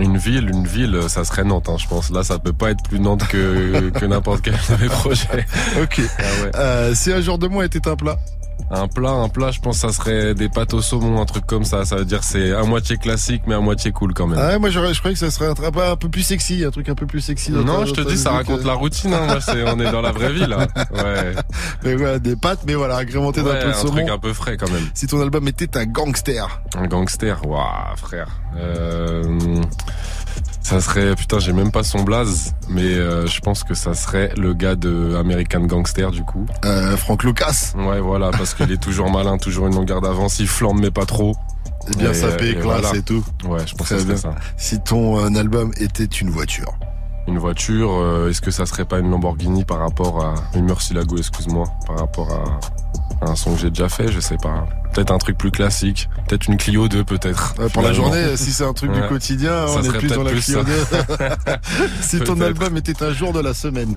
Une 0.00 0.16
ville, 0.18 0.48
une 0.48 0.66
ville, 0.66 1.00
ça 1.08 1.24
serait 1.24 1.44
Nantes, 1.44 1.68
hein, 1.68 1.76
je 1.78 1.86
pense. 1.88 2.10
Là, 2.10 2.22
ça 2.24 2.38
peut 2.38 2.52
pas 2.52 2.70
être 2.70 2.82
plus 2.82 3.00
Nantes 3.00 3.26
que, 3.28 3.90
que 3.90 4.04
n'importe 4.04 4.42
quel 4.42 4.54
de 4.54 4.82
mes 4.82 4.88
projets. 4.88 5.46
ok. 5.82 6.00
Ah 6.18 6.22
ouais. 6.44 6.50
Euh, 6.56 6.94
si 6.94 7.12
Un 7.12 7.20
jour 7.20 7.38
de 7.38 7.46
moins 7.48 7.64
était 7.64 7.86
un 7.88 7.96
plat, 7.96 8.18
Un 8.72 8.86
plat, 8.86 9.10
un 9.10 9.28
plat, 9.28 9.50
je 9.50 9.58
pense 9.58 9.80
que 9.80 9.88
ça 9.88 9.92
serait 9.92 10.34
des 10.34 10.48
pâtes 10.48 10.74
au 10.74 10.80
saumon, 10.80 11.20
un 11.20 11.24
truc 11.24 11.44
comme 11.44 11.64
ça. 11.64 11.84
Ça 11.84 11.96
veut 11.96 12.04
dire 12.04 12.22
c'est 12.22 12.52
à 12.52 12.62
moitié 12.62 12.96
classique, 12.98 13.42
mais 13.46 13.54
à 13.54 13.60
moitié 13.60 13.90
cool 13.90 14.14
quand 14.14 14.28
même. 14.28 14.38
Ah 14.40 14.50
ouais, 14.50 14.58
moi 14.60 14.70
je 14.70 14.78
croyais 14.78 15.14
que 15.14 15.18
ça 15.18 15.30
serait 15.30 15.46
un, 15.46 15.54
un, 15.92 15.96
peu 15.96 16.08
plus 16.08 16.22
sexy, 16.22 16.64
un 16.64 16.70
truc 16.70 16.88
un 16.88 16.94
peu 16.94 17.06
plus 17.06 17.20
sexy. 17.20 17.50
Non, 17.50 17.84
je 17.84 17.92
te 17.92 18.00
dis, 18.00 18.16
ça 18.16 18.30
raconte 18.30 18.64
la 18.64 18.74
routine. 18.74 19.12
Hein. 19.12 19.26
Moi, 19.26 19.74
on 19.74 19.80
est 19.80 19.90
dans 19.90 20.00
la 20.00 20.12
vraie 20.12 20.32
vie 20.32 20.46
là. 20.46 20.68
Ouais. 20.90 21.34
Mais 21.84 21.94
ouais, 21.94 22.20
des 22.20 22.36
pâtes, 22.36 22.60
mais 22.66 22.74
voilà, 22.74 22.96
agrémenté 22.96 23.42
d'un 23.42 23.54
peu 23.54 23.68
de 23.68 23.72
saumon. 23.72 23.92
Un 23.92 23.96
truc 23.96 24.08
un 24.10 24.18
peu 24.18 24.32
frais 24.32 24.56
quand 24.56 24.70
même. 24.70 24.84
Si 24.94 25.06
ton 25.06 25.20
album 25.20 25.46
était 25.48 25.76
un 25.76 25.86
gangster. 25.86 26.62
Un 26.76 26.86
gangster, 26.86 27.46
waouh, 27.46 27.96
frère. 27.96 28.28
Euh... 28.56 29.62
Ça 30.70 30.80
serait, 30.80 31.16
putain, 31.16 31.40
j'ai 31.40 31.52
même 31.52 31.72
pas 31.72 31.82
son 31.82 32.04
blaze, 32.04 32.54
mais 32.68 32.84
euh, 32.84 33.26
je 33.26 33.40
pense 33.40 33.64
que 33.64 33.74
ça 33.74 33.92
serait 33.92 34.32
le 34.36 34.54
gars 34.54 34.76
de 34.76 35.16
American 35.16 35.62
Gangster 35.62 36.12
du 36.12 36.22
coup. 36.22 36.46
Euh, 36.64 36.96
Frank 36.96 37.24
Lucas. 37.24 37.72
Ouais, 37.74 37.98
voilà, 37.98 38.30
parce 38.30 38.54
qu'il 38.54 38.70
est 38.70 38.80
toujours 38.80 39.10
malin, 39.10 39.36
toujours 39.36 39.66
une 39.66 39.74
longueur 39.74 40.00
d'avance, 40.00 40.38
il 40.38 40.46
flambe 40.46 40.78
mais 40.80 40.92
pas 40.92 41.06
trop. 41.06 41.34
Et 41.88 41.96
bien 41.96 42.14
sapé, 42.14 42.54
classe 42.54 42.94
et 42.94 43.02
tout. 43.02 43.24
Ouais, 43.48 43.66
je 43.66 43.74
pense 43.74 43.88
que 43.88 43.98
c'est 43.98 44.16
ça. 44.16 44.36
Si 44.56 44.78
ton 44.78 45.18
euh, 45.18 45.40
album 45.40 45.72
était 45.76 46.04
une 46.04 46.30
voiture. 46.30 46.72
Une 47.26 47.38
voiture, 47.38 48.28
est-ce 48.28 48.40
que 48.40 48.52
ça 48.52 48.64
serait 48.64 48.84
pas 48.84 49.00
une 49.00 49.10
Lamborghini 49.10 49.64
par 49.64 49.80
rapport 49.80 50.24
à 50.24 50.34
une 50.54 50.66
Murcielago, 50.66 51.16
excuse-moi, 51.16 51.64
par 51.84 51.98
rapport 51.98 52.30
à 52.30 52.60
un 53.22 53.36
son 53.36 53.54
que 53.54 53.60
j'ai 53.60 53.70
déjà 53.70 53.88
fait, 53.88 54.10
je 54.10 54.20
sais 54.20 54.36
pas. 54.36 54.66
Peut-être 54.92 55.12
un 55.12 55.18
truc 55.18 55.38
plus 55.38 55.50
classique. 55.50 56.08
Peut-être 56.26 56.46
une 56.48 56.56
Clio 56.56 56.88
2 56.88 57.04
peut-être. 57.04 57.54
pour 57.72 57.82
la 57.82 57.92
journée, 57.92 58.36
si 58.36 58.52
c'est 58.52 58.64
un 58.64 58.72
truc 58.72 58.92
du 58.92 59.02
quotidien, 59.02 59.66
on 59.68 59.82
est 59.82 59.98
plus 59.98 60.08
dans 60.08 60.22
la 60.22 60.32
Clio 60.32 60.62
2. 60.64 60.72
si 62.00 62.20
ton 62.20 62.40
album 62.40 62.76
était 62.76 63.02
un 63.02 63.12
jour 63.12 63.32
de 63.32 63.40
la 63.40 63.54
semaine. 63.54 63.96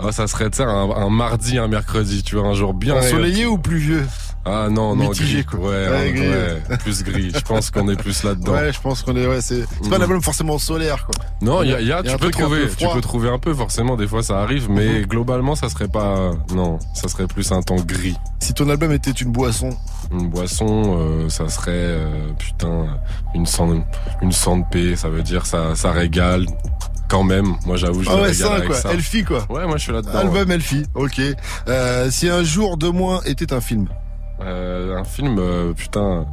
Ah, 0.00 0.12
ça 0.12 0.28
serait 0.28 0.50
un, 0.60 0.64
un 0.66 1.10
mardi, 1.10 1.58
un 1.58 1.66
mercredi, 1.66 2.22
tu 2.22 2.36
vois, 2.36 2.46
un 2.46 2.54
jour 2.54 2.72
bien 2.72 2.94
ensoleillé 2.96 3.46
ou 3.46 3.58
pluvieux. 3.58 4.06
Ah 4.44 4.68
non 4.70 4.96
non 4.96 5.08
Mitigé, 5.10 5.44
gris. 5.44 5.58
Ouais, 5.58 5.88
ouais, 5.88 6.78
plus 6.78 7.02
gris. 7.02 7.32
Je 7.34 7.40
pense 7.40 7.70
qu'on 7.70 7.88
est 7.88 7.96
plus 7.96 8.22
là-dedans. 8.22 8.52
Ouais, 8.52 8.72
je 8.72 8.80
pense 8.80 9.02
qu'on 9.02 9.16
est 9.16 9.26
ouais, 9.26 9.40
c'est 9.40 9.64
c'est 9.82 9.90
pas 9.90 9.96
un 9.96 9.98
mm. 9.98 10.02
album 10.02 10.22
forcément 10.22 10.58
solaire 10.58 11.06
quoi. 11.06 11.24
Non, 11.42 11.62
il 11.62 11.70
y 11.70 11.74
a, 11.74 11.80
y 11.80 11.92
a, 11.92 12.02
tu 12.02 12.16
peux 12.16 12.30
trouver 12.30 12.68
tu 12.76 12.86
peux 12.92 13.00
trouver 13.00 13.28
un 13.28 13.38
peu 13.38 13.54
forcément 13.54 13.96
des 13.96 14.06
fois 14.06 14.22
ça 14.22 14.40
arrive 14.40 14.70
mais 14.70 15.00
mm-hmm. 15.00 15.06
globalement 15.06 15.54
ça 15.54 15.68
serait 15.68 15.88
pas 15.88 16.32
non, 16.54 16.78
ça 16.94 17.08
serait 17.08 17.26
plus 17.26 17.50
un 17.52 17.62
temps 17.62 17.76
gris. 17.76 18.16
Si 18.40 18.54
ton 18.54 18.68
album 18.70 18.92
était 18.92 19.10
une 19.10 19.32
boisson, 19.32 19.70
une 20.12 20.28
boisson 20.28 20.98
euh, 20.98 21.28
ça 21.28 21.48
serait 21.48 21.72
euh, 21.74 22.32
putain 22.38 22.86
une 23.34 23.46
sang 23.46 23.84
une 24.22 24.32
sang 24.32 24.58
de 24.58 24.64
paix, 24.70 24.96
ça 24.96 25.08
veut 25.08 25.22
dire 25.22 25.46
ça 25.46 25.74
ça 25.74 25.92
régale 25.92 26.46
quand 27.08 27.24
même. 27.24 27.56
Moi, 27.66 27.76
j'avoue, 27.76 28.02
je 28.02 28.10
ah 28.10 28.20
ouais, 28.20 28.34
ça, 28.34 28.60
quoi. 28.60 28.76
ça. 28.76 28.92
Elfie, 28.92 29.24
quoi. 29.24 29.46
Ouais, 29.48 29.66
moi, 29.66 29.78
je 29.78 29.84
suis 29.84 29.92
là-dedans. 29.92 30.18
Album 30.18 30.50
Elfie. 30.50 30.84
Ok. 30.94 31.20
Euh, 31.68 32.10
si 32.10 32.28
un 32.28 32.44
jour 32.44 32.76
de 32.76 32.88
moins 32.88 33.20
était 33.24 33.52
un 33.52 33.60
film. 33.60 33.88
Euh, 34.40 34.96
un 34.96 35.04
film, 35.04 35.36
euh, 35.38 35.72
putain. 35.72 36.26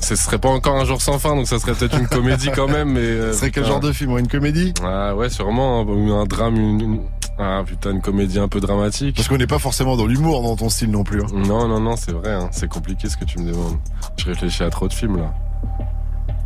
Ce 0.00 0.14
serait 0.14 0.38
pas 0.38 0.48
encore 0.48 0.76
un 0.76 0.84
jour 0.84 1.02
sans 1.02 1.18
fin, 1.18 1.34
donc 1.34 1.48
ça 1.48 1.58
serait 1.58 1.74
peut-être 1.74 1.98
une 1.98 2.06
comédie 2.06 2.50
quand 2.54 2.68
même, 2.68 2.92
mais. 2.92 3.00
Euh, 3.00 3.32
ce 3.32 3.38
serait 3.38 3.50
quel 3.50 3.64
genre 3.64 3.80
de 3.80 3.92
film 3.92 4.16
Une 4.16 4.28
comédie? 4.28 4.72
Ah 4.82 5.14
ouais, 5.16 5.28
sûrement. 5.28 5.82
Ou 5.82 6.12
un 6.12 6.24
drame, 6.24 6.56
une, 6.56 7.00
Ah 7.38 7.62
putain, 7.66 7.90
une 7.92 8.00
comédie 8.00 8.38
un 8.38 8.48
peu 8.48 8.60
dramatique. 8.60 9.16
Parce 9.16 9.28
qu'on 9.28 9.38
n'est 9.38 9.46
pas 9.46 9.58
forcément 9.58 9.96
dans 9.96 10.06
l'humour 10.06 10.42
dans 10.42 10.56
ton 10.56 10.68
style 10.68 10.90
non 10.90 11.02
plus. 11.02 11.22
Hein. 11.22 11.28
Non, 11.32 11.66
non, 11.66 11.80
non, 11.80 11.96
c'est 11.96 12.12
vrai. 12.12 12.32
Hein. 12.32 12.48
C'est 12.52 12.68
compliqué 12.68 13.08
ce 13.08 13.16
que 13.16 13.24
tu 13.24 13.38
me 13.40 13.50
demandes. 13.50 13.78
Je 14.16 14.26
réfléchis 14.26 14.62
à 14.62 14.70
trop 14.70 14.86
de 14.86 14.92
films 14.92 15.16
là. 15.16 15.34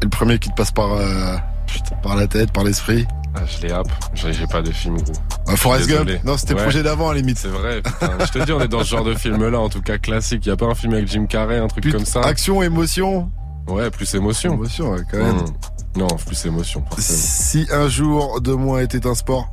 Et 0.00 0.04
le 0.04 0.10
premier 0.10 0.38
qui 0.38 0.48
te 0.48 0.54
passe 0.54 0.70
par, 0.70 0.98
par 2.02 2.16
la 2.16 2.26
tête, 2.26 2.52
par 2.52 2.64
l'esprit? 2.64 3.06
Ah, 3.34 3.40
je 3.46 3.66
les 3.66 3.72
happe. 3.72 3.88
J'ai 4.14 4.46
pas 4.46 4.62
de 4.62 4.70
film, 4.70 4.96
gros. 4.96 5.12
Ah, 5.48 5.56
Forrest 5.56 5.88
Gump 5.88 6.10
Non, 6.24 6.36
c'était 6.36 6.54
projet 6.54 6.82
d'avant, 6.82 7.10
à 7.10 7.14
la 7.14 7.20
limite. 7.20 7.38
C'est 7.38 7.48
vrai, 7.48 7.82
putain. 7.82 8.12
je 8.20 8.30
te 8.30 8.44
dis, 8.44 8.52
on 8.52 8.60
est 8.60 8.68
dans 8.68 8.84
ce 8.84 8.90
genre 8.90 9.04
de 9.04 9.14
film-là, 9.14 9.58
en 9.58 9.68
tout 9.68 9.80
cas 9.80 9.98
classique. 9.98 10.44
Y 10.46 10.50
a 10.50 10.56
pas 10.56 10.66
un 10.66 10.74
film 10.74 10.92
avec 10.92 11.08
Jim 11.08 11.26
Carrey, 11.26 11.58
un 11.58 11.68
truc 11.68 11.90
comme 11.90 12.04
ça 12.04 12.20
Action, 12.22 12.62
émotion 12.62 13.30
Ouais, 13.68 13.90
plus 13.90 14.14
émotion. 14.14 14.54
Émotion, 14.54 14.96
quand 15.10 15.18
même. 15.18 15.36
Mmh. 15.36 15.98
Non, 15.98 16.08
plus 16.26 16.46
émotion, 16.46 16.82
Si 16.98 17.66
un 17.70 17.88
jour 17.88 18.40
de 18.40 18.52
moins 18.52 18.80
était 18.80 19.06
un 19.06 19.14
sport 19.14 19.48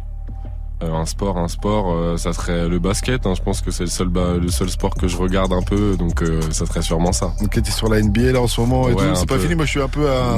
euh, 0.81 0.93
un 0.93 1.05
sport, 1.05 1.37
un 1.37 1.49
sport, 1.49 1.91
euh, 1.91 2.15
ça 2.17 2.31
serait 2.31 2.69
le 2.69 2.79
basket. 2.79 3.25
Hein. 3.25 3.33
Je 3.35 3.41
pense 3.41 3.61
que 3.61 3.69
c'est 3.69 3.83
le 3.83 3.89
seul, 3.89 4.09
le 4.09 4.49
seul 4.49 4.69
sport 4.69 4.95
que 4.95 5.07
je 5.07 5.17
regarde 5.17 5.51
un 5.51 5.61
peu, 5.61 5.97
donc 5.97 6.21
euh, 6.21 6.39
ça 6.51 6.65
serait 6.65 6.81
sûrement 6.81 7.11
ça. 7.11 7.33
Ok, 7.41 7.61
t'es 7.61 7.71
sur 7.71 7.89
la 7.89 8.01
NBA 8.01 8.31
là 8.31 8.41
en 8.41 8.47
ce 8.47 8.61
moment 8.61 8.87
et 8.87 8.95
tout. 8.95 9.03
C'est 9.15 9.27
pas 9.27 9.39
fini. 9.39 9.55
Moi, 9.55 9.65
je 9.65 9.71
suis 9.71 9.81
un 9.81 9.89
peu 9.89 10.09
à 10.09 10.37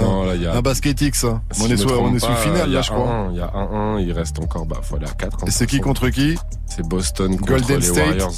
un 0.53 0.61
basket 0.61 0.99
X. 0.99 1.25
Hein. 1.25 1.41
on 1.61 1.67
est, 1.67 1.77
sur, 1.77 2.01
on 2.01 2.15
est 2.15 2.19
sous 2.19 2.33
finale 2.35 2.71
là, 2.71 2.81
je 2.81 2.89
crois. 2.89 3.27
Il 3.31 3.37
y 3.37 3.41
a 3.41 3.51
un 3.53 3.95
1 3.95 3.99
il 3.99 4.11
reste 4.13 4.39
encore, 4.39 4.65
bah, 4.65 4.79
faut 4.81 4.95
aller 4.95 5.05
à 5.05 5.13
4. 5.13 5.37
Hein, 5.43 5.45
et 5.47 5.51
c'est 5.51 5.67
qui 5.67 5.79
contre 5.79 6.09
qui? 6.09 6.37
C'est 6.65 6.87
Boston 6.87 7.37
contre 7.37 7.51
Golden 7.51 7.79
les 7.79 7.85
State. 7.85 8.07
Warriors. 8.07 8.31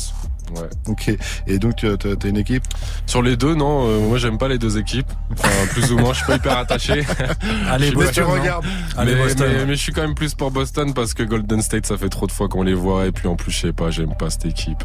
Ouais. 0.55 0.69
Ok. 0.87 1.11
Et 1.47 1.59
donc, 1.59 1.77
tu 1.77 1.87
as, 1.87 2.27
une 2.27 2.37
équipe? 2.37 2.63
Sur 3.05 3.21
les 3.21 3.37
deux, 3.37 3.55
non. 3.55 3.87
Euh, 3.87 3.99
moi, 3.99 4.17
j'aime 4.17 4.37
pas 4.37 4.47
les 4.47 4.57
deux 4.57 4.77
équipes. 4.77 5.11
Enfin, 5.31 5.49
plus 5.71 5.91
ou 5.91 5.97
moins, 5.97 6.13
je 6.13 6.17
suis 6.17 6.27
pas 6.27 6.35
hyper 6.35 6.57
attaché. 6.57 7.05
Allez, 7.69 7.91
Boston, 7.91 8.13
tu 8.13 8.23
regardes. 8.23 8.65
Allez, 8.97 9.15
mais, 9.15 9.23
Boston, 9.23 9.51
mais, 9.67 9.75
je 9.75 9.81
suis 9.81 9.93
quand 9.93 10.01
même 10.01 10.15
plus 10.15 10.35
pour 10.35 10.51
Boston 10.51 10.93
parce 10.93 11.13
que 11.13 11.23
Golden 11.23 11.61
State, 11.61 11.85
ça 11.85 11.97
fait 11.97 12.09
trop 12.09 12.27
de 12.27 12.31
fois 12.31 12.47
qu'on 12.47 12.63
les 12.63 12.73
voit. 12.73 13.05
Et 13.07 13.11
puis, 13.11 13.27
en 13.27 13.35
plus, 13.35 13.51
je 13.51 13.61
sais 13.61 13.73
pas, 13.73 13.89
j'aime 13.89 14.15
pas 14.15 14.29
cette 14.29 14.45
équipe. 14.45 14.83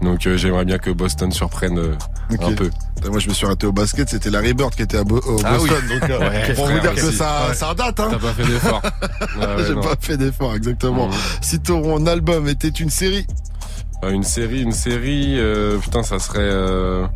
Donc, 0.00 0.26
euh, 0.26 0.36
j'aimerais 0.36 0.64
bien 0.64 0.78
que 0.78 0.90
Boston 0.90 1.30
surprenne 1.32 1.78
euh, 1.78 1.94
un 2.40 2.52
peu. 2.52 2.70
Moi, 3.08 3.18
je 3.18 3.28
me 3.28 3.34
suis 3.34 3.46
raté 3.46 3.66
au 3.66 3.72
basket. 3.72 4.08
C'était 4.08 4.30
Larry 4.30 4.54
Bird 4.54 4.74
qui 4.74 4.82
était 4.82 4.98
à 4.98 5.02
au 5.02 5.40
ah 5.44 5.56
Boston. 5.56 5.82
Donc, 5.88 6.08
ouais, 6.08 6.54
pour 6.54 6.66
vous 6.66 6.78
dire 6.80 6.94
que 6.94 7.10
ça, 7.10 7.52
ça 7.54 7.74
date. 7.74 7.98
Hein. 8.00 8.08
T'as 8.10 8.18
pas 8.18 8.32
fait 8.32 8.46
d'effort. 8.46 8.82
J'ai 9.66 9.74
pas 9.74 9.96
fait 10.00 10.16
d'effort, 10.16 10.54
exactement. 10.54 11.08
Mmh. 11.08 11.14
Si 11.40 11.60
ton 11.60 12.06
album 12.06 12.48
était 12.48 12.68
une 12.68 12.90
série 12.90 13.26
euh, 14.02 14.10
une 14.10 14.22
série, 14.22 14.62
une 14.62 14.72
série, 14.72 15.38
euh, 15.38 15.78
putain, 15.78 16.02
ça 16.02 16.18
serait, 16.18 16.38
euh, 16.40 17.06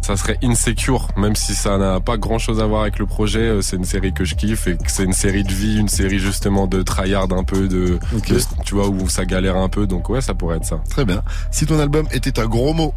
ça 0.00 0.16
serait 0.16 0.38
Insecure, 0.42 1.08
même 1.16 1.36
si 1.36 1.54
ça 1.54 1.76
n'a 1.76 2.00
pas 2.00 2.16
grand 2.16 2.38
chose 2.38 2.60
à 2.60 2.66
voir 2.66 2.82
avec 2.82 2.98
le 2.98 3.06
projet. 3.06 3.60
c'est 3.60 3.76
une 3.76 3.84
série 3.84 4.12
que 4.12 4.24
je 4.24 4.34
kiffe 4.34 4.66
et 4.66 4.78
c'est 4.86 5.04
une 5.04 5.12
série 5.12 5.44
de 5.44 5.52
vie, 5.52 5.78
une 5.78 5.88
série 5.88 6.18
justement 6.18 6.66
de 6.66 6.82
tryhard 6.82 7.32
un 7.32 7.44
peu, 7.44 7.68
de, 7.68 7.98
tu 8.64 8.74
vois, 8.74 8.88
où 8.88 9.08
ça 9.08 9.24
galère 9.24 9.56
un 9.56 9.68
peu. 9.68 9.86
Donc 9.86 10.08
ouais, 10.08 10.20
ça 10.20 10.34
pourrait 10.34 10.56
être 10.56 10.64
ça. 10.64 10.80
Très 10.88 11.04
bien. 11.04 11.22
Si 11.50 11.66
ton 11.66 11.78
album 11.78 12.06
était 12.12 12.40
un 12.40 12.46
gros 12.46 12.72
mot. 12.72 12.94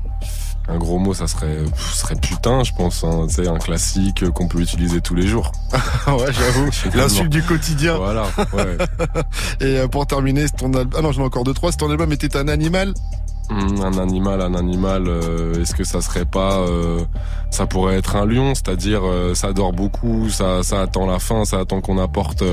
Un 0.67 0.80
gros 0.80 0.98
mot, 0.98 1.13
ça 1.13 1.28
serait, 1.28 1.60
serait 1.78 2.15
putain, 2.15 2.63
je 2.63 2.74
pense. 2.74 3.04
Hein, 3.04 3.28
c'est 3.30 3.48
un 3.48 3.60
classique 3.60 4.28
qu'on 4.32 4.48
peut 4.48 4.62
utiliser 4.62 5.00
tous 5.00 5.13
les 5.13 5.28
jours. 5.28 5.52
ouais, 6.08 6.32
j'avoue. 6.32 6.69
L'insulte 6.95 7.30
du 7.30 7.43
quotidien. 7.43 7.98
Voilà. 7.98 8.26
Ouais. 8.52 8.78
Et 9.60 9.88
pour 9.89 10.08
terminer, 10.08 10.50
ton 10.50 10.74
album, 10.74 10.93
ah 10.98 11.02
non, 11.04 11.12
j'en 11.12 11.21
ai 11.21 11.26
encore 11.26 11.43
deux 11.43 11.54
trois. 11.54 11.71
Si 11.71 11.78
ton 11.78 11.91
album 11.91 12.12
était 12.12 12.36
un 12.36 12.48
animal. 12.48 12.95
Hmm, 13.49 13.81
un 13.81 13.97
animal, 13.99 14.41
un 14.41 14.55
animal, 14.55 15.03
euh, 15.08 15.62
est-ce 15.62 15.75
que 15.75 15.84
ça 15.84 16.01
serait 16.01 16.25
pas, 16.25 16.58
euh, 16.60 17.01
ça 17.51 17.67
pourrait 17.67 17.97
être 17.97 18.15
un 18.15 18.25
lion, 18.25 18.55
c'est-à-dire 18.55 19.01
euh, 19.03 19.36
ça 19.36 19.53
dort 19.53 19.71
beaucoup, 19.71 20.29
ça, 20.29 20.63
ça 20.63 20.81
attend 20.81 21.05
la 21.05 21.19
faim, 21.19 21.45
ça 21.45 21.60
attend 21.60 21.79
qu'on 21.79 21.99
apporte 21.99 22.43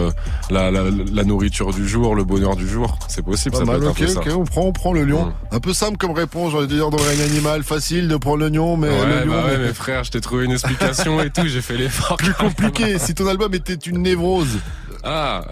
la, 0.51 0.71
la, 0.71 0.83
la, 0.91 1.25
nourriture 1.25 1.73
du 1.73 1.89
jour, 1.89 2.15
le 2.15 2.25
bonheur 2.25 2.57
du 2.57 2.69
jour, 2.69 2.99
c'est 3.09 3.25
possible, 3.25 3.57
ça 3.57 3.65
peut 3.65 3.77
être 3.77 3.89
un 3.89 3.95
peu 3.95 4.07
ça. 4.07 4.21
on 4.37 4.45
prend, 4.45 4.63
on 4.63 4.73
prend 4.73 4.93
le 4.93 5.05
lion. 5.05 5.27
Hmm. 5.27 5.55
Un 5.57 5.61
peu 5.61 5.73
simple 5.73 5.97
comme 5.97 6.13
réponse, 6.13 6.53
j'aurais 6.53 6.67
dire 6.67 6.91
dans 6.91 7.03
un 7.03 7.25
animal 7.25 7.63
facile 7.63 8.09
de 8.09 8.17
prendre 8.17 8.39
le 8.39 8.49
lion, 8.49 8.77
mais 8.77 8.89
ouais, 8.89 9.07
le 9.07 9.25
lion. 9.25 9.33
Bah 9.33 9.47
ouais, 9.47 9.59
mais 9.59 9.73
frère, 9.73 10.05
je 10.05 10.11
t'ai 10.11 10.21
trouvé 10.21 10.45
une 10.45 10.53
explication 10.53 11.23
et 11.23 11.31
tout, 11.31 11.47
j'ai 11.47 11.63
fait 11.63 11.79
l'effort. 11.79 12.19
Plus 12.19 12.35
compliqué. 12.35 12.99
si 12.99 13.15
ton 13.15 13.27
album 13.29 13.55
était 13.55 13.75
une 13.75 14.03
névrose. 14.03 14.59
Ah, 15.05 15.43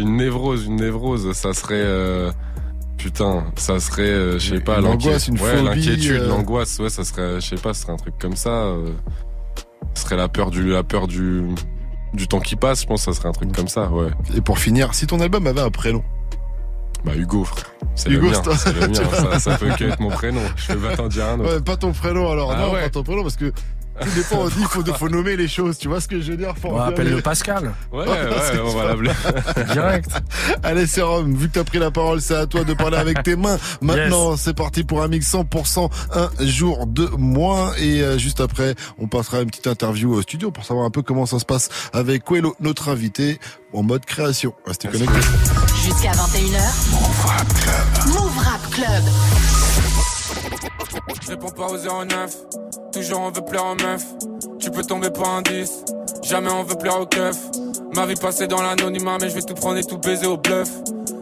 une 0.00 0.16
névrose, 0.16 0.66
une 0.66 0.76
névrose, 0.76 1.32
ça 1.34 1.52
serait. 1.52 2.32
Putain, 3.02 3.42
ça 3.56 3.80
serait, 3.80 4.02
euh, 4.02 4.38
je 4.38 4.54
sais 4.54 4.60
pas, 4.60 4.80
l'angoisse, 4.80 5.26
une 5.26 5.40
ouais, 5.40 5.60
l'inquiétude, 5.60 6.20
euh. 6.20 6.28
l'angoisse, 6.28 6.78
ouais, 6.78 6.88
ça 6.88 7.02
serait, 7.02 7.40
je 7.40 7.48
sais 7.48 7.56
pas, 7.56 7.74
ce 7.74 7.82
serait 7.82 7.92
un 7.92 7.96
truc 7.96 8.14
comme 8.16 8.36
ça. 8.36 8.50
Euh, 8.50 8.92
ce 9.94 10.02
serait 10.02 10.16
la 10.16 10.28
peur 10.28 10.52
du, 10.52 10.70
la 10.70 10.84
peur 10.84 11.08
du, 11.08 11.42
du 12.14 12.28
temps 12.28 12.38
qui 12.38 12.54
passe, 12.54 12.82
je 12.82 12.86
pense, 12.86 13.02
ça 13.02 13.12
serait 13.12 13.28
un 13.28 13.32
truc 13.32 13.50
comme 13.50 13.66
ça, 13.66 13.90
ouais. 13.90 14.10
Et 14.36 14.40
pour 14.40 14.60
finir, 14.60 14.94
si 14.94 15.08
ton 15.08 15.18
album 15.18 15.48
avait 15.48 15.62
un 15.62 15.70
prénom. 15.70 16.04
Bah 17.04 17.16
Hugo 17.16 17.42
frère. 17.42 17.66
C'est 17.96 18.08
le 18.08 18.20
mien, 18.20 18.40
c'est 18.56 18.72
le 18.72 18.86
mien. 18.86 18.94
ça, 18.94 19.38
ça 19.40 19.58
peut 19.58 19.70
que 19.76 19.82
être 19.82 19.98
mon 19.98 20.10
prénom. 20.10 20.40
Je 20.54 20.72
peux 20.72 20.78
pas 20.78 20.96
t'en 20.96 21.08
dire 21.08 21.26
un 21.26 21.40
autre. 21.40 21.54
Ouais, 21.54 21.60
pas 21.60 21.76
ton 21.76 21.90
prénom 21.90 22.30
alors. 22.30 22.52
Ah 22.52 22.60
non, 22.60 22.70
pas 22.70 22.88
ton 22.88 23.02
prénom 23.02 23.22
parce 23.22 23.34
que 23.34 23.52
des 24.00 24.22
fois, 24.22 24.38
on 24.38 24.48
dit 24.48 24.54
qu'il 24.54 24.66
faut, 24.66 24.84
faut, 24.84 25.08
nommer 25.08 25.36
les 25.36 25.48
choses. 25.48 25.78
Tu 25.78 25.88
vois 25.88 26.00
ce 26.00 26.08
que 26.08 26.20
je 26.20 26.32
veux 26.32 26.36
dire 26.36 26.54
On 26.64 26.78
appelle 26.78 27.10
le 27.10 27.20
Pascal. 27.20 27.72
Ouais, 27.92 28.08
ouais, 28.08 28.18
on 28.64 28.76
va 28.76 28.84
l'appeler. 28.86 29.10
Direct. 29.72 30.10
Allez, 30.62 30.86
Sérum, 30.86 31.34
vu 31.34 31.48
que 31.48 31.54
t'as 31.54 31.64
pris 31.64 31.78
la 31.78 31.90
parole, 31.90 32.20
c'est 32.20 32.34
à 32.34 32.46
toi 32.46 32.64
de 32.64 32.74
parler 32.74 32.96
avec 32.96 33.22
tes 33.22 33.36
mains. 33.36 33.58
Maintenant, 33.80 34.36
c'est 34.36 34.54
parti 34.54 34.84
pour 34.84 35.02
un 35.02 35.08
mix 35.08 35.32
100% 35.32 35.90
un 36.14 36.46
jour 36.46 36.86
de 36.86 37.06
moins. 37.18 37.72
Et 37.76 38.02
euh, 38.02 38.18
juste 38.18 38.40
après, 38.40 38.74
on 38.98 39.08
passera 39.08 39.40
une 39.40 39.48
petite 39.48 39.66
interview 39.66 40.12
au 40.12 40.22
studio 40.22 40.50
pour 40.50 40.64
savoir 40.64 40.86
un 40.86 40.90
peu 40.90 41.02
comment 41.02 41.26
ça 41.26 41.38
se 41.38 41.44
passe 41.44 41.68
avec 41.92 42.24
Coelho, 42.24 42.54
notre 42.60 42.88
invité, 42.88 43.38
en 43.72 43.82
mode 43.82 44.04
création. 44.04 44.54
Restez 44.66 44.88
connectés. 44.88 45.20
Jusqu'à 45.84 46.12
21h. 46.12 46.92
Move 46.92 47.26
Rap 47.26 47.48
Club. 47.54 48.14
Move 48.14 48.38
Rap 48.38 48.70
Club. 48.70 49.61
Je 51.24 51.30
réponds 51.30 51.50
pas 51.50 51.66
au 51.66 51.76
09, 51.76 52.36
toujours 52.92 53.20
on 53.20 53.30
veut 53.30 53.44
plaire 53.44 53.64
aux 53.66 53.76
meufs. 53.76 54.06
Tu 54.58 54.70
peux 54.70 54.82
tomber 54.82 55.10
pour 55.10 55.28
un 55.28 55.42
10, 55.42 55.84
jamais 56.24 56.50
on 56.50 56.64
veut 56.64 56.76
plaire 56.76 57.00
au 57.00 57.06
keuf. 57.06 57.36
Ma 57.94 58.06
vie 58.06 58.16
passée 58.16 58.48
dans 58.48 58.60
l'anonymat, 58.60 59.18
mais 59.20 59.28
je 59.30 59.34
vais 59.34 59.42
tout 59.42 59.54
prendre 59.54 59.76
et 59.76 59.84
tout 59.84 59.98
baiser 59.98 60.26
au 60.26 60.36
bluff. 60.36 60.68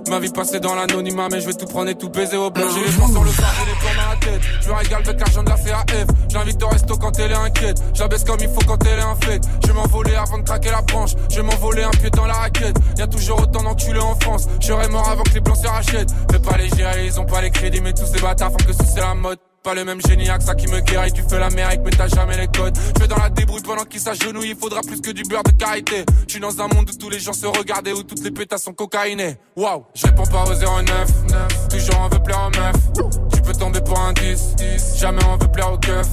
Ma 0.09 0.19
vie 0.19 0.31
passée 0.31 0.59
dans 0.59 0.75
l'anonymat, 0.75 1.29
mais 1.31 1.41
je 1.41 1.47
vais 1.47 1.55
tout 1.55 1.67
prendre 1.67 1.91
et 1.91 1.95
tout 1.95 2.09
baiser 2.09 2.37
au 2.37 2.51
blanc. 2.51 2.65
J'ai 2.75 2.85
les 2.85 2.97
plans 2.97 3.09
sur 3.09 3.25
le 3.25 3.31
phare, 3.31 3.55
j'ai 3.59 3.71
les 3.71 3.79
plans 3.79 4.03
dans 4.03 4.11
la 4.11 4.17
tête. 4.17 4.43
Je 4.63 4.69
me 4.69 4.75
régale 4.75 5.03
avec 5.05 5.21
l'argent 5.21 5.43
de 5.43 5.51
la 5.51 5.57
CAF. 5.57 6.07
J'invite 6.29 6.63
au 6.63 6.69
resto 6.69 6.97
quand 6.97 7.19
elle 7.19 7.31
est 7.33 7.35
inquiète. 7.35 7.83
J'abaisse 7.93 8.25
comme 8.25 8.41
il 8.41 8.49
faut 8.49 8.65
quand 8.67 8.79
elle 8.87 8.99
est 8.99 9.03
infecte. 9.03 9.45
Je 9.63 9.69
vais 9.69 9.75
m'envoler 9.75 10.15
avant 10.15 10.39
de 10.39 10.43
craquer 10.43 10.71
la 10.71 10.83
branche. 10.83 11.11
Je 11.31 11.37
vais 11.37 11.43
m'envoler 11.43 11.83
un 11.83 11.91
pied 11.91 12.11
dans 12.11 12.27
la 12.27 12.35
raquette. 12.35 12.77
Y 12.97 13.03
a 13.03 13.07
toujours 13.07 13.41
autant 13.43 13.63
d'enculés 13.63 14.01
en 14.01 14.15
France. 14.19 14.49
Je 14.61 14.67
serais 14.67 14.89
mort 14.89 15.09
avant 15.09 15.23
que 15.23 15.35
les 15.35 15.41
blancs 15.41 15.59
se 15.59 15.69
rachètent. 15.69 16.11
Fais 16.33 16.39
pas 16.41 16.57
les 16.57 16.69
gérer, 16.71 17.07
ils 17.07 17.21
ont 17.21 17.27
pas 17.27 17.43
les 17.43 17.51
crédits, 17.51 17.81
mais 17.81 17.93
tous 17.93 18.07
ces 18.07 18.21
bâtards 18.21 18.51
font 18.51 18.67
que 18.67 18.73
c'est 18.73 19.01
la 19.01 19.15
mode. 19.15 19.39
Pas 19.63 19.75
le 19.75 19.85
même 19.85 20.01
génie, 20.07 20.27
ça 20.27 20.55
qui 20.55 20.67
me 20.69 20.81
guérit. 20.81 21.13
Tu 21.13 21.23
fais 21.29 21.39
l'Amérique, 21.39 21.81
mais 21.85 21.91
t'as 21.91 22.09
jamais 22.09 22.37
les 22.39 22.47
codes. 22.47 22.77
Je 22.99 23.07
dans 23.07 23.17
la 23.17 23.29
débrouille 23.29 23.61
pendant 23.61 23.85
qu'ils 23.85 24.01
s'agenouillent. 24.01 24.51
Il 24.51 24.57
faudra 24.57 24.81
plus 24.81 25.01
que 25.03 25.11
du 25.11 25.23
beurre 25.25 25.43
de 25.43 25.51
karité. 25.51 26.05
Je 26.27 26.33
suis 26.33 26.41
dans 26.41 26.59
un 26.63 26.69
monde 26.69 26.89
où 26.91 26.97
tous 26.97 27.11
les 27.11 27.21
gens 27.21 27.35
se 27.35 27.47
regardent 27.47 27.89
et 27.89 27.93
où 27.93 28.03
toutes 28.03 28.25
les 28.25 28.31
pétasses 28.31 28.63
sont 28.63 28.73
cocaïnées. 28.73 29.37
Waouh, 29.57 29.85
je 29.95 30.07
réponds 30.07 30.25
pas 30.25 30.45
au 30.45 30.55
09. 30.55 31.69
Toujours 31.69 32.01
on 32.01 32.09
veut 32.09 32.23
plaire 32.23 32.49
aux 32.49 32.59
meufs. 32.59 33.40
Tu 33.51 33.55
peux 33.57 33.65
tomber 33.65 33.81
pour 33.81 33.99
un 33.99 34.13
10. 34.13 34.55
Jamais 34.97 35.25
on 35.29 35.37
veut 35.37 35.51
plaire 35.51 35.73
aux 35.73 35.79
keufs. 35.79 36.07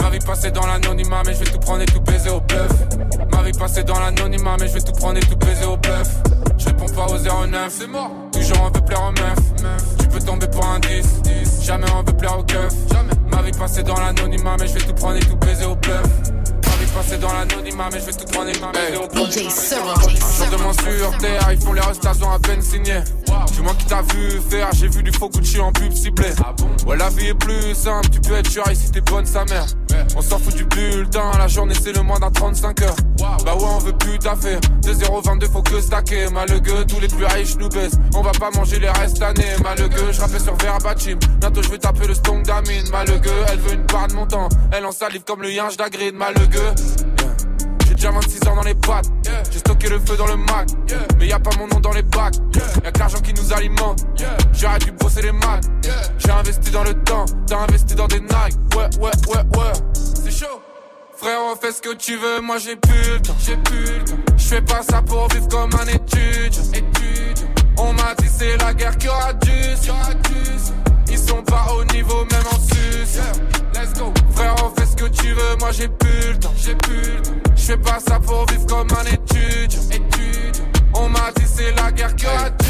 Ma 0.00 0.10
vie 0.10 0.18
passée 0.18 0.50
dans 0.50 0.66
l'anonymat, 0.66 1.22
mais 1.24 1.32
je 1.32 1.38
vais 1.38 1.50
tout 1.50 1.58
prendre 1.58 1.80
et 1.80 1.86
tout 1.86 2.00
baiser 2.00 2.28
au 2.28 2.40
bluff. 2.40 2.72
Ma 3.32 3.42
vie 3.42 3.58
passée 3.58 3.84
dans 3.84 3.98
l'anonymat, 3.98 4.56
mais 4.60 4.68
je 4.68 4.74
vais 4.74 4.82
tout 4.82 4.92
prendre 4.92 5.16
et 5.16 5.20
tout 5.20 5.36
baiser 5.36 5.64
au 5.64 5.78
bluff. 5.78 6.08
Je 6.58 6.66
réponds 6.66 6.92
pas 6.94 7.06
au 7.06 7.16
09. 7.16 7.74
C'est 7.74 7.86
mort. 7.86 8.10
Toujours 8.32 8.58
on 8.60 8.66
veut 8.66 8.84
plaire 8.84 9.02
aux 9.02 9.12
meufs. 9.12 9.96
Tu 9.98 10.08
peux 10.08 10.18
tomber 10.18 10.46
pour 10.48 10.66
un 10.66 10.78
10. 10.78 11.62
Jamais 11.62 11.86
on 11.96 12.02
veut 12.02 12.16
plaire 12.18 12.38
aux 12.38 12.44
keufs. 12.44 12.74
Ma 13.30 13.40
vie 13.40 13.52
passée 13.58 13.82
dans 13.82 13.98
l'anonymat, 13.98 14.56
mais 14.60 14.66
je 14.66 14.74
vais 14.74 14.80
tout 14.80 14.94
prendre 14.94 15.16
et 15.16 15.20
tout 15.20 15.36
baiser 15.36 15.64
au 15.64 15.76
bluff. 15.76 16.43
Passée 16.94 17.18
dans 17.18 17.32
l'anonymat, 17.32 17.88
mais 17.92 17.98
je 17.98 18.06
vais 18.06 18.12
tout 18.12 18.24
prendre 18.26 18.50
au 18.50 19.08
bluff. 19.08 19.30
DJ 19.32 19.50
sur 19.50 21.18
terre, 21.18 21.48
ils 21.52 21.60
font 21.60 21.72
les 21.72 21.80
restations 21.80 22.30
à 22.30 22.38
peine 22.38 22.62
signées. 22.62 23.02
Du 23.52 23.62
moins 23.62 23.74
qui 23.74 23.86
t'a 23.86 24.02
vu 24.02 24.40
faire, 24.48 24.68
j'ai 24.72 24.88
vu 24.88 25.02
du 25.02 25.12
faux 25.12 25.28
Gucci 25.28 25.60
en 25.60 25.72
pub 25.72 25.92
ciblé. 25.92 26.28
Ouais, 26.86 26.96
la 26.96 27.08
vie 27.10 27.28
est 27.28 27.34
plus 27.34 27.74
simple, 27.74 28.08
tu 28.10 28.20
peux 28.20 28.34
être 28.34 28.50
sûr 28.50 28.64
ici 28.70 28.90
t'es 28.90 29.00
bonne 29.00 29.26
sa 29.26 29.44
mère. 29.44 29.66
On 30.16 30.22
s'en 30.22 30.38
fout 30.38 30.54
du 30.54 30.64
bulletin, 30.64 31.30
la 31.38 31.48
journée 31.48 31.74
c'est 31.80 31.92
le 31.92 32.02
moins 32.02 32.18
d'un 32.18 32.30
35 32.30 32.82
heures. 32.82 32.96
Bah 33.18 33.54
ouais, 33.54 33.64
on 33.64 33.78
veut 33.78 33.92
plus 33.92 34.18
taffer. 34.18 34.56
De 34.82 34.92
0,22 34.92 35.50
faut 35.50 35.62
que 35.62 35.80
stacker. 35.80 36.28
Malheureux, 36.30 36.84
tous 36.86 37.00
les 37.00 37.08
plus 37.08 37.24
riches 37.24 37.56
nous 37.56 37.68
baissent. 37.68 37.98
On 38.14 38.22
va 38.22 38.32
pas 38.32 38.50
manger 38.50 38.78
les 38.78 38.90
restes 38.90 39.22
années. 39.22 39.56
Malheureux, 39.62 40.12
je 40.12 40.20
rappelle 40.20 40.40
sur 40.40 40.56
Verbatim. 40.56 41.18
Bientôt 41.40 41.62
je 41.62 41.70
vais 41.70 41.78
taper 41.78 42.06
le 42.06 42.14
stong 42.14 42.42
d'Amine. 42.42 42.88
Malheureux, 42.90 43.44
elle 43.50 43.58
veut 43.60 43.74
une 43.74 43.86
part 43.86 44.08
de 44.08 44.14
mon 44.14 44.26
temps. 44.26 44.48
Elle 44.72 44.84
en 44.84 44.92
salive 44.92 45.22
comme 45.24 45.42
le 45.42 45.52
yinge 45.52 45.76
d'Agrid. 45.76 46.14
Malheureux. 46.14 46.74
J'ai 47.86 47.94
déjà 47.94 48.10
26 48.10 48.48
ans 48.48 48.56
dans 48.56 48.62
les 48.62 48.74
pattes. 48.74 49.06
J'ai 49.50 49.58
stocké 49.58 49.88
le 49.88 49.98
feu 49.98 50.16
dans 50.16 50.26
le 50.26 50.36
Mac. 50.36 50.68
Mais 51.18 51.26
y 51.26 51.32
a 51.32 51.38
pas 51.38 51.50
mon 51.58 51.66
nom 51.66 51.80
dans 51.80 51.92
les 51.92 52.02
bacs. 52.02 52.34
Y'a 52.84 52.92
que 52.92 52.98
l'argent 52.98 53.20
qui 53.20 53.34
nous 53.34 53.52
alimente. 53.52 54.06
J'ai 54.52 54.66
dû 54.84 54.92
bosser 54.92 55.22
les 55.22 55.32
maths. 55.32 55.64
J'ai 56.18 56.30
investi 56.30 56.70
dans 56.70 56.84
le 56.84 56.94
temps. 57.04 57.24
T'as 57.46 57.58
investi 57.58 57.94
dans 57.94 58.08
des 58.08 58.20
Nike. 58.20 58.58
Ouais, 58.76 58.88
ouais, 59.00 59.10
ouais, 59.28 59.58
ouais. 59.58 59.72
C'est 60.22 60.30
chaud. 60.30 60.60
Frérot, 61.16 61.56
fais 61.60 61.72
ce 61.72 61.80
que 61.80 61.94
tu 61.94 62.16
veux, 62.16 62.40
moi 62.40 62.58
j'ai 62.58 62.74
plus 62.74 63.12
le 63.12 63.20
temps, 63.20 63.36
j'ai 63.38 63.56
plus 63.56 63.84
le 63.84 64.04
temps. 64.04 64.16
Je 64.36 64.44
fais 64.44 64.60
pas 64.60 64.82
ça 64.82 65.00
pour 65.00 65.28
vivre 65.28 65.46
comme 65.48 65.70
un 65.74 65.86
étudiant. 65.86 66.62
On 67.76 67.92
m'a 67.92 68.14
dit 68.18 68.28
c'est 68.28 68.56
la 68.58 68.72
guerre 68.74 68.96
qui 68.96 69.08
aura 69.08 69.32
dû, 69.34 69.52
Ils 71.10 71.18
sont 71.18 71.42
pas 71.42 71.66
au 71.76 71.84
niveau 71.92 72.24
même 72.30 72.46
en 72.50 72.58
sus. 72.60 73.18
let's 73.74 73.92
go. 73.98 74.12
Frérot, 74.34 74.72
fais 74.76 74.86
ce 74.86 74.96
que 74.96 75.08
tu 75.08 75.32
veux, 75.32 75.56
moi 75.60 75.70
j'ai 75.72 75.88
plus 75.88 76.32
le 76.32 76.38
temps, 76.38 76.54
j'ai 76.56 76.74
plus. 76.76 77.22
Je 77.56 77.62
fais 77.62 77.76
pas 77.76 77.98
ça 78.00 78.18
pour 78.20 78.46
vivre 78.46 78.66
comme 78.66 78.88
un 78.92 79.04
étudiant. 79.12 79.80
On 80.94 81.08
m'a 81.08 81.30
dit 81.36 81.44
c'est 81.46 81.72
la 81.76 81.90
guerre 81.92 82.14
qui 82.14 82.26
aura 82.26 82.50
dû, 82.50 82.66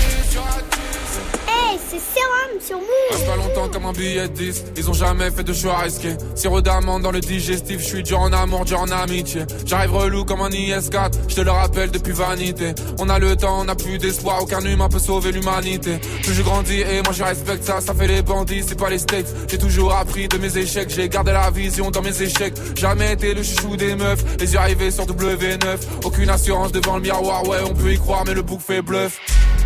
C'est 1.90 1.98
sérum 1.98 2.60
sur 2.60 2.78
Reste 3.10 3.26
pas 3.26 3.36
longtemps 3.36 3.68
comme 3.72 3.86
un 3.86 3.92
billet 3.92 4.28
de 4.28 4.34
10. 4.34 4.64
Ils 4.76 4.90
ont 4.90 4.94
jamais 4.94 5.30
fait 5.30 5.42
de 5.42 5.52
choix 5.52 5.78
risqués. 5.78 6.16
Sirop 6.34 6.60
d'amande 6.60 7.02
dans 7.02 7.10
le 7.10 7.20
digestif. 7.20 7.80
Je 7.80 7.84
suis 7.84 8.02
dur 8.02 8.20
en 8.20 8.32
amour, 8.32 8.64
dur 8.64 8.80
en 8.80 8.90
amitié. 8.90 9.42
J'arrive 9.66 9.94
relou 9.94 10.24
comme 10.24 10.40
un 10.40 10.50
IS4. 10.50 11.12
Je 11.28 11.34
te 11.34 11.40
le 11.40 11.50
rappelle 11.50 11.90
depuis 11.90 12.12
vanité. 12.12 12.74
On 12.98 13.08
a 13.08 13.18
le 13.18 13.36
temps, 13.36 13.60
on 13.60 13.68
a 13.68 13.74
plus 13.74 13.98
d'espoir. 13.98 14.42
Aucun 14.42 14.60
humain 14.60 14.88
peut 14.88 14.98
sauver 14.98 15.32
l'humanité. 15.32 15.98
Plus 16.22 16.34
je 16.34 16.42
grandis 16.42 16.80
et 16.80 17.02
moi 17.02 17.12
je 17.12 17.24
respecte 17.24 17.64
ça. 17.64 17.80
Ça 17.80 17.94
fait 17.94 18.06
les 18.06 18.22
bandits, 18.22 18.64
c'est 18.66 18.78
pas 18.78 18.90
les 18.90 18.98
steaks. 18.98 19.26
J'ai 19.48 19.58
toujours 19.58 19.94
appris 19.94 20.28
de 20.28 20.38
mes 20.38 20.56
échecs. 20.56 20.90
J'ai 20.90 21.08
gardé 21.08 21.32
la 21.32 21.50
vision 21.50 21.90
dans 21.90 22.02
mes 22.02 22.22
échecs. 22.22 22.54
Jamais 22.76 23.12
été 23.12 23.34
le 23.34 23.42
chouchou 23.42 23.76
des 23.76 23.94
meufs. 23.94 24.24
Les 24.38 24.52
yeux 24.52 24.58
arrivés 24.58 24.90
sur 24.90 25.06
W9. 25.06 25.78
Aucune 26.04 26.30
assurance 26.30 26.72
devant 26.72 26.96
le 26.96 27.02
miroir. 27.02 27.46
Ouais, 27.48 27.58
on 27.64 27.74
peut 27.74 27.92
y 27.92 27.98
croire, 27.98 28.24
mais 28.26 28.34
le 28.34 28.42
bouc 28.42 28.60
fait 28.60 28.82
bluff. 28.82 29.18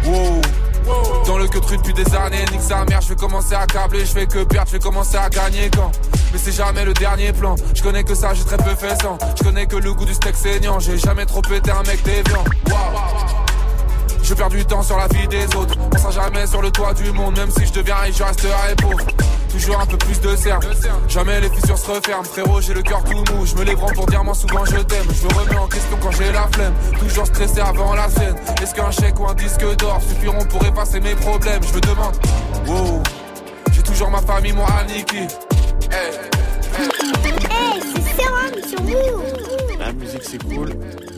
Wow. 0.04 0.40
Dans 1.26 1.36
le 1.36 1.46
que 1.48 1.58
depuis 1.88 2.04
des 2.04 2.14
années, 2.16 2.44
nique 2.52 2.60
sa 2.60 2.84
mère, 2.84 3.00
je 3.00 3.08
vais 3.08 3.16
commencer 3.16 3.54
à 3.54 3.66
câbler, 3.66 4.00
je 4.00 4.12
fais 4.12 4.26
que 4.26 4.44
perdre, 4.44 4.68
je 4.68 4.72
vais 4.74 4.78
commencer 4.78 5.16
à 5.16 5.28
gagner 5.28 5.70
quand 5.74 5.90
Mais 6.32 6.38
c'est 6.38 6.52
jamais 6.52 6.84
le 6.84 6.92
dernier 6.92 7.32
plan, 7.32 7.54
je 7.74 7.82
connais 7.82 8.04
que 8.04 8.14
ça, 8.14 8.34
j'ai 8.34 8.44
très 8.44 8.56
peu 8.56 8.74
fait 8.74 9.00
sans. 9.02 9.18
Je 9.36 9.44
connais 9.44 9.66
que 9.66 9.76
le 9.76 9.92
goût 9.94 10.04
du 10.04 10.14
steak 10.14 10.36
saignant, 10.36 10.78
j'ai 10.80 10.98
jamais 10.98 11.26
trop 11.26 11.42
pété 11.42 11.70
un 11.70 11.82
mec 11.84 12.02
déviant 12.02 12.44
Je 14.22 14.34
perds 14.34 14.50
du 14.50 14.64
temps 14.64 14.82
sur 14.82 14.96
la 14.96 15.08
vie 15.08 15.26
des 15.28 15.44
autres, 15.56 15.74
on 15.92 15.98
sera 15.98 16.10
jamais 16.10 16.46
sur 16.46 16.60
le 16.60 16.70
toit 16.70 16.92
du 16.92 17.10
monde, 17.12 17.36
même 17.38 17.50
si 17.50 17.66
je 17.66 17.72
deviens 17.72 17.96
riche, 17.96 18.18
je 18.18 18.22
resterai 18.22 18.74
pauvre 18.76 19.04
toujours 19.48 19.80
un 19.80 19.86
peu 19.86 19.96
plus 19.96 20.20
de 20.20 20.36
cercle. 20.36 20.68
Jamais 21.08 21.40
les 21.40 21.50
fissures 21.50 21.78
se 21.78 21.90
referment, 21.90 22.24
frérot, 22.24 22.60
j'ai 22.60 22.74
le 22.74 22.82
cœur 22.82 23.02
tout 23.04 23.24
mou. 23.32 23.46
Je 23.46 23.54
me 23.56 23.64
lève 23.64 23.78
pour 23.94 24.06
dire 24.06 24.22
moi 24.22 24.34
souvent 24.34 24.64
je 24.64 24.76
t'aime. 24.76 25.06
Je 25.10 25.26
me 25.26 25.32
remets 25.32 25.56
en 25.56 25.66
question 25.66 25.98
quand 26.00 26.10
j'ai 26.12 26.32
la 26.32 26.46
flemme. 26.52 26.74
Toujours 26.98 27.26
stressé 27.26 27.60
avant 27.60 27.94
la 27.94 28.08
scène. 28.08 28.36
Est-ce 28.62 28.74
qu'un 28.74 28.90
chèque 28.90 29.18
ou 29.18 29.26
un 29.26 29.34
disque 29.34 29.64
d'or 29.76 30.00
suffiront 30.06 30.44
pour 30.44 30.64
effacer 30.64 31.00
mes 31.00 31.14
problèmes? 31.14 31.62
Je 31.62 31.74
me 31.74 31.80
demande. 31.80 32.16
Wow, 32.66 33.02
j'ai 33.72 33.82
toujours 33.82 34.10
ma 34.10 34.20
famille, 34.22 34.52
moi 34.52 34.66
Aniki. 34.80 35.16
Hey, 35.90 36.12
hey, 37.24 37.82
c'est 37.94 38.68
sur 38.68 38.82
vous. 38.82 39.67
La 39.78 39.92
musique 39.92 40.22
c'est 40.22 40.42
cool, 40.42 40.70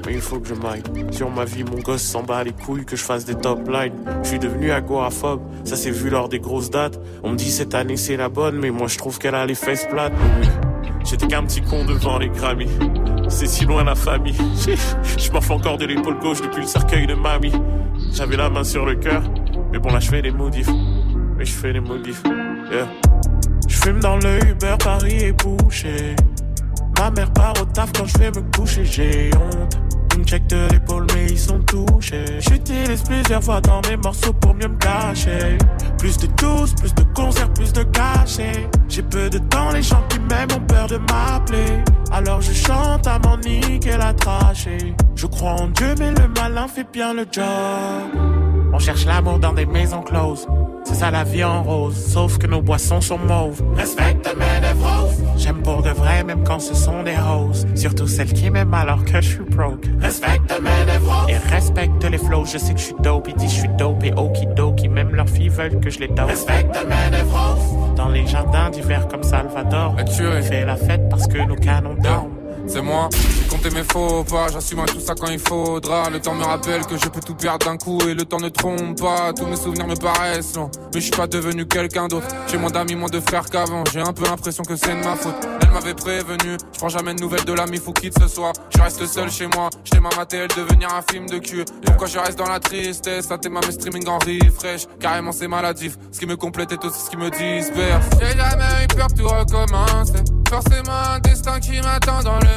mais 0.07 0.15
il 0.15 0.21
faut 0.21 0.39
que 0.39 0.49
je 0.49 0.55
m'aille. 0.55 0.83
Sur 1.11 1.31
ma 1.31 1.45
vie, 1.45 1.65
mon 1.65 1.79
gosse 1.79 2.03
s'en 2.03 2.23
bat 2.23 2.45
les 2.45 2.53
couilles, 2.53 2.85
que 2.85 2.95
je 2.95 3.03
fasse 3.03 3.25
des 3.25 3.35
top 3.35 3.69
lines. 3.69 3.95
Je 4.23 4.29
suis 4.29 4.39
devenu 4.39 4.71
agoraphobe, 4.71 5.41
ça 5.65 5.77
s'est 5.77 5.91
vu 5.91 6.11
lors 6.11 6.29
des 6.29 6.41
grosses 6.41 6.71
dates. 6.71 7.01
On 7.23 7.31
me 7.31 7.37
dit 7.37 7.51
cette 7.51 7.75
année 7.75 7.97
c'est 7.97 8.17
la 8.17 8.29
bonne, 8.29 8.59
mais 8.59 8.71
moi 8.71 8.87
je 8.89 8.99
trouve 8.99 9.19
qu'elle 9.19 9.35
a 9.35 9.47
les 9.47 9.55
fesses 9.55 9.87
plates. 9.87 10.13
J'étais 11.05 11.27
qu'un 11.27 11.45
petit 11.45 11.63
con 11.63 11.85
devant 11.85 12.19
les 12.19 12.29
Grammys. 12.29 12.71
C'est 13.29 13.47
si 13.47 13.65
loin 13.65 13.85
la 13.85 13.95
famille. 13.95 14.35
Je 15.17 15.31
m'en 15.33 15.41
fais 15.41 15.55
encore 15.55 15.79
de 15.79 15.87
l'épaule 15.87 16.19
gauche 16.19 16.43
depuis 16.43 16.63
le 16.63 16.67
cercueil 16.67 17.07
de 17.07 17.15
mamie. 17.15 17.53
J'avais 18.13 18.37
la 18.37 18.51
main 18.51 18.65
sur 18.65 18.85
le 18.85 18.97
cœur, 18.97 19.23
mais 19.73 19.79
bon 19.79 19.93
là 19.93 20.01
je 20.01 20.11
fais 20.11 20.21
des 20.21 20.33
modifs. 20.33 20.69
Mais 21.37 21.45
je 21.45 21.53
fais 21.53 21.73
des 21.73 21.81
modifs. 21.81 22.23
Yeah. 22.71 22.89
Je 23.69 23.77
fume 23.77 24.01
dans 24.01 24.17
le 24.17 24.45
Uber, 24.49 24.75
Paris 24.79 25.25
est 25.25 25.33
bouché. 25.33 26.17
Ma 27.01 27.11
mère 27.11 27.33
part 27.33 27.55
au 27.59 27.65
taf 27.65 27.91
quand 27.95 28.05
je 28.05 28.19
vais 28.19 28.31
me 28.31 28.43
coucher, 28.55 28.85
j'ai 28.85 29.31
honte. 29.35 29.81
Ils 30.13 30.19
me 30.19 30.25
check 30.25 30.47
de 30.49 30.69
l'épaule, 30.71 31.07
mais 31.15 31.29
ils 31.31 31.39
sont 31.39 31.59
touchés. 31.61 32.27
J'utilise 32.41 33.03
plusieurs 33.03 33.43
fois 33.43 33.59
dans 33.63 33.81
mes 33.89 33.97
morceaux 33.97 34.35
pour 34.35 34.53
mieux 34.53 34.69
me 34.69 34.77
cacher. 34.77 35.57
Plus 35.97 36.19
de 36.19 36.27
tous, 36.27 36.75
plus 36.75 36.95
de 36.95 37.03
concerts, 37.15 37.51
plus 37.55 37.73
de 37.73 37.85
cachets. 37.85 38.69
J'ai 38.87 39.01
peu 39.01 39.31
de 39.31 39.39
temps, 39.39 39.71
les 39.73 39.83
gens 39.83 40.03
qui 40.11 40.19
m'aiment 40.19 40.53
ont 40.55 40.67
peur 40.67 40.89
de 40.89 40.99
m'appeler. 40.99 41.83
Alors 42.13 42.43
je 42.43 42.53
chante 42.53 43.07
à 43.07 43.19
mon 43.21 43.39
niquer 43.39 43.97
la 43.97 44.13
trachée. 44.13 44.95
Je 45.15 45.27
crois 45.27 45.53
en 45.53 45.69
Dieu, 45.69 45.95
mais 45.99 46.11
le 46.11 46.29
malin 46.29 46.69
fait 46.69 46.87
bien 46.93 47.15
le 47.15 47.25
job. 47.33 47.45
On 48.75 48.79
cherche 48.79 49.07
l'amour 49.07 49.39
dans 49.39 49.55
des 49.55 49.65
maisons 49.65 50.03
closes. 50.03 50.47
C'est 50.85 50.97
ça 50.97 51.11
la 51.11 51.25
vie 51.25 51.45
en 51.45 51.63
rose, 51.63 51.97
sauf 51.97 52.37
que 52.37 52.47
nos 52.47 52.61
boissons 52.61 53.01
sont 53.01 53.19
mauves. 53.19 53.63
Respecte 53.75 54.29
mes 54.37 54.61
névroses. 54.61 55.00
J'aime 55.37 55.63
pour 55.63 55.83
de 55.83 55.91
vrai, 55.91 56.25
même 56.25 56.45
quand 56.45 56.61
ce 56.61 56.75
sont 56.75 57.03
des 57.03 57.17
roses. 57.17 57.67
Surtout 57.75 58.07
celles 58.07 58.33
qui 58.33 58.51
m'aiment 58.51 58.75
alors 58.75 59.05
que 59.05 59.21
je 59.21 59.29
suis 59.29 59.45
broke. 59.45 59.87
Respecte 60.01 60.61
mes 60.63 60.93
névroses. 60.93 61.29
Et 61.29 61.37
respecte 61.53 62.05
les 62.05 62.19
flows, 62.19 62.45
je 62.45 62.59
sais 62.59 62.75
que 62.75 62.81
je 62.81 62.87
suis 62.87 62.95
dope. 63.01 63.29
Ils 63.29 63.37
disent 63.37 63.53
je 63.53 63.61
suis 63.61 63.69
dope 63.79 64.05
et 64.05 64.13
okidoki. 64.13 64.89
Même 64.89 65.15
leurs 65.15 65.29
filles 65.29 65.49
veulent 65.49 65.81
que 65.81 65.91
je 65.91 66.01
les 66.01 66.09
dope. 66.09 66.29
Respecte 66.29 66.77
mes 66.89 67.17
névroses. 67.17 67.95
Dans 67.97 68.09
les 68.09 68.27
jardins 68.27 68.71
d'hiver 68.71 69.09
comme 69.09 69.23
Salvador. 69.23 69.97
On 69.99 70.43
fait 70.43 70.65
la 70.65 70.77
fête 70.77 71.09
parce 71.09 71.27
que 71.27 71.39
nos 71.39 71.57
canons 71.57 71.95
dorment 71.95 72.40
c'est 72.67 72.83
moi. 72.83 73.09
J'ai 73.13 73.49
compté 73.49 73.71
mes 73.71 73.85
faux 73.85 74.25
pas, 74.25 74.49
j'assume 74.53 74.85
tout 74.87 75.01
ça 75.01 75.15
quand 75.15 75.29
il 75.29 75.39
faudra. 75.39 76.11
Le 76.11 76.21
temps 76.21 76.35
me 76.35 76.45
rappelle 76.45 76.85
que 76.87 76.97
je 76.97 77.09
peux 77.09 77.21
tout 77.21 77.35
perdre 77.35 77.67
d'un 77.67 77.77
coup 77.77 78.01
et 78.09 78.15
le 78.15 78.25
temps 78.25 78.41
ne 78.41 78.49
trompe 78.49 79.01
pas. 79.01 79.33
Tous 79.33 79.47
mes 79.47 79.57
souvenirs 79.57 79.87
me 79.87 79.97
paraissent 79.97 80.57
longs, 80.57 80.71
mais 80.95 81.01
je 81.01 81.07
suis 81.07 81.17
pas 81.17 81.27
devenu 81.27 81.67
quelqu'un 81.67 82.09
d'autre. 82.09 82.27
J'ai 82.47 82.59
moins 82.59 82.71
d'amis, 82.71 82.95
moins 82.95 83.09
de 83.09 83.21
frères 83.21 83.49
qu'avant. 83.49 83.85
J'ai 83.93 84.01
un 84.01 84.13
peu 84.13 84.25
l'impression 84.25 84.63
que 84.63 84.77
c'est 84.77 84.95
de 84.95 85.05
ma 85.05 85.17
faute. 85.17 85.35
Elle 85.63 85.71
m'avait 85.71 85.95
prévenu, 85.95 86.57
je 86.73 86.79
prends 86.79 86.89
jamais 86.89 87.15
de 87.15 87.21
nouvelles 87.21 87.45
de 87.45 87.53
l'ami 87.53 87.79
fou 87.79 87.93
quitte 87.93 88.19
ce 88.19 88.29
soir. 88.29 88.53
Je 88.75 88.83
reste 88.83 89.07
seul 89.07 89.31
chez 89.31 89.47
moi, 89.47 89.71
j't'ai 89.85 90.01
ma 90.01 90.11
elle 90.33 90.49
devenir 90.49 90.93
un 90.93 91.03
film 91.03 91.27
de 91.27 91.39
cul. 91.39 91.65
Pourquoi 91.85 92.07
je 92.07 92.19
reste 92.19 92.39
dans 92.39 92.49
la 92.49 92.61
tristesse, 92.61 93.27
ça 93.27 93.39
t'es 93.39 93.49
mes 93.49 93.61
streaming 93.71 94.07
en 94.09 94.19
refresh. 94.19 94.87
Carrément 94.99 95.33
c'est 95.33 95.49
maladif, 95.49 95.97
ce 96.13 96.19
qui 96.19 96.27
me 96.27 96.37
complète 96.37 96.73
est 96.73 96.85
aussi 96.85 97.05
ce 97.05 97.11
qui 97.11 97.17
me 97.17 97.31
disperse. 97.31 98.07
J'ai 98.21 98.37
jamais 98.37 98.85
eu 98.85 98.87
peur 98.89 99.07
de 99.09 99.15
tout 99.15 99.29
recommencer. 99.29 100.25
Forcément 100.49 100.93
un 101.15 101.21
destin 101.21 101.61
qui 101.61 101.81
m'attend 101.81 102.23
dans 102.25 102.41
le 102.41 102.50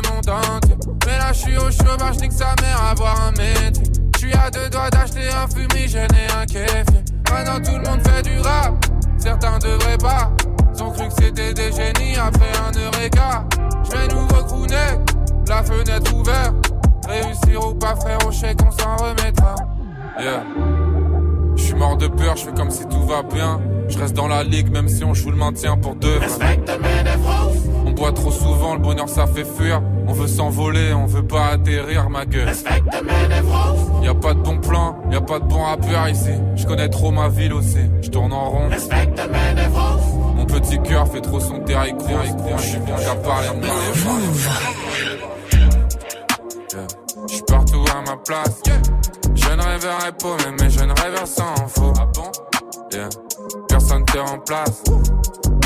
Mais 1.06 1.18
là, 1.18 1.34
je 1.34 1.38
suis 1.40 1.58
au 1.58 1.70
chômage, 1.72 2.18
nique 2.20 2.32
sa 2.32 2.56
mère, 2.62 2.82
avoir 2.92 3.28
un 3.28 3.32
métier. 3.32 3.84
Tu 4.18 4.32
à 4.34 4.50
deux 4.50 4.70
doigts 4.70 4.90
d'acheter 4.90 5.28
un 5.30 5.48
fumigène 5.48 6.08
et 6.12 6.42
un 6.42 6.46
kéfier. 6.46 7.04
Maintenant 7.30 7.60
tout 7.64 7.78
le 7.78 7.90
monde 7.90 8.08
fait 8.08 8.22
du 8.22 8.40
rap, 8.40 8.74
certains 9.18 9.58
devraient 9.60 9.98
pas. 9.98 10.32
Ils 10.76 10.84
ont 10.84 10.92
cru 10.92 11.08
que 11.08 11.14
c'était 11.16 11.54
des 11.54 11.72
génies 11.72 12.16
après 12.16 12.52
un 12.66 12.72
eureka. 12.80 13.46
J'vais 13.84 14.08
nouveau 14.08 14.44
crooner, 14.46 14.76
la 15.48 15.64
fenêtre 15.64 16.16
ouverte. 16.16 16.56
Réussir 17.08 17.68
ou 17.68 17.74
pas, 17.74 17.96
frère, 17.96 18.20
au 18.26 18.32
chèque, 18.32 18.60
on 18.66 18.72
s'en 18.72 18.96
remettra. 18.96 19.56
Yeah. 20.20 20.44
Je 21.56 21.64
suis 21.64 21.76
mort 21.76 21.98
de 21.98 22.08
peur, 22.08 22.36
je 22.38 22.46
fais 22.46 22.54
comme 22.54 22.72
si 22.72 22.88
tout 22.88 23.06
va 23.06 23.24
bien. 23.24 23.60
Je 23.90 23.98
reste 23.98 24.16
dans 24.16 24.28
la 24.28 24.44
ligue, 24.44 24.72
même 24.72 24.88
si 24.88 25.04
on 25.04 25.14
joue 25.14 25.32
le 25.32 25.38
maintien 25.38 25.78
pour 25.78 25.96
deux. 25.96 26.20
On 26.20 26.30
boit 27.94 28.12
trop 28.12 28.32
souvent, 28.32 28.74
le 28.74 28.80
bonheur 28.80 29.10
ça 29.10 29.28
fait 29.28 29.46
fuir. 29.46 29.82
On 30.08 30.14
veut 30.14 30.28
s'envoler, 30.28 30.94
on 30.94 31.06
veut 31.06 31.26
pas 31.26 31.48
atterrir, 31.48 32.10
ma 32.10 32.26
gueule. 32.26 32.52
Y 34.02 34.08
a 34.08 34.14
pas 34.14 34.34
de 34.34 34.40
bon 34.40 34.58
plan, 34.60 34.98
y 35.12 35.16
a 35.16 35.22
pas 35.22 35.40
de 35.40 35.46
bon 35.46 35.62
rappeur 35.62 36.10
ici. 36.10 36.32
Je 36.56 36.66
connais 36.66 36.90
trop 36.90 37.12
ma 37.12 37.30
ville 37.30 37.54
aussi, 37.54 37.90
je 38.02 38.10
tourne 38.10 38.34
en 38.34 38.50
rond. 38.50 38.70
Mon 40.36 40.46
petit 40.46 40.80
cœur 40.82 41.08
fait 41.08 41.22
trop 41.22 41.40
son 41.40 41.60
terrain, 41.60 41.86
je 41.86 42.64
suis 42.64 42.80
bien 42.80 42.96
qu'à 42.96 43.16
parler 43.16 43.48
de 43.62 43.66
Je 47.28 47.34
suis 47.34 47.44
partout 47.44 47.86
à 47.92 48.02
ma 48.10 48.18
place. 48.18 48.62
Je 49.36 49.50
ne 49.50 49.62
rêverai 49.62 50.12
pas, 50.12 50.38
mais 50.60 50.70
je 50.70 50.84
ne 50.84 50.94
rêve 51.02 51.26
sans 51.26 51.68
faux. 51.68 51.94
Ah 52.00 52.08
bon? 52.14 52.32
Yeah. 52.92 53.10
Personne 53.68 54.06
te 54.06 54.18
remplace. 54.18 54.84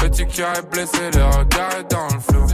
Petit 0.01 0.27
cœur 0.27 0.53
est 0.57 0.69
blessé, 0.69 1.11
le 1.13 1.23
regard 1.25 1.71
est 1.79 1.91
dans 1.91 2.07
le 2.13 2.19
flou. 2.19 2.45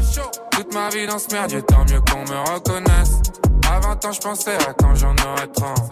Toute 0.51 0.73
ma 0.73 0.89
vie 0.89 1.07
dans 1.07 1.19
ce 1.19 1.33
merdier, 1.33 1.61
tant 1.61 1.83
mieux 1.89 2.01
qu'on 2.01 2.21
me 2.21 2.53
reconnaisse. 2.53 3.21
À 3.69 3.79
20 3.79 4.05
ans, 4.05 4.11
je 4.11 4.21
pensais 4.21 4.55
à 4.55 4.73
quand 4.73 4.95
j'en 4.95 5.11
aurais 5.11 5.47
30. 5.53 5.91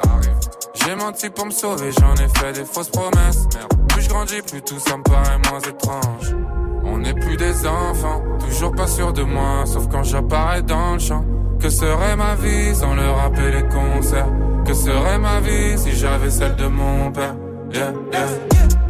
J'ai 0.74 0.96
menti 0.96 1.30
pour 1.30 1.46
me 1.46 1.52
sauver, 1.52 1.92
j'en 1.92 2.14
ai 2.16 2.28
fait 2.40 2.54
des 2.54 2.66
fausses 2.66 2.90
promesses. 2.90 3.48
Plus 3.90 4.02
je 4.04 4.10
grandis, 4.10 4.42
plus 4.42 4.62
tout 4.62 4.80
ça 4.80 4.98
me 4.98 5.04
paraît 5.04 5.38
moins 5.50 5.60
étrange. 5.60 6.36
On 6.84 6.98
n'est 6.98 7.14
plus 7.14 7.38
des 7.38 7.68
enfants, 7.68 8.22
toujours 8.40 8.72
pas 8.72 8.88
sûr 8.88 9.14
de 9.14 9.24
moi, 9.24 9.66
sauf 9.66 9.88
quand 9.90 10.04
j'apparais 10.04 10.62
dans 10.64 10.94
le 10.94 11.00
champ. 11.00 11.24
Que 11.60 11.70
serait 11.70 12.16
ma 12.16 12.36
vie 12.36 12.76
sans 12.76 12.96
le 12.96 13.08
rap 13.08 13.38
et 13.38 13.52
les 13.52 13.68
concerts? 13.68 14.30
Que 14.66 14.74
serait 14.74 15.20
ma 15.20 15.40
vie 15.42 15.78
si 15.78 15.92
j'avais 15.92 16.32
celle 16.32 16.56
de 16.56 16.66
mon 16.68 17.12
père? 17.12 17.36
Yeah, 17.72 17.94
yeah. 18.12 18.81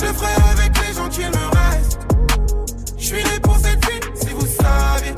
Je 0.00 0.06
ferai 0.06 0.32
avec 0.52 0.72
les 0.78 0.94
gens 0.94 1.08
qu'il 1.10 1.26
me 1.26 1.46
reste. 1.58 1.98
Je 2.96 3.04
suis 3.04 3.22
né 3.22 3.38
pour 3.42 3.56
cette 3.58 3.84
fille 3.84 4.00
si 4.14 4.28
vous 4.28 4.46
savez. 4.46 5.14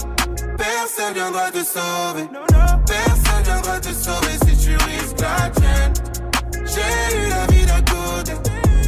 Personne 0.59 1.15
viendra 1.15 1.51
te 1.53 1.63
sauver. 1.63 2.29
Personne 2.85 3.43
viendra 3.45 3.79
te 3.79 3.93
sauver 3.93 4.37
si 4.45 4.57
tu 4.57 4.73
risques 4.73 5.21
la 5.21 5.51
tienne. 5.51 5.93
J'ai 6.67 7.17
eu 7.17 7.29
la 7.29 7.47
vie 7.47 7.65
d'à 7.65 7.81
côté. 7.93 8.33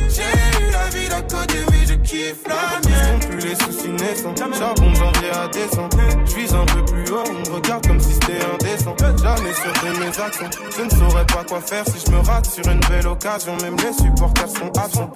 J'ai 0.08 0.66
eu 0.66 0.70
la 0.72 0.88
vie 0.88 1.08
d'à 1.08 1.22
côté, 1.22 1.58
kiffe 2.04 2.46
la 2.46 2.88
mienne. 2.88 3.20
plus 3.20 3.48
les 3.48 3.54
soucis 3.56 3.88
naissants. 3.88 4.34
Charbon 4.36 4.94
janvier 4.94 5.30
à 5.30 5.48
décembre. 5.48 5.96
Je 6.26 6.34
vise 6.36 6.54
un 6.54 6.66
peu 6.66 6.84
plus 6.84 7.10
haut, 7.12 7.24
on 7.28 7.50
me 7.50 7.54
regarde 7.56 7.86
comme 7.86 8.00
si 8.00 8.14
c'était 8.14 8.38
indécent. 8.52 8.94
Jamais 9.00 9.54
sûr 9.54 9.72
de 9.82 9.98
mes 9.98 10.20
actions. 10.20 10.50
Je 10.76 10.82
ne 10.82 10.90
saurais 10.90 11.26
pas 11.26 11.44
quoi 11.44 11.60
faire 11.60 11.84
si 11.86 12.04
je 12.06 12.10
me 12.12 12.20
rate 12.20 12.46
sur 12.46 12.66
une 12.68 12.80
belle 12.80 13.06
occasion. 13.06 13.56
Même 13.62 13.76
les 13.76 13.92
supporters 13.92 14.48
sont 14.48 14.70
absents. 14.78 15.10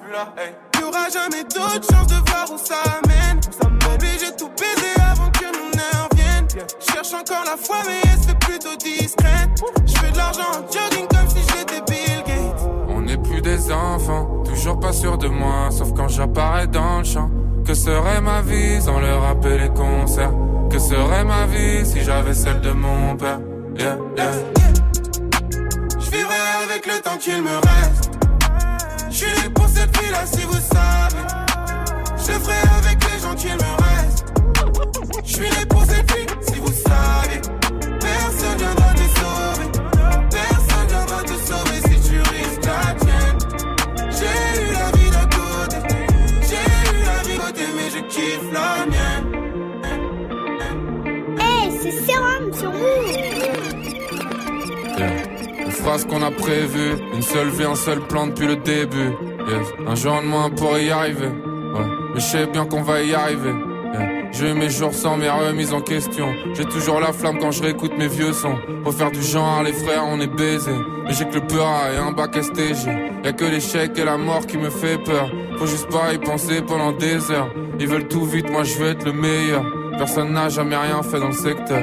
Il 0.74 0.80
y 0.80 0.84
aura 0.84 1.08
jamais 1.08 1.44
d'autre 1.44 1.86
chance 1.90 2.06
de 2.06 2.30
voir 2.30 2.50
où 2.52 2.58
ça 2.58 2.76
amène. 3.02 3.40
Baby, 3.80 4.08
j'ai 4.20 4.34
tout 4.36 4.50
baisé 4.58 4.92
avant 5.10 5.30
que 5.30 5.44
mon 5.44 5.70
heure 5.78 6.08
vienne. 6.14 6.46
Je 6.50 6.92
cherche 6.92 7.12
encore 7.12 7.44
la 7.44 7.56
foi, 7.56 7.76
mais 7.86 8.00
elle 8.04 8.18
se 8.18 8.28
fait 8.28 8.38
plutôt 8.38 8.76
discrète. 8.76 9.50
Je 9.86 9.92
fais 9.98 10.10
de 10.10 10.16
l'argent 10.16 10.50
en 10.52 10.72
jogging 10.72 11.06
comme 11.08 11.28
si 11.28 11.42
j'étais 11.42 11.57
toujours 14.44 14.80
pas 14.80 14.92
sûr 14.92 15.16
de 15.16 15.28
moi, 15.28 15.70
sauf 15.70 15.92
quand 15.94 16.08
j'apparais 16.08 16.66
dans 16.66 16.98
le 16.98 17.04
champ. 17.04 17.30
Que 17.64 17.74
serait 17.74 18.20
ma 18.20 18.40
vie 18.42 18.80
sans 18.80 18.98
le 18.98 19.14
rap 19.14 19.44
et 19.46 19.58
les 19.58 19.68
concerts? 19.68 20.32
Que 20.70 20.78
serait 20.78 21.24
ma 21.24 21.46
vie 21.46 21.84
si 21.84 22.02
j'avais 22.02 22.34
celle 22.34 22.60
de 22.60 22.72
mon 22.72 23.16
père? 23.16 23.40
Yeah, 23.78 23.96
yeah. 24.16 24.32
Je 25.98 26.10
vivrai 26.10 26.40
avec 26.64 26.86
le 26.86 27.00
temps 27.00 27.18
qu'il 27.18 27.42
me 27.42 27.56
reste. 27.56 28.10
Je 29.10 29.16
suis 29.16 29.50
pour 29.50 29.68
cette 29.68 29.96
fille 29.96 30.10
là 30.10 30.24
si 30.26 30.42
vous 30.42 30.52
savez. 30.52 31.24
Je 32.16 32.32
ferai 32.32 32.60
avec 32.78 32.98
les 33.10 33.18
gens 33.20 33.34
qu'il 33.34 33.54
me 33.54 33.72
reste. 33.84 34.24
Je 35.24 35.32
suis 35.32 35.66
pour 35.66 35.84
cette 35.84 36.10
fille 36.10 36.26
si 36.42 36.58
vous 36.60 36.72
savez. 36.72 37.57
Fera 55.88 55.98
ce 55.98 56.04
qu'on 56.04 56.22
a 56.22 56.30
prévu, 56.30 56.98
une 57.14 57.22
seule 57.22 57.48
vie, 57.48 57.64
un 57.64 57.74
seul 57.74 58.00
plan 58.00 58.26
depuis 58.26 58.46
le 58.46 58.56
début. 58.56 59.10
Un 59.86 59.94
jour 59.94 60.20
de 60.20 60.26
moins 60.26 60.50
pour 60.50 60.76
y 60.76 60.90
arriver. 60.90 61.30
Mais 62.12 62.20
je 62.20 62.26
sais 62.26 62.46
bien 62.46 62.66
qu'on 62.66 62.82
va 62.82 63.00
y 63.00 63.14
arriver. 63.14 63.54
J'ai 64.32 64.50
eu 64.50 64.52
mes 64.52 64.68
jours 64.68 64.92
sans 64.92 65.16
mes 65.16 65.30
remises 65.30 65.72
en 65.72 65.80
question. 65.80 66.28
J'ai 66.52 66.66
toujours 66.66 67.00
la 67.00 67.14
flamme 67.14 67.38
quand 67.38 67.52
je 67.52 67.62
réécoute 67.62 67.96
mes 67.96 68.08
vieux 68.08 68.34
sons. 68.34 68.58
Pour 68.84 68.92
faire 68.92 69.10
du 69.10 69.22
genre, 69.22 69.62
les 69.62 69.72
frères, 69.72 70.04
on 70.06 70.20
est 70.20 70.26
baisés. 70.26 70.78
Mais 71.06 71.14
j'ai 71.14 71.24
que 71.24 71.36
le 71.36 71.46
peur 71.46 71.66
et 71.90 71.96
un 71.96 72.12
bac 72.12 72.36
STG. 72.36 73.24
Y'a 73.24 73.32
que 73.32 73.46
l'échec 73.46 73.98
et 73.98 74.04
la 74.04 74.18
mort 74.18 74.44
qui 74.46 74.58
me 74.58 74.68
fait 74.68 75.02
peur. 75.02 75.30
Faut 75.56 75.66
juste 75.66 75.88
pas 75.88 76.12
y 76.12 76.18
penser 76.18 76.60
pendant 76.60 76.92
des 76.92 77.30
heures. 77.30 77.48
Ils 77.80 77.88
veulent 77.88 78.08
tout 78.08 78.26
vite, 78.26 78.50
moi 78.50 78.62
je 78.62 78.76
veux 78.76 78.90
être 78.90 79.06
le 79.06 79.14
meilleur. 79.14 79.64
Personne 79.96 80.34
n'a 80.34 80.50
jamais 80.50 80.76
rien 80.76 81.02
fait 81.02 81.18
dans 81.18 81.28
le 81.28 81.32
secteur. 81.32 81.82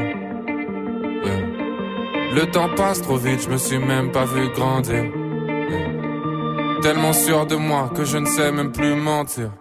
Le 2.36 2.45
temps 2.51 2.69
passe 2.75 3.01
trop 3.01 3.15
vite, 3.15 3.43
je 3.43 3.49
me 3.49 3.57
suis 3.57 3.79
même 3.79 4.11
pas 4.11 4.25
vu 4.25 4.49
grandir. 4.51 5.05
Tellement 6.81 7.13
sûr 7.13 7.45
de 7.45 7.55
moi 7.55 7.89
que 7.95 8.03
je 8.03 8.17
ne 8.17 8.25
sais 8.25 8.51
même 8.51 8.73
plus 8.73 8.93
mentir. 8.93 9.51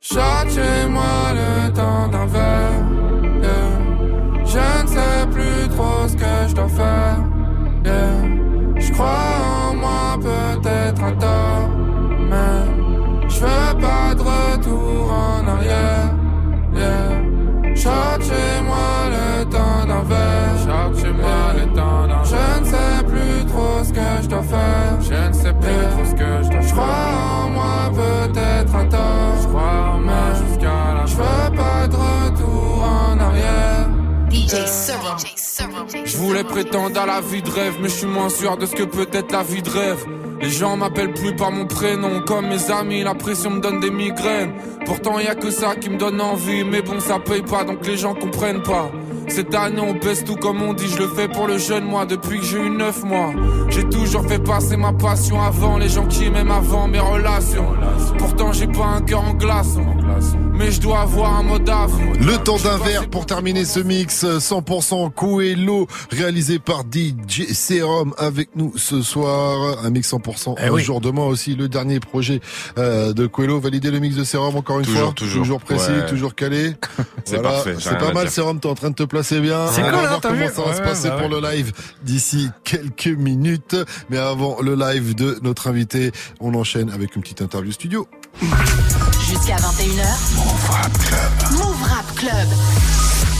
Châtiez-moi 0.00 1.14
le 1.40 1.72
temps 1.72 2.08
d'un. 2.08 2.24
Je 4.44 4.82
ne 4.82 4.86
sais 4.86 5.26
plus 5.32 5.68
trop 5.74 6.06
ce 6.06 6.14
que 6.14 6.48
je 6.48 6.54
dois 6.54 6.68
faire. 6.68 7.16
Je 8.76 8.92
crois 8.92 9.70
en 9.70 9.74
moi, 9.74 10.18
peut-être 10.20 11.02
un 11.02 11.16
tort. 11.16 11.68
Mais 12.30 13.28
je 13.28 13.40
veux 13.40 13.80
pas 13.80 14.14
de 14.14 14.20
retour 14.20 15.10
en 15.10 15.48
arrière. 15.48 16.14
Yeah. 16.74 17.74
Châtiez-moi 17.74 18.93
je 24.24 24.28
dois 24.28 24.42
faire. 24.42 25.00
Je 25.00 25.28
ne 25.28 25.32
sais 25.32 25.52
plus 25.52 25.84
trop 25.92 26.04
ce 26.04 26.14
que 26.14 26.42
je 26.42 26.48
dois 26.50 26.60
faire. 26.60 26.68
Je 26.68 26.72
crois 26.72 27.44
en 27.44 27.50
moi, 27.50 27.92
peut-être 27.94 28.74
un 28.74 28.86
tort. 28.86 29.34
Je 29.42 29.48
crois 29.48 29.94
en 29.94 29.98
moi 29.98 30.24
jusqu'à 30.48 30.94
la 30.94 31.06
Je 31.06 31.16
veux 31.16 31.56
pas 31.56 31.86
de 31.88 31.96
retour 31.96 32.84
en 32.84 33.20
arrière. 33.20 33.88
DJ 34.30 34.66
Serum. 34.66 35.18
Je 36.04 36.16
voulais 36.16 36.44
prétendre 36.44 37.00
à 37.00 37.06
la 37.06 37.20
vie 37.20 37.42
de 37.42 37.50
rêve, 37.50 37.74
mais 37.80 37.88
je 37.88 37.94
suis 37.94 38.06
moins 38.06 38.28
sûr 38.28 38.56
de 38.56 38.66
ce 38.66 38.74
que 38.74 38.82
peut 38.82 39.08
être 39.12 39.32
la 39.32 39.42
vie 39.42 39.62
de 39.62 39.70
rêve. 39.70 40.04
Les 40.40 40.50
gens 40.50 40.76
m'appellent 40.76 41.14
plus 41.14 41.34
par 41.36 41.52
mon 41.52 41.66
prénom, 41.66 42.20
comme 42.26 42.48
mes 42.48 42.70
amis, 42.70 43.02
la 43.02 43.14
pression 43.14 43.50
me 43.50 43.60
donne 43.60 43.80
des 43.80 43.90
migraines. 43.90 44.52
Pourtant 44.84 45.18
y 45.18 45.28
a 45.28 45.34
que 45.34 45.50
ça 45.50 45.76
qui 45.76 45.88
me 45.88 45.96
donne 45.96 46.20
envie, 46.20 46.64
mais 46.64 46.82
bon 46.82 47.00
ça 47.00 47.18
paye 47.18 47.42
pas, 47.42 47.64
donc 47.64 47.86
les 47.86 47.96
gens 47.96 48.14
comprennent 48.14 48.62
pas. 48.62 48.90
Cette 49.28 49.54
année 49.54 49.80
on 49.80 49.94
baisse 49.94 50.24
tout 50.24 50.36
comme 50.36 50.62
on 50.62 50.74
dit, 50.74 50.88
je 50.88 50.98
le 50.98 51.08
fais 51.08 51.28
pour 51.28 51.46
le 51.46 51.58
jeune 51.58 51.84
moi 51.84 52.06
depuis 52.06 52.38
que 52.38 52.44
j'ai 52.44 52.58
eu 52.58 52.70
9 52.70 53.04
mois. 53.04 53.32
J'ai 53.68 53.84
toujours 53.84 54.24
fait 54.26 54.38
passer 54.38 54.76
ma 54.76 54.92
passion 54.92 55.40
avant 55.40 55.78
les 55.78 55.88
gens 55.88 56.06
qui 56.06 56.30
m'aiment 56.30 56.50
avant 56.50 56.86
mes 56.86 57.00
relations. 57.00 57.66
Pourtant 58.18 58.52
j'ai 58.52 58.66
pas 58.66 58.86
un 58.86 59.00
cœur 59.00 59.22
en 59.22 59.34
glace, 59.34 59.76
mais 60.54 60.70
je 60.70 60.80
dois 60.80 61.00
avoir 61.00 61.34
un 61.38 61.50
avion. 61.50 62.12
Le 62.20 62.36
temps 62.42 62.56
d'un 62.58 62.78
verre 62.78 63.08
pour 63.08 63.26
terminer 63.26 63.64
ce 63.64 63.80
mix 63.80 64.24
100% 64.24 65.12
Coelho 65.12 65.86
réalisé 66.10 66.58
par 66.58 66.82
DJ 66.82 67.52
Serum 67.52 68.14
avec 68.18 68.50
nous 68.54 68.72
ce 68.76 69.02
soir. 69.02 69.78
Un 69.84 69.90
mix 69.90 70.12
100% 70.12 70.54
Eh 70.58 70.64
un 70.66 70.70
oui. 70.70 70.82
jour 70.82 71.00
demain 71.00 71.24
aussi. 71.24 71.54
Le 71.56 71.68
dernier 71.68 72.00
projet 72.00 72.40
euh, 72.78 73.12
de 73.12 73.26
Coelho. 73.26 73.60
Valider 73.60 73.90
le 73.90 73.98
mix 73.98 74.16
de 74.16 74.24
Serum 74.24 74.56
encore 74.56 74.78
une 74.80 74.86
Toujours, 74.86 75.00
fois. 75.06 75.12
toujours. 75.14 75.60
précis, 75.60 75.90
Ouais. 75.90 76.06
toujours 76.06 76.34
calé. 76.34 76.74
C'est 77.24 77.42
parfait, 77.42 77.74
pas 77.98 78.12
mal. 78.12 78.30
Serum. 78.30 78.60
T'es 78.60 78.68
en 78.68 78.74
train 78.74 78.90
de 78.90 78.94
te 78.94 79.02
placer 79.04 79.40
bien. 79.40 79.66
C'est 79.68 79.82
On 79.82 79.84
cool, 79.86 79.92
va 79.94 79.98
hein, 79.98 80.08
voir 80.08 80.20
comment 80.20 80.34
vu 80.34 80.46
ça 80.54 80.62
va 80.62 80.74
se 80.74 80.82
passer 80.82 81.08
bah 81.08 81.16
pour 81.18 81.28
le 81.28 81.40
live 81.40 81.72
d'ici 82.02 82.48
quelques 82.64 83.06
minutes. 83.08 83.76
Mais 84.10 84.18
avant 84.18 84.58
le 84.62 84.74
live 84.74 85.14
de 85.14 85.38
notre 85.42 85.68
invité, 85.68 86.12
on 86.40 86.54
enchaîne 86.54 86.90
avec 86.90 87.16
une 87.16 87.22
petite 87.22 87.42
interview 87.42 87.72
studio. 87.72 88.06
Jusqu'à 89.44 89.56
21h. 89.56 90.36
Move 90.36 90.70
Rap 90.70 90.98
Club. 91.00 91.58
Move 91.58 91.82
Rap 91.82 92.14
Club. 92.14 92.48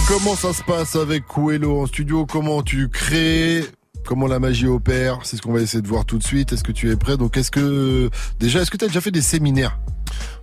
Comment 0.06 0.36
ça 0.36 0.52
se 0.52 0.62
passe 0.62 0.96
avec 0.96 1.26
Coelho 1.26 1.80
en 1.80 1.86
studio? 1.86 2.26
Comment 2.26 2.62
tu 2.62 2.90
crées? 2.90 3.64
Comment 4.04 4.26
la 4.26 4.38
magie 4.38 4.66
opère? 4.66 5.20
C'est 5.22 5.38
ce 5.38 5.42
qu'on 5.42 5.54
va 5.54 5.62
essayer 5.62 5.80
de 5.80 5.88
voir 5.88 6.04
tout 6.04 6.18
de 6.18 6.22
suite. 6.22 6.52
Est-ce 6.52 6.62
que 6.62 6.72
tu 6.72 6.90
es 6.90 6.96
prêt? 6.96 7.16
Donc, 7.16 7.38
est-ce 7.38 7.50
que 7.50 8.10
déjà, 8.38 8.60
est-ce 8.60 8.70
que 8.70 8.76
tu 8.76 8.84
as 8.84 8.88
déjà 8.88 9.00
fait 9.00 9.12
des 9.12 9.22
séminaires? 9.22 9.78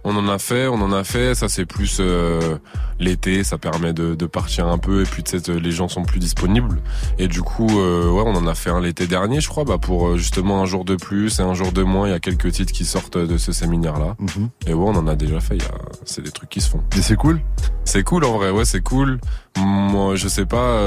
On 0.04 0.16
en 0.16 0.28
a 0.28 0.40
fait, 0.40 0.68
on 0.68 0.82
en 0.82 0.92
a 0.92 1.04
fait. 1.04 1.36
Ça 1.36 1.50
c'est 1.50 1.66
plus 1.66 1.98
euh, 2.00 2.58
l'été, 3.00 3.44
ça 3.44 3.58
permet 3.58 3.94
de, 3.94 4.16
partir 4.26 4.68
un 4.68 4.78
peu 4.78 5.02
et 5.02 5.06
puis 5.06 5.24
les 5.48 5.72
gens 5.72 5.88
sont 5.88 6.04
plus 6.04 6.20
disponibles. 6.20 6.82
Et 7.20 7.28
du 7.28 7.42
coup, 7.42 7.68
euh, 7.80 8.10
ouais, 8.10 8.24
on 8.26 8.36
en 8.36 8.48
a 8.48 8.56
fait 8.56 8.70
un 8.70 8.80
l'été 8.80 9.08
dernier, 9.08 9.42
je 9.42 9.50
crois, 9.50 9.64
bah 9.64 9.78
pour 9.78 10.08
euh, 10.08 10.18
justement 10.18 10.62
un 10.62 10.66
jour 10.66 10.86
de 10.86 10.96
plus 10.96 11.40
et 11.40 11.44
un 11.44 11.54
jour 11.54 11.72
de 11.72 11.84
moins. 11.84 12.08
Il 12.08 12.12
y 12.12 12.16
a 12.16 12.20
quelques 12.20 12.52
titres 12.52 12.74
qui 12.74 12.86
sortent 12.86 13.18
de 13.18 13.38
ce 13.38 13.52
séminaire-là. 13.52 14.16
Mhm. 14.20 14.50
Et 14.68 14.74
ouais, 14.74 14.86
on 14.86 14.96
en 14.96 15.08
a 15.08 15.16
déjà 15.16 15.40
fait. 15.40 15.58
C'est 16.06 16.22
des 16.22 16.32
trucs 16.32 16.50
qui 16.50 16.62
se 16.62 16.70
font. 16.70 16.82
Et 16.98 17.02
c'est 17.02 17.16
cool. 17.16 17.42
C'est 17.86 18.04
cool 18.04 18.24
en 18.26 18.38
vrai. 18.38 18.52
Ouais, 18.52 18.66
c'est 18.66 18.82
cool. 18.82 19.20
Moi, 19.58 20.16
je 20.16 20.28
sais 20.28 20.46
pas. 20.46 20.86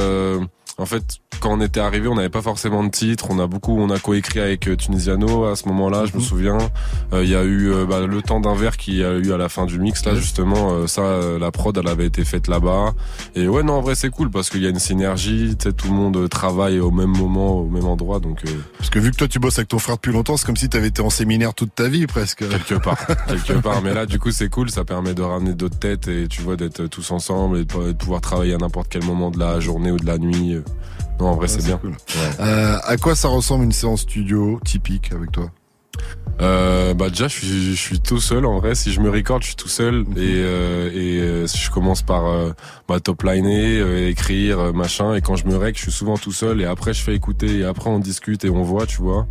En 0.76 0.86
fait, 0.86 1.20
quand 1.40 1.52
on 1.52 1.60
était 1.60 1.80
arrivé, 1.80 2.08
on 2.08 2.14
n'avait 2.14 2.28
pas 2.28 2.42
forcément 2.42 2.84
de 2.84 2.90
titre. 2.90 3.26
On 3.30 3.38
a 3.38 3.46
beaucoup, 3.46 3.78
on 3.78 3.90
a 3.90 3.98
coécrit 3.98 4.40
avec 4.40 4.68
euh, 4.68 4.76
Tunisiano 4.76 5.44
à 5.44 5.56
ce 5.56 5.68
moment-là, 5.68 6.06
je 6.06 6.12
me 6.12 6.18
mhm. 6.18 6.24
souviens. 6.24 6.58
Euh, 7.12 7.24
il 7.24 7.30
y 7.30 7.34
a 7.34 7.42
eu 7.42 7.72
euh, 7.72 7.86
bah, 7.86 8.06
le 8.06 8.22
temps 8.22 8.40
d'un 8.40 8.54
verre 8.54 8.76
qui 8.76 9.02
a 9.02 9.12
eu 9.12 9.32
à 9.32 9.36
la 9.36 9.48
fin 9.48 9.66
du 9.66 9.78
mix 9.78 10.04
là, 10.04 10.14
justement. 10.14 10.86
ça, 10.86 11.20
la 11.38 11.50
prod, 11.50 11.76
elle 11.76 11.88
avait 11.88 12.06
été 12.06 12.24
faite 12.24 12.48
là-bas. 12.48 12.94
Et 13.34 13.48
ouais, 13.48 13.62
non, 13.62 13.74
en 13.74 13.80
vrai, 13.80 13.94
c'est 13.94 14.10
cool 14.10 14.30
parce 14.30 14.50
qu'il 14.50 14.62
y 14.62 14.66
a 14.66 14.70
une 14.70 14.78
synergie. 14.78 15.56
Tout 15.56 15.88
le 15.88 15.94
monde 15.94 16.28
travaille 16.28 16.80
au 16.80 16.90
même 16.90 17.16
moment, 17.16 17.58
au 17.60 17.68
même 17.68 17.86
endroit. 17.86 18.20
Donc. 18.20 18.42
Parce 18.78 18.90
que 18.90 18.98
vu 18.98 19.10
que 19.10 19.16
toi, 19.16 19.28
tu 19.28 19.38
bosses 19.38 19.58
avec 19.58 19.68
ton 19.68 19.78
frère 19.78 19.96
depuis 19.96 20.12
longtemps, 20.12 20.36
c'est 20.36 20.46
comme 20.46 20.56
si 20.56 20.68
tu 20.68 20.76
avais 20.76 20.88
été 20.88 21.02
en 21.02 21.10
séminaire 21.10 21.54
toute 21.54 21.74
ta 21.74 21.88
vie 21.88 22.06
presque. 22.06 22.48
Quelque 22.48 22.74
part, 22.82 23.06
quelque 23.26 23.60
part. 23.60 23.82
Mais 23.82 23.94
là, 23.94 24.06
du 24.06 24.18
coup, 24.18 24.30
c'est 24.30 24.48
cool. 24.48 24.70
Ça 24.70 24.84
permet 24.84 25.14
de 25.14 25.22
ramener 25.22 25.54
d'autres 25.54 25.78
têtes 25.78 26.08
et 26.08 26.28
tu 26.28 26.42
vois 26.42 26.56
d'être 26.56 26.86
tous 26.86 27.10
ensemble 27.10 27.58
et 27.58 27.64
de 27.64 27.92
pouvoir 27.92 28.20
travailler 28.20 28.54
à 28.54 28.58
n'importe 28.58 28.88
quel 28.90 29.04
moment 29.04 29.30
de 29.30 29.38
la 29.38 29.60
journée 29.60 29.90
ou 29.90 29.98
de 29.98 30.06
la 30.06 30.18
nuit. 30.18 30.56
Non, 31.20 31.28
en 31.28 31.36
vrai, 31.36 31.48
c'est 31.48 31.64
bien. 31.64 31.80
Euh, 32.40 32.78
à 32.82 32.96
quoi 32.96 33.14
ça 33.14 33.28
ressemble 33.28 33.64
une 33.64 33.72
séance 33.72 34.02
studio 34.02 34.60
typique 34.64 35.12
avec 35.12 35.32
toi? 35.32 35.50
Euh, 36.40 36.94
bah 36.94 37.10
déjà 37.10 37.28
je 37.28 37.34
suis, 37.38 37.46
je 37.74 37.80
suis 37.80 38.00
tout 38.00 38.18
seul 38.20 38.44
en 38.44 38.58
vrai. 38.58 38.74
Si 38.74 38.92
je 38.92 39.00
me 39.00 39.08
record 39.08 39.40
je 39.40 39.48
suis 39.48 39.56
tout 39.56 39.68
seul. 39.68 40.04
Et, 40.16 40.42
euh, 40.42 40.90
et 40.92 41.20
euh, 41.20 41.46
je 41.46 41.70
commence 41.70 42.02
par 42.02 42.26
euh, 42.26 42.50
bah, 42.88 42.98
top 42.98 43.22
liner 43.22 43.78
euh, 43.78 44.08
écrire 44.08 44.74
machin. 44.74 45.14
Et 45.14 45.20
quand 45.20 45.36
je 45.36 45.46
me 45.46 45.56
rec 45.56 45.76
je 45.76 45.82
suis 45.82 45.92
souvent 45.92 46.16
tout 46.16 46.32
seul. 46.32 46.60
Et 46.60 46.64
après 46.64 46.92
je 46.92 47.02
fais 47.02 47.14
écouter. 47.14 47.58
Et 47.58 47.64
après 47.64 47.88
on 47.88 48.00
discute 48.00 48.44
et 48.44 48.50
on 48.50 48.62
voit 48.62 48.86
tu 48.86 49.00
vois. 49.00 49.26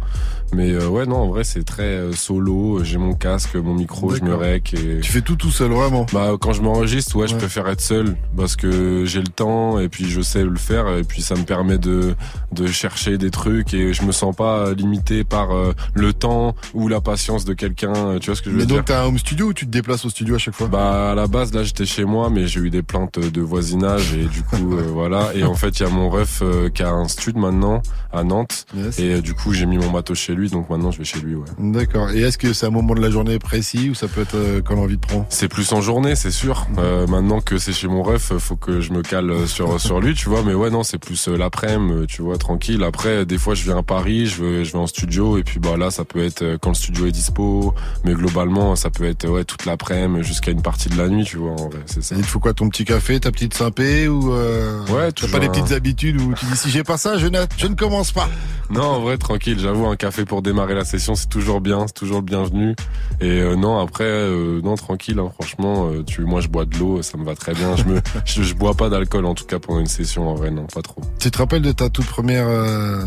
Mais 0.53 0.77
ouais 0.85 1.05
non 1.05 1.17
en 1.17 1.27
vrai 1.27 1.43
c'est 1.43 1.63
très 1.63 2.13
solo. 2.13 2.83
J'ai 2.83 2.97
mon 2.97 3.13
casque 3.13 3.55
mon 3.55 3.73
micro 3.73 4.15
je 4.15 4.23
me 4.23 4.35
rec 4.35 4.73
et 4.73 4.99
tu 5.01 5.11
fais 5.11 5.21
tout 5.21 5.35
tout 5.35 5.51
seul 5.51 5.71
vraiment? 5.71 6.05
Bah 6.13 6.31
quand 6.39 6.53
je 6.53 6.61
m'enregistre 6.61 7.17
ouais, 7.17 7.27
je 7.27 7.35
préfère 7.35 7.67
être 7.67 7.81
seul. 7.81 8.15
Parce 8.37 8.55
que 8.55 9.03
j'ai 9.05 9.19
le 9.19 9.27
temps 9.27 9.77
et 9.79 9.89
puis 9.89 10.09
je 10.09 10.21
sais 10.21 10.43
le 10.43 10.55
faire. 10.55 10.87
Et 10.95 11.03
puis 11.03 11.21
ça 11.21 11.35
me 11.35 11.43
permet 11.43 11.77
de 11.77 12.15
de 12.53 12.67
chercher 12.67 13.17
des 13.17 13.29
trucs. 13.29 13.73
Et 13.73 13.93
je 13.93 14.03
me 14.03 14.13
sens 14.13 14.33
pas 14.33 14.71
limité 14.73 15.25
par 15.25 15.49
le 15.95 16.13
temps 16.13 16.52
ou 16.73 16.87
la 16.87 17.01
patience 17.01 17.45
de 17.45 17.53
quelqu'un, 17.53 17.93
euh, 17.95 18.19
tu 18.19 18.27
vois 18.27 18.35
ce 18.35 18.41
que 18.41 18.49
je 18.49 18.55
veux 18.55 18.65
dire. 18.65 18.69
Mais 18.69 18.77
donc 18.77 18.85
t'as 18.85 19.01
un 19.03 19.05
home 19.05 19.17
studio 19.17 19.47
ou 19.47 19.53
tu 19.53 19.65
te 19.65 19.71
déplaces 19.71 20.05
au 20.05 20.09
studio 20.09 20.35
à 20.35 20.37
chaque 20.37 20.55
fois 20.55 20.67
Bah 20.67 21.11
à 21.11 21.15
la 21.15 21.27
base 21.27 21.53
là 21.53 21.63
j'étais 21.63 21.85
chez 21.85 22.05
moi 22.05 22.29
mais 22.29 22.47
j'ai 22.47 22.59
eu 22.59 22.69
des 22.69 22.83
plaintes 22.83 23.19
de 23.19 23.41
voisinage 23.41 24.13
et 24.13 24.25
du 24.25 24.41
coup 24.43 24.55
euh, 24.77 24.83
voilà 24.91 25.31
et 25.35 25.43
en 25.43 25.55
fait 25.55 25.79
il 25.79 25.83
y 25.83 25.85
a 25.85 25.89
mon 25.89 26.09
ref 26.09 26.41
euh, 26.41 26.69
qui 26.69 26.83
a 26.83 26.89
un 26.91 27.07
studio 27.07 27.39
maintenant 27.39 27.81
à 28.11 28.23
Nantes 28.23 28.65
et 28.97 29.21
du 29.21 29.33
coup 29.33 29.53
j'ai 29.53 29.65
mis 29.65 29.77
mon 29.77 29.89
matos 29.91 30.17
chez 30.17 30.35
lui 30.35 30.49
donc 30.49 30.69
maintenant 30.69 30.91
je 30.91 30.99
vais 30.99 31.03
chez 31.03 31.19
lui 31.19 31.35
ouais. 31.35 31.45
D'accord. 31.59 32.11
Et 32.11 32.21
est-ce 32.21 32.37
que 32.37 32.53
c'est 32.53 32.65
un 32.65 32.71
moment 32.71 32.93
de 32.95 33.01
la 33.01 33.09
journée 33.09 33.39
précis 33.39 33.89
ou 33.89 33.95
ça 33.95 34.07
peut 34.07 34.21
être 34.21 34.61
quand 34.65 34.75
l'envie 34.75 34.97
de 34.97 35.01
prendre 35.05 35.25
C'est 35.29 35.47
plus 35.47 35.71
en 35.73 35.81
journée 35.81 36.15
c'est 36.15 36.31
sûr. 36.31 36.67
maintenant 37.09 37.41
que 37.41 37.57
c'est 37.57 37.73
chez 37.73 37.87
mon 37.87 38.03
ref 38.03 38.33
faut 38.37 38.55
que 38.55 38.81
je 38.81 38.91
me 38.93 39.01
cale 39.01 39.47
sur 39.47 39.79
sur 39.79 39.99
lui 39.99 40.13
tu 40.13 40.29
vois 40.29 40.43
mais 40.43 40.53
ouais 40.53 40.69
non 40.69 40.83
c'est 40.83 40.97
plus 40.99 41.27
l'après-midi 41.27 42.07
tu 42.07 42.21
vois 42.21 42.37
tranquille. 42.37 42.83
Après 42.83 43.25
des 43.25 43.37
fois 43.37 43.53
je 43.55 43.63
viens 43.63 43.77
à 43.77 43.83
Paris 43.83 44.27
je 44.27 44.43
vais 44.43 44.65
je 44.65 44.73
vais 44.73 44.79
en 44.79 44.87
studio 44.87 45.37
et 45.37 45.43
puis 45.43 45.59
bah 45.59 45.77
là 45.77 45.91
ça 45.91 46.05
peut 46.05 46.23
être 46.23 46.42
quand 46.61 46.69
le 46.69 46.75
studio 46.75 47.05
est 47.05 47.11
dispo, 47.11 47.73
mais 48.03 48.13
globalement, 48.13 48.75
ça 48.75 48.89
peut 48.89 49.05
être 49.05 49.27
ouais 49.27 49.43
toute 49.43 49.65
l'après-midi 49.65 50.23
jusqu'à 50.23 50.51
une 50.51 50.61
partie 50.61 50.89
de 50.89 50.97
la 50.97 51.07
nuit, 51.07 51.23
tu 51.23 51.37
vois. 51.37 51.51
En 51.51 51.69
vrai, 51.69 51.79
c'est 51.85 52.03
ça. 52.03 52.15
il 52.15 52.21
te 52.21 52.27
faut 52.27 52.39
quoi, 52.39 52.53
ton 52.53 52.69
petit 52.69 52.85
café, 52.85 53.19
ta 53.19 53.31
petite 53.31 53.53
sympé 53.53 54.07
ou 54.07 54.33
euh, 54.33 54.85
ouais, 54.87 55.11
t'as 55.11 55.27
pas 55.27 55.39
des 55.39 55.49
petites 55.49 55.71
habitudes 55.71 56.19
où 56.21 56.33
tu 56.33 56.45
dis 56.45 56.57
si 56.57 56.69
j'ai 56.69 56.83
pas 56.83 56.97
ça, 56.97 57.17
je 57.17 57.27
ne, 57.27 57.39
je 57.57 57.67
ne 57.67 57.75
commence 57.75 58.11
pas. 58.11 58.29
Non, 58.69 58.83
en 58.83 58.99
vrai, 59.01 59.17
tranquille. 59.17 59.59
J'avoue, 59.59 59.85
un 59.85 59.95
café 59.95 60.25
pour 60.25 60.41
démarrer 60.41 60.73
la 60.73 60.85
session, 60.85 61.15
c'est 61.15 61.29
toujours 61.29 61.61
bien, 61.61 61.85
c'est 61.87 61.93
toujours 61.93 62.17
le 62.17 62.23
bienvenu. 62.23 62.75
Et 63.21 63.41
euh, 63.41 63.55
non, 63.55 63.79
après, 63.79 64.05
euh, 64.05 64.61
non, 64.61 64.75
tranquille. 64.75 65.19
Hein, 65.19 65.29
franchement, 65.33 65.89
euh, 65.89 66.03
tu, 66.03 66.21
moi, 66.21 66.41
je 66.41 66.47
bois 66.47 66.65
de 66.65 66.77
l'eau, 66.77 67.01
ça 67.01 67.17
me 67.17 67.25
va 67.25 67.35
très 67.35 67.53
bien. 67.53 67.75
Je 67.75 67.83
me, 67.83 68.01
je, 68.25 68.53
bois 68.53 68.73
pas 68.73 68.89
d'alcool 68.89 69.25
en 69.25 69.35
tout 69.35 69.45
cas 69.45 69.59
pendant 69.59 69.79
une 69.79 69.87
session. 69.87 70.27
En 70.27 70.35
vrai, 70.35 70.49
non, 70.49 70.65
pas 70.65 70.81
trop. 70.81 71.01
Tu 71.19 71.29
te 71.29 71.37
rappelles 71.37 71.61
de 71.61 71.71
ta 71.71 71.89
toute 71.89 72.07
première 72.07 72.47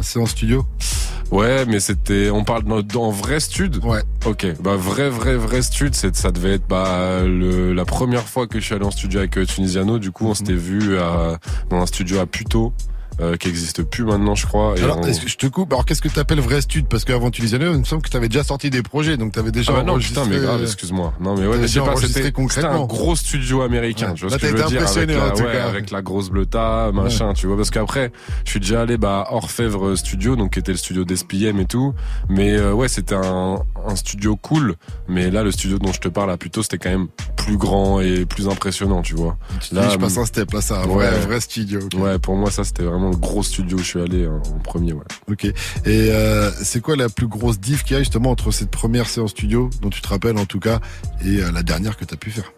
séance 0.03 0.31
studio? 0.31 0.65
Ouais, 1.31 1.65
mais 1.67 1.81
c'était, 1.81 2.31
on 2.31 2.45
parle 2.45 2.65
dans, 2.85 3.11
vrai 3.11 3.41
stud? 3.41 3.85
Ouais. 3.85 4.03
Ok, 4.25 4.47
bah 4.61 4.77
vrai, 4.77 5.09
vrai, 5.11 5.35
vrai 5.35 5.63
stud, 5.63 5.95
c'est, 5.95 6.15
ça 6.15 6.31
devait 6.31 6.55
être 6.55 6.69
bah 6.69 7.23
le, 7.25 7.73
la 7.73 7.85
première 7.85 8.29
fois 8.29 8.47
que 8.47 8.61
je 8.61 8.65
suis 8.65 8.75
allé 8.75 8.85
en 8.85 8.91
studio 8.91 9.21
avec 9.21 9.39
Tunisiano. 9.47 9.99
Du 9.99 10.13
coup, 10.13 10.27
on 10.27 10.31
mhm. 10.31 10.35
s'était 10.35 10.53
vu 10.53 10.99
à, 10.99 11.39
dans 11.71 11.79
un 11.79 11.87
studio 11.87 12.21
à 12.21 12.27
Puto. 12.27 12.73
Euh, 13.21 13.37
qui 13.37 13.49
existe 13.49 13.83
plus 13.83 14.05
maintenant, 14.05 14.35
je 14.35 14.47
crois. 14.47 14.75
alors, 14.79 15.07
est-ce 15.07 15.23
que 15.23 15.29
je 15.29 15.39
te 15.39 15.47
coupe? 15.47 15.73
Alors, 15.73 15.87
qu'est-ce 15.87 16.03
que 16.03 16.09
tu 16.09 16.19
appelles 16.19 16.41
vrai 16.41 16.61
stud 16.61 16.87
Parce 16.87 17.05
qu'avant 17.05 17.31
Tunisiano, 17.31 17.73
il 17.73 17.79
me 17.79 17.85
semble 17.85 18.03
que 18.03 18.11
tu 18.11 18.17
avais 18.17 18.29
déjà 18.29 18.45
sorti 18.45 18.69
des 18.69 18.83
projets, 18.83 19.17
donc 19.17 19.33
tu 19.33 19.39
avais 19.39 19.53
déjà 19.53 19.73
ah 19.75 19.79
bah 19.79 19.83
non, 19.85 19.99
putain, 19.99 20.25
mais 20.27 20.39
grave, 20.39 20.63
excuse-moi. 20.63 21.15
Non, 21.21 21.35
mais 21.35 21.47
ouais, 21.47 21.57
mais 21.57 21.67
je 21.67 21.73
sais 21.73 21.81
pas, 21.81 21.97
c'était 21.97 22.33
un 22.65 22.85
gros 22.85 23.17
studio 23.17 23.63
américain. 23.63 24.13
Tu 24.15 24.27
vois 24.27 24.31
ce 24.31 24.43
que 24.43 24.47
je 24.49 24.57
veux 24.57 24.69
dire 24.69 24.87
avec 24.87 25.11
la, 25.11 25.35
ouais, 25.35 25.57
avec 25.59 25.91
la 25.91 26.03
grosse 26.03 26.31
bleuta, 26.31 26.91
machin, 26.93 27.33
tu 27.33 27.47
vois. 27.47 27.57
Parce 27.57 27.71
qu'après, 27.71 28.13
je 28.45 28.51
suis 28.51 28.61
déjà 28.61 28.83
allé 28.83 28.99
bah 28.99 29.27
Orfèvre 29.31 29.97
Studio, 29.97 30.37
donc 30.37 30.53
qui 30.53 30.59
était 30.59 30.73
le 30.73 30.79
studio 30.79 31.05
d'SPM 31.05 31.59
et 31.59 31.67
tout. 31.67 31.95
Mais 32.29 32.57
euh, 32.57 32.73
ouais, 32.73 32.89
c'était 32.89 33.15
un, 33.15 33.61
un 33.87 33.97
studio 33.97 34.37
cool. 34.37 34.75
Mais 35.09 35.31
là, 35.31 35.43
le 35.43 35.51
studio 35.51 35.79
dont 35.79 35.93
je 35.93 36.01
te 36.01 36.09
parle, 36.09 36.31
là, 36.31 36.37
plutôt, 36.37 36.63
c'était 36.63 36.79
quand 36.79 36.91
même 36.91 37.09
plus 37.37 37.57
grand 37.57 38.01
et 38.01 38.27
plus 38.27 38.49
impressionnant, 38.49 39.03
tu 39.03 39.15
vois. 39.15 39.37
Là, 39.73 39.89
je 39.89 39.97
passe 39.97 40.19
un 40.19 40.27
step 40.27 40.53
là, 40.53 40.61
ça, 40.61 40.81
un 40.81 40.87
vrai, 40.87 41.11
vrai 41.21 41.41
studio. 41.41 41.81
Ouais, 41.97 42.19
pour 42.19 42.37
moi, 42.37 42.51
ça, 42.51 42.65
c'était 42.65 42.83
vraiment 42.83 43.11
le 43.11 43.17
gros 43.17 43.43
studio 43.43 43.77
où 43.77 43.81
je 43.81 43.87
suis 43.87 44.01
allé 44.01 44.25
hein, 44.25 44.41
en 44.55 44.59
premier. 44.59 44.93
Ouais. 44.93 45.05
Ok. 45.31 45.45
Et 45.45 45.55
euh, 45.87 46.51
c'est 46.63 46.81
quoi 46.81 46.97
la 46.97 47.09
plus 47.09 47.29
grosse 47.29 47.59
diff 47.59 47.85
qu'il 47.85 47.95
y 47.95 47.97
a 47.97 48.01
justement 48.01 48.31
entre 48.31 48.51
cette 48.51 48.71
première 48.71 49.09
séance 49.09 49.31
studio, 49.31 49.71
dont 49.83 49.91
tu 49.91 50.01
te 50.01 50.09
rappelles 50.09 50.39
en 50.39 50.47
tout 50.47 50.61
cas, 50.61 50.81
et 51.25 51.43
euh, 51.43 51.53
la 51.53 51.63
dernière 51.63 51.97
que 51.97 52.05
tu 52.05 52.15
as 52.15 52.17
pu 52.17 52.31
faire? 52.31 52.53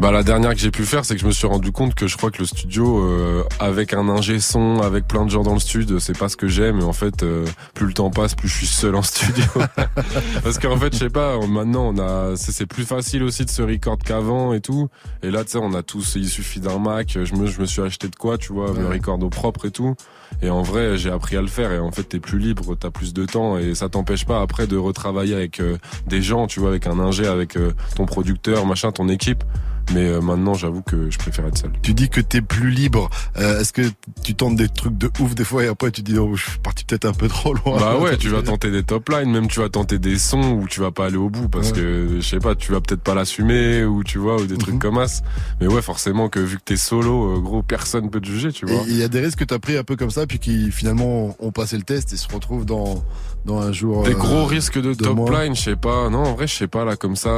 Bah 0.00 0.10
la 0.10 0.22
dernière 0.22 0.54
que 0.54 0.58
j'ai 0.58 0.70
pu 0.70 0.86
faire, 0.86 1.04
c'est 1.04 1.14
que 1.14 1.20
je 1.20 1.26
me 1.26 1.30
suis 1.30 1.46
rendu 1.46 1.72
compte 1.72 1.94
que 1.94 2.06
je 2.06 2.16
crois 2.16 2.30
que 2.30 2.38
le 2.38 2.46
studio, 2.46 3.04
euh, 3.04 3.44
avec 3.58 3.92
un 3.92 4.08
ingé 4.08 4.40
son, 4.40 4.80
avec 4.80 5.06
plein 5.06 5.26
de 5.26 5.30
gens 5.30 5.42
dans 5.42 5.52
le 5.52 5.60
studio, 5.60 5.98
c'est 5.98 6.16
pas 6.16 6.30
ce 6.30 6.38
que 6.38 6.48
j'aime. 6.48 6.78
Mais 6.78 6.84
en 6.84 6.94
fait, 6.94 7.22
euh, 7.22 7.44
plus 7.74 7.86
le 7.86 7.92
temps 7.92 8.08
passe, 8.08 8.34
plus 8.34 8.48
je 8.48 8.56
suis 8.56 8.66
seul 8.66 8.94
en 8.94 9.02
studio. 9.02 9.44
Parce 10.42 10.58
qu'en 10.58 10.78
fait, 10.78 10.94
je 10.94 11.00
sais 11.00 11.10
pas, 11.10 11.36
maintenant 11.46 11.92
on 11.94 11.98
a, 11.98 12.34
c'est 12.36 12.64
plus 12.64 12.84
facile 12.84 13.22
aussi 13.22 13.44
de 13.44 13.50
se 13.50 13.60
record 13.60 13.98
qu'avant 13.98 14.54
et 14.54 14.62
tout. 14.62 14.88
Et 15.22 15.30
là, 15.30 15.44
tu 15.44 15.50
sais, 15.50 15.58
on 15.58 15.74
a 15.74 15.82
tous, 15.82 16.14
il 16.16 16.30
suffit 16.30 16.60
d'un 16.60 16.78
Mac. 16.78 17.18
Je 17.22 17.34
me, 17.34 17.46
je 17.46 17.60
me 17.60 17.66
suis 17.66 17.82
acheté 17.82 18.08
de 18.08 18.16
quoi, 18.16 18.38
tu 18.38 18.54
vois, 18.54 18.72
me 18.72 18.86
record 18.86 19.22
au 19.22 19.28
propre 19.28 19.66
et 19.66 19.70
tout. 19.70 19.96
Et 20.40 20.48
en 20.48 20.62
vrai, 20.62 20.96
j'ai 20.96 21.10
appris 21.10 21.36
à 21.36 21.42
le 21.42 21.48
faire. 21.48 21.72
Et 21.72 21.78
en 21.78 21.90
fait, 21.90 22.04
t'es 22.04 22.20
plus 22.20 22.38
libre, 22.38 22.74
t'as 22.74 22.90
plus 22.90 23.12
de 23.12 23.26
temps 23.26 23.58
et 23.58 23.74
ça 23.74 23.90
t'empêche 23.90 24.24
pas 24.24 24.40
après 24.40 24.66
de 24.66 24.78
retravailler 24.78 25.34
avec 25.34 25.60
euh, 25.60 25.76
des 26.06 26.22
gens, 26.22 26.46
tu 26.46 26.58
vois, 26.58 26.70
avec 26.70 26.86
un 26.86 26.98
ingé, 26.98 27.26
avec 27.26 27.58
ton 27.96 28.06
producteur, 28.06 28.64
machin, 28.64 28.92
ton 28.92 29.10
équipe. 29.10 29.44
Mais 29.92 30.08
euh, 30.08 30.20
maintenant, 30.20 30.54
j'avoue 30.54 30.82
que 30.82 31.10
je 31.10 31.18
préfère 31.18 31.46
être 31.46 31.58
seul. 31.58 31.72
Tu 31.82 31.94
dis 31.94 32.08
que 32.08 32.20
t'es 32.20 32.40
plus 32.40 32.70
libre. 32.70 33.10
Euh, 33.38 33.60
est-ce 33.60 33.72
que 33.72 33.82
tu 34.22 34.34
tentes 34.34 34.56
des 34.56 34.68
trucs 34.68 34.96
de 34.96 35.10
ouf 35.20 35.34
des 35.34 35.44
fois 35.44 35.64
et 35.64 35.68
après 35.68 35.90
tu 35.90 36.02
dis 36.02 36.16
oh, 36.18 36.34
je 36.36 36.50
suis 36.50 36.58
parti 36.58 36.84
peut-être 36.84 37.04
un 37.06 37.12
peu 37.12 37.28
trop 37.28 37.54
loin. 37.54 37.78
Bah 37.78 37.98
ouais, 37.98 38.16
tu 38.18 38.28
vas 38.28 38.42
tenter 38.42 38.70
des 38.70 38.82
top 38.82 39.08
lines, 39.08 39.30
même 39.30 39.48
tu 39.48 39.60
vas 39.60 39.68
tenter 39.68 39.98
des 39.98 40.18
sons 40.18 40.52
où 40.52 40.68
tu 40.68 40.80
vas 40.80 40.90
pas 40.90 41.06
aller 41.06 41.16
au 41.16 41.28
bout 41.28 41.48
parce 41.48 41.72
que 41.72 42.18
je 42.20 42.20
sais 42.20 42.38
pas, 42.38 42.54
tu 42.54 42.72
vas 42.72 42.80
peut-être 42.80 43.02
pas 43.02 43.14
l'assumer 43.14 43.84
ou 43.84 44.04
tu 44.04 44.18
vois 44.18 44.40
ou 44.40 44.46
des 44.46 44.58
trucs 44.58 44.74
mhm. 44.74 44.80
comme 44.80 45.06
ça. 45.06 45.22
Mais 45.60 45.66
ouais, 45.66 45.82
forcément 45.82 46.28
que 46.28 46.38
vu 46.38 46.56
que 46.56 46.64
t'es 46.64 46.76
solo, 46.76 47.36
euh, 47.36 47.40
gros, 47.40 47.62
personne 47.62 48.10
peut 48.10 48.20
te 48.20 48.28
juger, 48.28 48.52
tu 48.52 48.66
vois. 48.66 48.82
Il 48.86 48.96
y 48.96 49.02
a 49.02 49.08
des 49.08 49.20
risques 49.20 49.40
que 49.40 49.44
t'as 49.44 49.58
pris 49.58 49.76
un 49.76 49.84
peu 49.84 49.96
comme 49.96 50.10
ça 50.10 50.26
puis 50.26 50.38
qui 50.38 50.70
finalement 50.70 51.36
ont 51.40 51.52
passé 51.52 51.76
le 51.76 51.82
test 51.82 52.12
et 52.12 52.16
se 52.16 52.28
retrouvent 52.32 52.64
dans 52.66 53.04
dans 53.44 53.60
un 53.60 53.72
jour. 53.72 54.04
Des 54.04 54.14
gros 54.14 54.44
risques 54.44 54.80
de, 54.80 54.94
top 54.94 55.30
line, 55.30 55.56
je 55.56 55.62
sais 55.62 55.76
pas. 55.76 56.10
Non, 56.10 56.18
en 56.18 56.34
vrai, 56.34 56.46
je 56.46 56.54
sais 56.54 56.68
pas 56.68 56.84
là 56.84 56.96
comme 56.96 57.16
ça. 57.16 57.30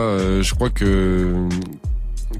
je 0.42 0.54
crois 0.54 0.70
que 0.70 1.48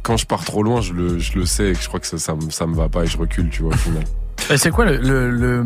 quand 0.03 0.17
je 0.17 0.27
pars 0.27 0.45
trop 0.45 0.63
loin, 0.63 0.81
je 0.81 0.93
le, 0.93 1.19
je 1.19 1.39
le 1.39 1.47
sais 1.47 1.71
et 1.71 1.75
je 1.75 1.89
crois 1.89 2.01
que 2.01 2.07
ça, 2.07 2.19
ça, 2.19 2.35
ça 2.51 2.67
me 2.67 2.75
va 2.75 2.89
pas 2.89 3.05
et 3.05 3.07
je 3.07 3.19
recule, 3.19 3.51
tu 3.51 3.63
vois, 3.63 3.75
au 3.75 3.79
final. 3.79 4.05
Et 4.51 4.57
c'est 4.57 4.71
quoi 4.71 4.85
le, 4.85 5.31
le, 5.31 5.65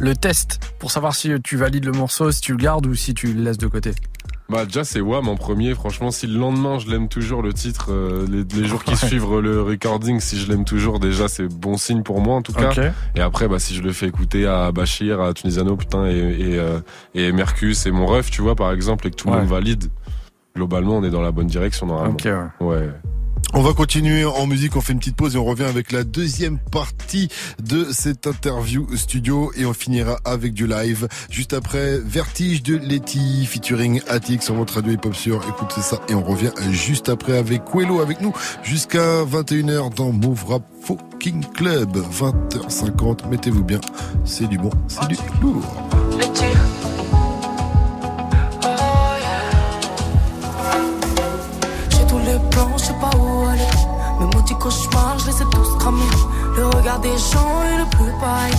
le, 0.00 0.16
test 0.16 0.74
pour 0.78 0.90
savoir 0.90 1.14
si 1.14 1.30
tu 1.42 1.56
valides 1.56 1.84
le 1.84 1.92
morceau, 1.92 2.32
si 2.32 2.40
tu 2.40 2.52
le 2.52 2.58
gardes 2.58 2.86
ou 2.86 2.94
si 2.94 3.14
tu 3.14 3.32
le 3.32 3.42
laisses 3.42 3.58
de 3.58 3.68
côté? 3.68 3.92
Bah 4.48 4.66
déjà 4.66 4.84
c'est 4.84 5.00
WAM 5.00 5.28
en 5.28 5.36
premier, 5.36 5.74
franchement 5.74 6.10
si 6.10 6.26
le 6.26 6.38
lendemain 6.38 6.78
je 6.78 6.90
l'aime 6.90 7.08
toujours 7.08 7.42
le 7.42 7.54
titre, 7.54 7.86
euh, 7.90 8.26
les, 8.28 8.64
jours 8.66 8.84
qui 8.84 8.96
suivent 8.96 9.40
le 9.40 9.62
recording, 9.62 10.20
si 10.20 10.38
je 10.38 10.50
l'aime 10.50 10.64
toujours 10.64 10.98
déjà 11.00 11.28
c'est 11.28 11.46
bon 11.46 11.78
signe 11.78 12.02
pour 12.02 12.20
moi 12.20 12.34
en 12.34 12.42
tout 12.42 12.52
cas. 12.52 12.70
Et 13.14 13.20
après 13.20 13.48
bah 13.48 13.58
si 13.58 13.74
je 13.74 13.82
le 13.82 13.92
fais 13.92 14.08
écouter 14.08 14.46
à 14.46 14.70
Bachir, 14.72 15.20
à 15.20 15.32
Tunisiano 15.32 15.76
putain 15.76 16.06
et, 16.06 16.16
et, 16.18 16.58
euh, 16.58 16.80
et 17.14 17.32
Mercus 17.32 17.86
et 17.86 17.92
mon 17.92 18.04
ref 18.04 18.30
tu 18.30 18.42
vois 18.42 18.56
par 18.56 18.72
exemple 18.72 19.06
et 19.06 19.10
que 19.10 19.16
tout 19.16 19.30
le 19.30 19.36
monde 19.38 19.48
valide, 19.48 19.84
globalement 20.54 20.98
on 20.98 21.04
est 21.04 21.10
dans 21.10 21.22
la 21.22 21.30
bonne 21.30 21.46
direction 21.46 21.86
normalement. 21.86 22.16
ouais. 22.60 22.66
ouais. 22.66 22.90
On 23.54 23.60
va 23.60 23.74
continuer 23.74 24.24
en 24.24 24.46
musique, 24.46 24.76
on 24.76 24.80
fait 24.80 24.94
une 24.94 24.98
petite 24.98 25.16
pause 25.16 25.34
et 25.34 25.38
on 25.38 25.44
revient 25.44 25.64
avec 25.64 25.92
la 25.92 26.04
deuxième 26.04 26.58
partie 26.58 27.28
de 27.62 27.86
cette 27.92 28.26
interview 28.26 28.86
studio 28.96 29.52
et 29.54 29.66
on 29.66 29.74
finira 29.74 30.18
avec 30.24 30.54
du 30.54 30.66
live. 30.66 31.06
Juste 31.28 31.52
après, 31.52 31.98
Vertige 31.98 32.62
de 32.62 32.76
Letty 32.76 33.44
featuring 33.44 34.00
Attic 34.08 34.42
sur 34.42 34.54
votre 34.54 34.76
radio 34.76 34.92
hip-hop 34.92 35.14
sur. 35.14 35.46
Écoutez 35.46 35.82
ça 35.82 36.00
et 36.08 36.14
on 36.14 36.22
revient 36.22 36.52
juste 36.70 37.10
après 37.10 37.36
avec 37.36 37.62
Quello 37.70 38.00
avec 38.00 38.22
nous 38.22 38.32
jusqu'à 38.62 39.22
21h 39.24 39.94
dans 39.94 40.12
Move 40.12 40.46
Rap 40.46 40.62
Fucking 40.84 41.44
Club. 41.52 41.98
20h50, 41.98 43.28
mettez-vous 43.28 43.64
bien. 43.64 43.82
C'est 44.24 44.48
du 44.48 44.56
bon, 44.56 44.70
c'est 44.88 45.08
du 45.08 45.16
lourd. 45.42 45.90
Cauchemars, 54.54 55.18
je 55.18 55.26
les 55.26 55.42
ai 55.42 55.44
tous 55.50 55.76
cramés. 55.78 56.02
Le 56.56 56.66
regard 56.66 57.00
des 57.00 57.16
gens 57.16 57.62
est 57.64 57.78
le 57.78 57.86
plus 57.86 58.12
pareil. 58.20 58.54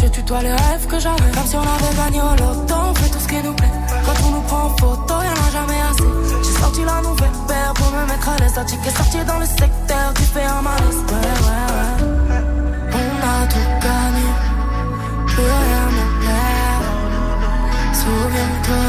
Je 0.00 0.06
tutoie 0.08 0.42
les 0.42 0.52
rêves 0.52 0.86
que 0.86 0.98
j'avais. 0.98 1.30
Comme 1.32 1.46
si 1.46 1.56
on 1.56 1.60
avait 1.60 1.94
gagné 1.96 2.20
au 2.20 2.30
loto, 2.30 2.74
on 2.90 2.94
fait 2.94 3.10
tout 3.10 3.20
ce 3.20 3.28
qui 3.28 3.42
nous 3.42 3.54
plaît. 3.54 3.72
Quand 4.04 4.26
on 4.26 4.30
nous 4.30 4.42
prend 4.42 4.64
en 4.66 4.76
photo, 4.76 5.14
y'en 5.14 5.46
a 5.46 5.50
jamais 5.50 5.80
assez. 5.90 6.12
J'ai 6.44 6.60
sorti 6.60 6.84
la 6.84 7.00
nouvelle 7.00 7.38
paire 7.46 7.72
pour 7.74 7.90
me 7.92 8.06
mettre 8.06 8.28
à 8.28 8.36
l'aise. 8.38 8.54
La 8.56 8.62
est 8.62 8.96
sortie 8.96 9.24
dans 9.26 9.38
le 9.38 9.46
secteur, 9.46 10.14
tu 10.14 10.22
fais 10.22 10.44
un 10.44 10.62
malaise. 10.62 11.02
Ouais, 11.10 11.34
ouais, 11.46 11.66
ouais. 11.76 11.94
On 12.94 13.10
a 13.26 13.46
tout 13.46 13.68
gagné, 13.84 14.28
plus 15.26 15.42
rien 15.42 15.86
ne. 15.96 16.04
Souviens-toi 17.94 18.86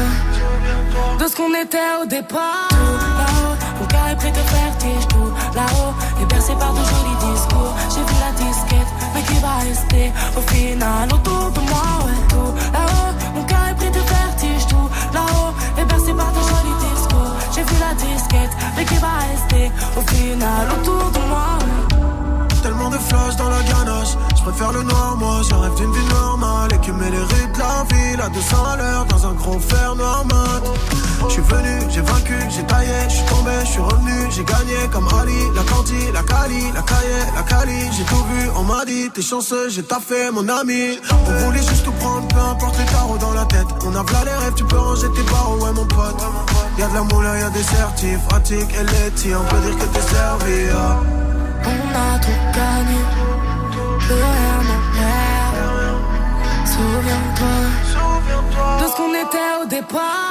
de 1.18 1.26
ce 1.28 1.34
qu'on 1.36 1.54
était 1.54 1.92
au 2.02 2.06
départ. 2.06 2.68
Tout 2.70 2.76
là-haut, 2.76 3.56
mon 3.80 3.86
cœur 3.86 4.08
est 4.10 4.16
prêt 4.16 4.32
de. 4.32 4.40
Tout 4.80 5.29
là-haut, 5.54 5.94
c'est 6.40 6.58
par 6.58 6.72
de 6.72 6.78
jolis 6.78 7.32
discours. 7.32 7.74
J'ai 7.92 8.00
vu 8.00 8.16
la 8.20 8.32
disquette, 8.32 8.90
mais 9.14 9.22
qui 9.22 9.38
va 9.40 9.58
rester 9.58 10.12
au 10.36 10.40
final 10.40 11.08
autour 11.12 11.50
de 11.52 11.60
moi, 11.68 11.86
ouais, 12.04 12.72
là-haut. 12.72 13.12
Mon 13.34 13.42
cœur 13.44 13.68
est 13.70 13.74
pris 13.74 13.90
de 13.90 14.00
vertige, 14.00 14.66
tout 14.68 14.88
là-haut. 15.12 15.52
Et 15.78 15.84
bercé 15.84 16.12
par 16.14 16.32
de 16.32 16.40
jolis 16.50 16.78
discours. 16.88 17.34
J'ai 17.54 17.62
vu 17.62 17.74
la 17.80 17.94
disquette, 17.94 18.50
mais 18.76 18.84
qui 18.84 18.96
va 18.96 19.12
rester 19.30 19.70
au 19.96 20.02
final 20.02 20.68
autour 20.80 21.10
de 21.10 21.28
moi, 21.28 21.58
Tellement 22.62 22.90
de 22.90 22.98
flash 22.98 23.36
dans 23.36 23.48
la 23.48 23.62
ganache, 23.62 24.16
je 24.36 24.42
préfère 24.42 24.72
le 24.72 24.82
noir, 24.82 25.16
moi. 25.18 25.40
Je 25.48 25.54
rêve 25.54 25.74
d'une 25.76 25.92
vie 25.92 26.08
normale 26.12 26.70
met 27.00 27.10
les 27.10 27.18
rues 27.18 27.52
de 27.52 27.58
la 27.58 27.84
ville 27.90 28.20
à 28.20 28.28
200 28.28 28.64
à 28.64 28.76
l'heure 28.76 29.04
dans 29.06 29.26
un 29.26 29.32
gros 29.32 29.58
fer 29.58 29.94
noir 29.94 30.24
mat. 30.26 30.62
Je 31.28 31.34
suis 31.34 31.42
venu, 31.42 31.74
j'ai 31.90 32.00
vaincu, 32.00 32.34
j'ai 32.48 32.64
taillé, 32.64 32.90
je 33.08 33.14
suis 33.14 33.26
tombé, 33.26 33.52
je 33.64 33.70
suis 33.70 33.80
revenu, 33.80 34.12
j'ai 34.30 34.44
gagné 34.44 34.78
comme 34.92 35.08
Ali, 35.20 35.40
la 35.54 35.62
Canti, 35.62 36.00
la 36.12 36.22
Cali, 36.22 36.72
la 36.74 36.82
Caille, 36.82 37.20
la 37.34 37.42
Cali, 37.42 37.80
j'ai 37.96 38.04
tout 38.04 38.24
vu, 38.32 38.50
on 38.56 38.64
m'a 38.64 38.84
dit, 38.84 39.10
t'es 39.10 39.22
chanceux, 39.22 39.68
j'ai 39.68 39.82
taffé, 39.82 40.30
mon 40.32 40.48
ami. 40.48 40.98
On 41.28 41.32
voulait 41.44 41.62
juste 41.62 41.84
tout 41.84 41.92
prendre, 41.92 42.26
peu 42.28 42.40
importe 42.40 42.78
les 42.78 42.86
tarots 42.86 43.18
dans 43.18 43.32
la 43.32 43.44
tête. 43.44 43.68
On 43.86 43.94
a 43.94 44.02
v'là 44.02 44.24
les 44.24 44.44
rêves, 44.44 44.54
tu 44.56 44.64
peux 44.64 44.78
ranger 44.78 45.08
tes 45.14 45.22
barreaux, 45.30 45.64
ouais 45.64 45.72
mon 45.72 45.86
pote. 45.86 46.22
Y'a 46.78 46.88
de 46.88 46.94
la 46.94 47.02
moula, 47.02 47.38
y'a 47.38 47.50
des 47.50 47.62
certifs, 47.62 48.20
Attic 48.34 48.68
et 48.74 48.84
Letty, 48.84 49.34
on 49.34 49.44
peut 49.44 49.60
dire 49.60 49.76
que 49.78 49.84
t'es 49.84 50.06
servi. 50.14 51.19
On 51.66 51.94
a 51.94 52.18
tout 52.18 52.40
gagné, 52.54 53.00
plus 53.98 54.14
rien 54.14 54.58
ne 54.68 54.76
Souviens-toi. 56.66 57.56
De 58.80 58.84
ce 58.90 58.94
qu'on 58.96 59.12
était 59.14 59.52
au 59.62 59.66
départ. 59.66 60.30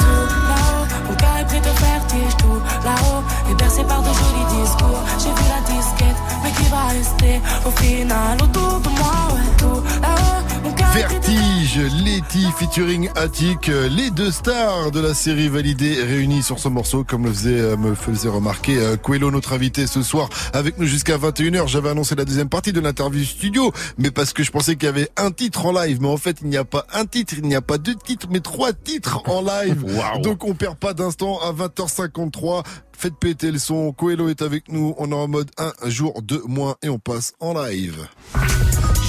Là-haut. 2.83 3.23
Et 3.49 3.55
bercé 3.55 3.83
par 3.83 4.01
de 4.01 4.07
jolis 4.07 4.61
discours. 4.61 5.03
J'ai 5.17 5.29
vu 5.29 5.43
la 5.49 5.61
disquette, 5.73 6.19
mais 6.43 6.51
qui 6.51 6.63
va 6.69 6.87
rester 6.89 7.41
au 7.65 7.71
final 7.71 8.37
autour 8.41 8.79
de 8.79 8.89
moi, 8.89 9.33
ouais, 9.33 9.49
tout 9.57 9.83
là-haut. 10.01 10.48
Vertige, 10.93 11.79
Letty 12.03 12.47
featuring 12.57 13.09
Attic, 13.15 13.67
les 13.67 14.09
deux 14.11 14.31
stars 14.31 14.91
de 14.91 14.99
la 14.99 15.13
série 15.13 15.47
validée 15.47 16.03
réunies 16.03 16.43
sur 16.43 16.59
ce 16.59 16.67
morceau, 16.67 17.03
comme 17.03 17.25
le 17.25 17.31
faisait, 17.31 17.59
euh, 17.59 17.77
me 17.77 17.95
faisait 17.95 18.27
remarquer 18.27 18.77
euh, 18.77 18.97
Coelho, 18.97 19.31
notre 19.31 19.53
invité 19.53 19.87
ce 19.87 20.01
soir, 20.01 20.29
avec 20.53 20.77
nous 20.77 20.85
jusqu'à 20.85 21.17
21h. 21.17 21.67
J'avais 21.67 21.89
annoncé 21.89 22.15
la 22.15 22.25
deuxième 22.25 22.49
partie 22.49 22.73
de 22.73 22.79
l'interview 22.79 23.23
studio, 23.23 23.71
mais 23.97 24.11
parce 24.11 24.33
que 24.33 24.43
je 24.43 24.51
pensais 24.51 24.75
qu'il 24.75 24.85
y 24.85 24.89
avait 24.89 25.09
un 25.15 25.31
titre 25.31 25.65
en 25.65 25.71
live, 25.71 25.99
mais 26.01 26.07
en 26.07 26.17
fait 26.17 26.37
il 26.41 26.49
n'y 26.49 26.57
a 26.57 26.65
pas 26.65 26.85
un 26.93 27.05
titre, 27.05 27.35
il 27.37 27.47
n'y 27.47 27.55
a 27.55 27.61
pas 27.61 27.77
deux 27.77 27.95
titres, 27.95 28.27
mais 28.29 28.39
trois 28.39 28.73
titres 28.73 29.21
en 29.27 29.41
live. 29.41 29.85
Donc 30.23 30.43
on 30.43 30.55
perd 30.55 30.77
pas 30.77 30.93
d'instant 30.93 31.39
à 31.39 31.53
20h53. 31.53 32.65
Faites 32.97 33.15
péter 33.15 33.51
le 33.51 33.59
son. 33.59 33.93
Coelho 33.93 34.27
est 34.27 34.41
avec 34.41 34.69
nous. 34.69 34.93
On 34.97 35.11
est 35.11 35.15
en 35.15 35.27
mode 35.29 35.51
un 35.57 35.71
jour, 35.89 36.21
deux 36.21 36.43
mois 36.47 36.77
et 36.81 36.89
on 36.89 36.99
passe 36.99 37.33
en 37.39 37.53
live. 37.53 38.07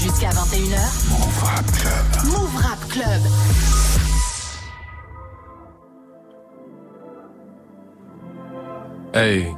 Jusqu'à 0.03 0.31
21h. 0.31 0.79
Move 1.11 1.45
Rap 1.45 1.67
Club. 1.73 2.33
Move 2.33 2.57
Rap 2.57 2.89
Club. 2.89 3.21
Hey. 9.13 9.55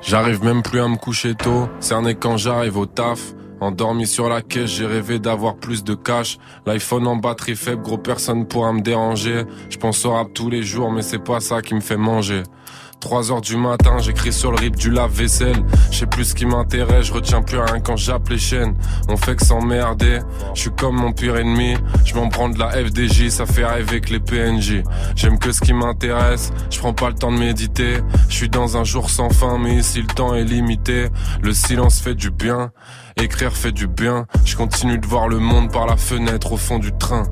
J'arrive 0.00 0.42
même 0.42 0.62
plus 0.62 0.80
à 0.80 0.88
me 0.88 0.96
coucher 0.96 1.34
tôt, 1.34 1.68
cerné 1.80 2.14
quand 2.14 2.38
j'arrive 2.38 2.78
au 2.78 2.86
taf. 2.86 3.34
Endormi 3.60 4.06
sur 4.06 4.30
la 4.30 4.40
caisse, 4.40 4.70
j'ai 4.70 4.86
rêvé 4.86 5.18
d'avoir 5.18 5.56
plus 5.56 5.84
de 5.84 5.94
cash. 5.94 6.38
L'iPhone 6.64 7.06
en 7.06 7.16
batterie 7.16 7.56
faible, 7.56 7.82
gros 7.82 7.98
personne 7.98 8.46
pourra 8.46 8.72
me 8.72 8.80
déranger. 8.80 9.44
Je 9.68 9.76
pense 9.76 10.02
au 10.06 10.12
rap 10.12 10.28
tous 10.32 10.48
les 10.48 10.62
jours, 10.62 10.90
mais 10.90 11.02
c'est 11.02 11.18
pas 11.18 11.40
ça 11.40 11.60
qui 11.60 11.74
me 11.74 11.80
fait 11.80 11.98
manger. 11.98 12.44
3 13.00 13.30
heures 13.32 13.40
du 13.40 13.56
matin, 13.56 13.98
j'écris 13.98 14.32
sur 14.32 14.50
le 14.50 14.58
rip 14.58 14.76
du 14.76 14.90
lave-vaisselle. 14.90 15.62
Je 15.90 15.98
sais 15.98 16.06
plus 16.06 16.24
ce 16.24 16.34
qui 16.34 16.46
m'intéresse, 16.46 17.06
je 17.06 17.12
retiens 17.12 17.42
plus 17.42 17.58
rien 17.58 17.80
quand 17.80 17.96
j'appelle 17.96 18.34
les 18.34 18.38
chaînes. 18.38 18.74
On 19.08 19.16
fait 19.16 19.36
que 19.36 19.44
s'emmerder, 19.44 20.20
je 20.54 20.60
suis 20.62 20.70
comme 20.70 20.96
mon 20.96 21.12
pire 21.12 21.36
ennemi. 21.36 21.76
Je 22.04 22.14
m'en 22.14 22.28
prends 22.28 22.48
de 22.48 22.58
la 22.58 22.70
FDJ, 22.70 23.28
ça 23.28 23.46
fait 23.46 23.64
rêver 23.64 24.00
que 24.00 24.10
les 24.10 24.20
PNJ. 24.20 24.82
J'aime 25.14 25.38
que 25.38 25.52
ce 25.52 25.60
qui 25.60 25.72
m'intéresse, 25.72 26.52
je 26.70 26.78
prends 26.78 26.92
pas 26.92 27.08
le 27.08 27.14
temps 27.14 27.32
de 27.32 27.38
méditer. 27.38 27.98
Je 28.28 28.34
suis 28.34 28.48
dans 28.48 28.76
un 28.76 28.84
jour 28.84 29.10
sans 29.10 29.30
fin, 29.30 29.58
mais 29.58 29.76
ici 29.76 30.00
le 30.00 30.08
temps 30.08 30.34
est 30.34 30.44
limité. 30.44 31.08
Le 31.42 31.52
silence 31.54 32.00
fait 32.00 32.14
du 32.14 32.30
bien, 32.30 32.72
écrire 33.16 33.52
fait 33.52 33.72
du 33.72 33.86
bien. 33.86 34.26
Je 34.44 34.56
continue 34.56 34.98
de 34.98 35.06
voir 35.06 35.28
le 35.28 35.38
monde 35.38 35.72
par 35.72 35.86
la 35.86 35.96
fenêtre 35.96 36.52
au 36.52 36.56
fond 36.56 36.78
du 36.78 36.92
train. 36.92 37.24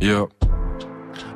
Yo. 0.00 0.28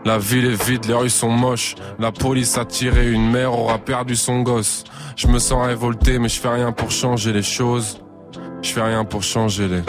La 0.04 0.18
ville 0.18 0.46
est 0.46 0.64
vide, 0.64 0.84
les 0.86 0.94
rues 0.94 1.10
sont 1.10 1.30
moches. 1.30 1.74
La 1.98 2.12
police 2.12 2.58
a 2.58 2.64
tiré, 2.64 3.10
une 3.10 3.30
mère 3.30 3.58
aura 3.58 3.78
perdu 3.78 4.16
son 4.16 4.42
gosse. 4.42 4.84
Je 5.16 5.26
me 5.28 5.38
sens 5.38 5.66
révolté, 5.66 6.18
mais 6.18 6.28
je 6.28 6.40
fais 6.40 6.48
rien 6.48 6.72
pour 6.72 6.90
changer 6.90 7.32
les 7.32 7.42
choses. 7.42 8.00
Je 8.62 8.70
fais 8.70 8.82
rien 8.82 9.04
pour 9.04 9.22
changer 9.22 9.68
les. 9.68 9.82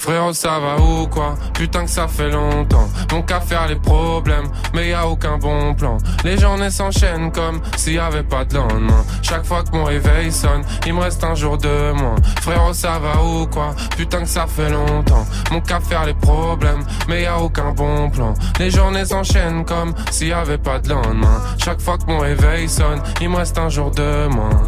Frérot, 0.00 0.32
ça 0.32 0.58
va 0.60 0.80
ou 0.80 1.06
quoi? 1.08 1.34
Putain 1.52 1.84
que 1.84 1.90
ça 1.90 2.08
fait 2.08 2.30
longtemps. 2.30 2.88
Mon 3.12 3.20
qu'à 3.20 3.38
faire 3.38 3.68
les 3.68 3.76
problèmes, 3.76 4.46
mais 4.72 4.88
y 4.88 4.92
a 4.94 5.06
aucun 5.06 5.36
bon 5.36 5.74
plan. 5.74 5.98
Les 6.24 6.38
journées 6.38 6.70
s'enchaînent 6.70 7.30
comme 7.30 7.60
s'il 7.76 7.92
y 7.92 7.98
avait 7.98 8.22
pas 8.22 8.46
de 8.46 8.54
lendemain. 8.54 9.04
Chaque 9.20 9.44
fois 9.44 9.62
que 9.62 9.76
mon 9.76 9.84
réveil 9.84 10.32
sonne, 10.32 10.62
il 10.86 10.94
me 10.94 11.00
reste 11.00 11.22
un 11.22 11.34
jour 11.34 11.58
de 11.58 11.92
moins. 11.92 12.16
Frérot, 12.40 12.72
ça 12.72 12.98
va 12.98 13.22
ou 13.22 13.46
quoi? 13.46 13.74
Putain 13.94 14.22
que 14.22 14.28
ça 14.28 14.46
fait 14.46 14.70
longtemps. 14.70 15.26
Mon 15.50 15.60
qu'à 15.60 15.80
faire 15.80 16.06
les 16.06 16.14
problèmes, 16.14 16.82
mais 17.06 17.24
y 17.24 17.26
a 17.26 17.38
aucun 17.38 17.72
bon 17.72 18.08
plan. 18.08 18.32
Les 18.58 18.70
journées 18.70 19.04
s'enchaînent 19.04 19.66
comme 19.66 19.92
s'il 20.10 20.28
y 20.28 20.32
avait 20.32 20.56
pas 20.56 20.78
de 20.78 20.88
lendemain. 20.88 21.42
Chaque 21.62 21.82
fois 21.82 21.98
que 21.98 22.06
mon 22.06 22.20
réveil 22.20 22.70
sonne, 22.70 23.02
il 23.20 23.28
me 23.28 23.36
reste 23.36 23.58
un 23.58 23.68
jour 23.68 23.90
de 23.90 24.28
moins. 24.28 24.66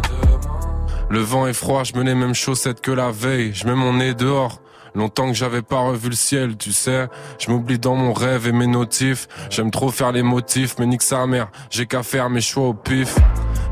Le 1.09 1.21
vent 1.21 1.47
est 1.47 1.53
froid, 1.53 1.83
je 1.83 1.93
mets 1.97 2.03
les 2.03 2.15
mêmes 2.15 2.35
chaussettes 2.35 2.81
que 2.81 2.91
la 2.91 3.09
veille. 3.09 3.51
Je 3.55 3.65
mets 3.65 3.73
mon 3.73 3.93
nez 3.93 4.13
dehors. 4.13 4.62
Longtemps 4.95 5.27
que 5.27 5.33
j'avais 5.33 5.63
pas 5.63 5.79
revu 5.79 6.09
le 6.09 6.15
ciel, 6.15 6.55
tu 6.55 6.71
sais. 6.71 7.07
Je 7.39 7.49
m'oublie 7.49 7.79
dans 7.79 7.95
mon 7.95 8.13
rêve 8.13 8.47
et 8.47 8.51
mes 8.51 8.67
notifs. 8.67 9.27
J'aime 9.49 9.71
trop 9.71 9.89
faire 9.89 10.11
les 10.11 10.21
motifs, 10.21 10.75
mais 10.79 10.85
nique 10.85 11.01
sa 11.01 11.25
mère. 11.25 11.47
J'ai 11.71 11.87
qu'à 11.87 12.03
faire 12.03 12.29
mes 12.29 12.41
choix 12.41 12.67
au 12.67 12.73
pif. 12.73 13.15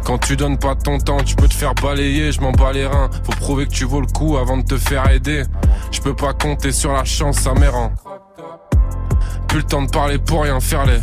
Quand 0.03 0.17
tu 0.17 0.35
donnes 0.35 0.57
pas 0.57 0.75
ton 0.75 0.97
temps, 0.97 1.21
tu 1.23 1.35
peux 1.35 1.47
te 1.47 1.53
faire 1.53 1.75
balayer, 1.75 2.31
je 2.31 2.41
m'en 2.41 2.51
bats 2.51 2.73
les 2.73 2.87
reins. 2.87 3.09
Faut 3.23 3.33
prouver 3.33 3.67
que 3.67 3.71
tu 3.71 3.85
vaux 3.85 4.01
le 4.01 4.07
coup 4.07 4.37
avant 4.37 4.57
de 4.57 4.63
te 4.63 4.77
faire 4.77 5.09
aider. 5.11 5.43
Je 5.91 6.01
peux 6.01 6.15
pas 6.15 6.33
compter 6.33 6.71
sur 6.71 6.91
la 6.91 7.05
chance, 7.05 7.37
ça 7.37 7.53
m'érend. 7.53 7.91
Plus 9.47 9.59
le 9.59 9.65
temps 9.65 9.83
de 9.83 9.91
parler 9.91 10.17
pour 10.17 10.41
rien 10.41 10.59
faire 10.59 10.85
les. 10.85 10.99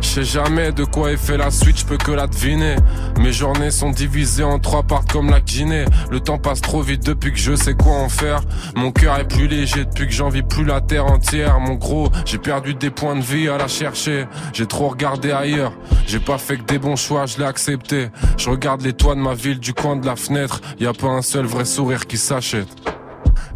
Je 0.00 0.06
sais 0.06 0.24
jamais 0.24 0.72
de 0.72 0.84
quoi 0.84 1.12
est 1.12 1.16
fait 1.16 1.36
la 1.36 1.50
suite, 1.50 1.78
je 1.80 1.84
peux 1.84 1.96
que 1.96 2.12
la 2.12 2.26
deviner. 2.26 2.76
Mes 3.18 3.32
journées 3.32 3.70
sont 3.70 3.90
divisées 3.90 4.44
en 4.44 4.58
trois 4.58 4.82
parts 4.82 5.04
comme 5.06 5.30
la 5.30 5.40
Guinée. 5.40 5.84
Le 6.10 6.20
temps 6.20 6.38
passe 6.38 6.60
trop 6.60 6.82
vite 6.82 7.04
depuis 7.04 7.32
que 7.32 7.38
je 7.38 7.54
sais 7.56 7.74
quoi 7.74 7.94
en 7.94 8.08
faire. 8.08 8.40
Mon 8.76 8.92
cœur 8.92 9.18
est 9.18 9.26
plus 9.26 9.48
léger 9.48 9.84
depuis 9.84 10.06
que 10.06 10.12
j'en 10.12 10.28
vis 10.28 10.42
plus 10.42 10.64
la 10.64 10.80
terre 10.80 11.06
entière. 11.06 11.58
Mon 11.60 11.74
gros, 11.74 12.08
j'ai 12.24 12.38
perdu 12.38 12.74
des 12.74 12.90
points 12.90 13.16
de 13.16 13.22
vie 13.22 13.48
à 13.48 13.58
la 13.58 13.68
chercher. 13.68 14.26
J'ai 14.52 14.66
trop 14.66 14.88
regardé 14.88 15.32
ailleurs. 15.32 15.72
J'ai 16.06 16.20
pas 16.20 16.38
fait 16.38 16.56
que 16.56 16.64
des 16.64 16.78
bons 16.78 16.96
choix, 16.96 17.26
je 17.26 17.38
l'ai 17.38 17.44
accepté. 17.44 18.08
Je 18.36 18.50
regarde 18.50 18.82
les 18.82 18.92
toits 18.92 19.14
de 19.14 19.20
ma 19.20 19.34
ville 19.34 19.58
du 19.58 19.74
coin 19.74 19.96
de 19.96 20.06
la 20.06 20.16
fenêtre. 20.16 20.60
Y 20.78 20.86
a 20.86 20.92
pas 20.92 21.08
un 21.08 21.22
seul 21.22 21.44
vrai 21.44 21.64
sourire 21.64 22.06
qui 22.06 22.18
s'achète. 22.18 22.68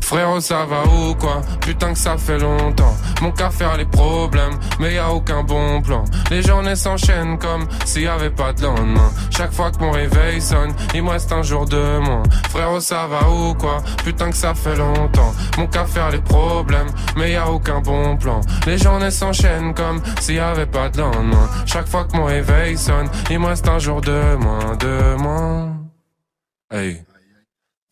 Frérot, 0.00 0.40
ça 0.40 0.66
va 0.66 0.84
ou 0.84 1.14
quoi? 1.14 1.40
Putain 1.60 1.92
que 1.92 1.98
ça 1.98 2.16
fait 2.18 2.38
longtemps. 2.38 2.94
Mon 3.22 3.30
qu'à 3.32 3.50
faire 3.50 3.76
les 3.76 3.84
problèmes, 3.86 4.58
mais 4.78 4.94
y 4.94 4.98
a 4.98 5.10
aucun 5.10 5.42
bon 5.42 5.80
plan. 5.80 6.04
Les 6.30 6.42
journées 6.42 6.76
s'enchaînent 6.76 7.38
comme 7.38 7.66
s'il 7.84 8.02
y 8.02 8.06
avait 8.06 8.30
pas 8.30 8.52
de 8.52 8.62
lendemain. 8.62 9.10
Chaque 9.30 9.52
fois 9.52 9.70
que 9.70 9.78
mon 9.78 9.90
réveil 9.90 10.40
sonne, 10.40 10.74
il 10.94 11.02
me 11.02 11.10
reste 11.10 11.32
un 11.32 11.42
jour 11.42 11.66
de 11.66 11.98
moins. 11.98 12.22
Frérot, 12.50 12.80
ça 12.80 13.06
va 13.06 13.28
ou 13.30 13.54
quoi? 13.54 13.82
Putain 14.04 14.30
que 14.30 14.36
ça 14.36 14.54
fait 14.54 14.76
longtemps. 14.76 15.32
Mon 15.56 15.66
qu'à 15.66 15.84
faire 15.84 16.10
les 16.10 16.20
problèmes, 16.20 16.90
mais 17.16 17.32
y 17.32 17.36
a 17.36 17.50
aucun 17.50 17.80
bon 17.80 18.16
plan. 18.16 18.40
Les 18.66 18.78
journées 18.78 19.10
s'enchaînent 19.10 19.74
comme 19.74 20.02
s'il 20.20 20.36
y 20.36 20.40
avait 20.40 20.66
pas 20.66 20.88
de 20.88 20.98
lendemain. 20.98 21.48
Chaque 21.66 21.88
fois 21.88 22.04
que 22.04 22.16
mon 22.16 22.24
réveil 22.24 22.76
sonne, 22.76 23.08
il 23.30 23.38
me 23.38 23.46
reste 23.46 23.68
un 23.68 23.78
jour 23.78 24.00
de 24.00 24.36
moins, 24.36 24.76
de 24.76 25.14
moins. 25.16 25.76
Hey. 26.70 27.02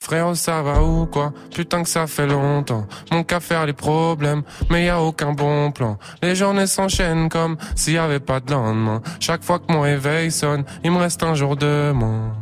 Frérot, 0.03 0.35
ça 0.35 0.63
va 0.63 0.83
ou 0.83 1.05
quoi? 1.05 1.35
Putain 1.55 1.83
que 1.83 1.89
ça 1.89 2.07
fait 2.07 2.27
longtemps. 2.27 2.87
Mon 3.13 3.23
qu'à 3.23 3.39
faire 3.39 3.67
les 3.67 3.75
problèmes, 3.75 4.43
mais 4.71 4.87
y 4.87 4.89
a 4.89 5.03
aucun 5.03 5.33
bon 5.33 5.71
plan. 5.73 5.99
Les 6.23 6.35
journées 6.35 6.67
s'enchaînent 6.67 7.29
comme 7.29 7.59
s'il 7.77 7.95
y 7.95 7.99
avait 7.99 8.19
pas 8.19 8.41
de 8.41 8.51
lendemain. 8.51 9.03
Chaque 9.21 9.45
fois 9.45 9.59
que 9.59 9.71
mon 9.71 9.83
réveil 9.83 10.33
sonne, 10.33 10.65
il 10.83 10.91
me 10.91 10.97
reste 10.97 11.23
un 11.23 11.35
jour 11.35 11.55
de 11.55 11.93
moins. 11.95 12.35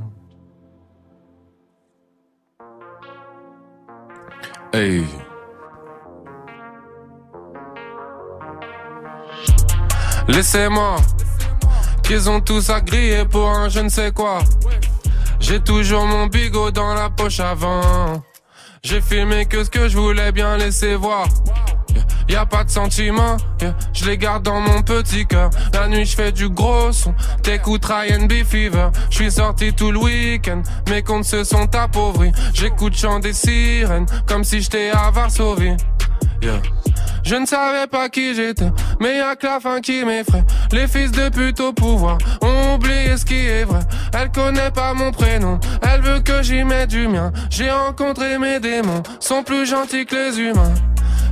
Hey. 4.72 5.04
Laissez-moi 10.28 10.96
qu'ils 12.04 12.30
ont 12.30 12.40
tous 12.40 12.70
à 12.70 12.80
griller 12.80 13.24
pour 13.24 13.48
un 13.48 13.68
je 13.68 13.80
ne 13.80 13.88
sais 13.88 14.12
quoi. 14.12 14.38
J'ai 15.40 15.60
toujours 15.60 16.04
mon 16.06 16.26
bigot 16.26 16.70
dans 16.70 16.94
la 16.94 17.10
poche 17.10 17.40
avant. 17.40 18.22
J'ai 18.82 19.00
filmé 19.00 19.46
que 19.46 19.64
ce 19.64 19.70
que 19.70 19.88
je 19.88 19.96
voulais 19.96 20.32
bien 20.32 20.56
laisser 20.56 20.94
voir. 20.94 21.26
Y 22.28 22.36
a 22.36 22.44
pas 22.44 22.62
de 22.62 22.70
sentiment, 22.70 23.38
je 23.94 24.04
les 24.04 24.18
garde 24.18 24.42
dans 24.42 24.60
mon 24.60 24.82
petit 24.82 25.26
cœur. 25.26 25.48
La 25.72 25.88
nuit 25.88 26.04
je 26.04 26.14
fais 26.14 26.30
du 26.30 26.50
gros 26.50 26.92
son, 26.92 27.14
t'écoutes 27.42 27.86
Ryan 27.86 28.26
B 28.26 28.44
Fever. 28.44 28.90
Je 29.08 29.16
suis 29.16 29.32
sorti 29.32 29.72
tout 29.72 29.90
le 29.90 29.98
week-end, 29.98 30.62
mes 30.90 31.02
comptes 31.02 31.24
se 31.24 31.42
sont 31.42 31.74
appauvris. 31.74 32.32
J'écoute 32.52 32.94
chant 32.94 33.18
des 33.18 33.32
sirènes, 33.32 34.06
comme 34.26 34.44
si 34.44 34.60
j'étais 34.60 34.90
à 34.90 35.10
Varsovie. 35.10 35.76
Je 37.28 37.34
ne 37.34 37.44
savais 37.44 37.86
pas 37.86 38.08
qui 38.08 38.34
j'étais, 38.34 38.72
mais 39.00 39.18
y'a 39.18 39.36
que 39.36 39.46
la 39.46 39.60
fin 39.60 39.82
qui 39.82 40.02
m'effraie. 40.02 40.44
Les 40.72 40.86
fils 40.86 41.12
de 41.12 41.28
pute 41.28 41.60
au 41.60 41.74
pouvoir 41.74 42.16
ont 42.40 42.76
oublié 42.76 43.18
ce 43.18 43.26
qui 43.26 43.34
est 43.34 43.64
vrai. 43.64 43.80
Elle 44.18 44.30
connaît 44.30 44.70
pas 44.70 44.94
mon 44.94 45.12
prénom, 45.12 45.60
elle 45.82 46.00
veut 46.00 46.20
que 46.20 46.42
j'y 46.42 46.64
mette 46.64 46.88
du 46.88 47.06
mien. 47.06 47.30
J'ai 47.50 47.70
rencontré 47.70 48.38
mes 48.38 48.60
démons, 48.60 49.02
sont 49.20 49.42
plus 49.42 49.66
gentils 49.66 50.06
que 50.06 50.16
les 50.16 50.40
humains. 50.40 50.72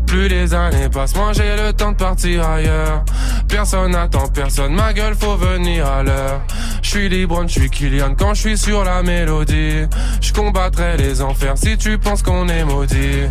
Plus 0.06 0.28
les 0.28 0.52
années 0.52 0.90
passent, 0.90 1.16
moi 1.16 1.32
j'ai 1.32 1.56
le 1.56 1.72
temps 1.72 1.92
de 1.92 1.96
partir 1.96 2.46
ailleurs. 2.46 3.02
Personne 3.48 3.92
n'attend 3.92 4.28
personne, 4.28 4.74
ma 4.74 4.92
gueule 4.92 5.14
faut 5.14 5.36
venir 5.36 5.86
à 5.86 6.02
l'heure. 6.02 6.42
Je 6.82 6.90
suis 6.90 7.08
libre, 7.08 7.42
je 7.46 7.60
suis 7.60 7.70
Kylian 7.70 8.14
quand 8.16 8.34
je 8.34 8.40
suis 8.40 8.58
sur 8.58 8.84
la 8.84 9.02
mélodie. 9.02 9.86
Je 10.20 10.32
combattrai 10.32 10.96
les 10.96 11.22
enfers 11.22 11.56
si 11.56 11.76
tu 11.76 11.98
penses 11.98 12.22
qu'on 12.22 12.48
est 12.48 12.64
maudit. 12.64 13.24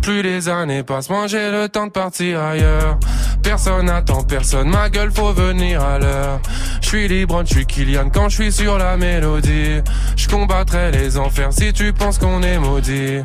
Plus 0.00 0.22
les 0.22 0.48
années 0.48 0.82
passent, 0.82 1.10
moi 1.10 1.26
j'ai 1.26 1.50
le 1.50 1.68
temps 1.68 1.86
de 1.86 1.92
partir 1.92 2.11
Personne 3.42 3.86
n'attend 3.86 4.22
personne, 4.22 4.68
ma 4.68 4.90
gueule 4.90 5.10
faut 5.10 5.32
venir 5.32 5.82
à 5.82 5.98
l'heure. 5.98 6.40
Je 6.80 6.88
suis 6.88 7.08
libre, 7.08 7.42
je 7.44 7.54
suis 7.54 7.66
Kylian 7.66 8.10
quand 8.10 8.28
je 8.28 8.42
suis 8.42 8.52
sur 8.52 8.76
la 8.76 8.96
mélodie. 8.96 9.80
Je 10.16 10.28
combattrai 10.28 10.92
les 10.92 11.16
enfers 11.16 11.52
si 11.52 11.72
tu 11.72 11.92
penses 11.92 12.18
qu'on 12.18 12.42
est 12.42 12.58
maudit. 12.58 13.20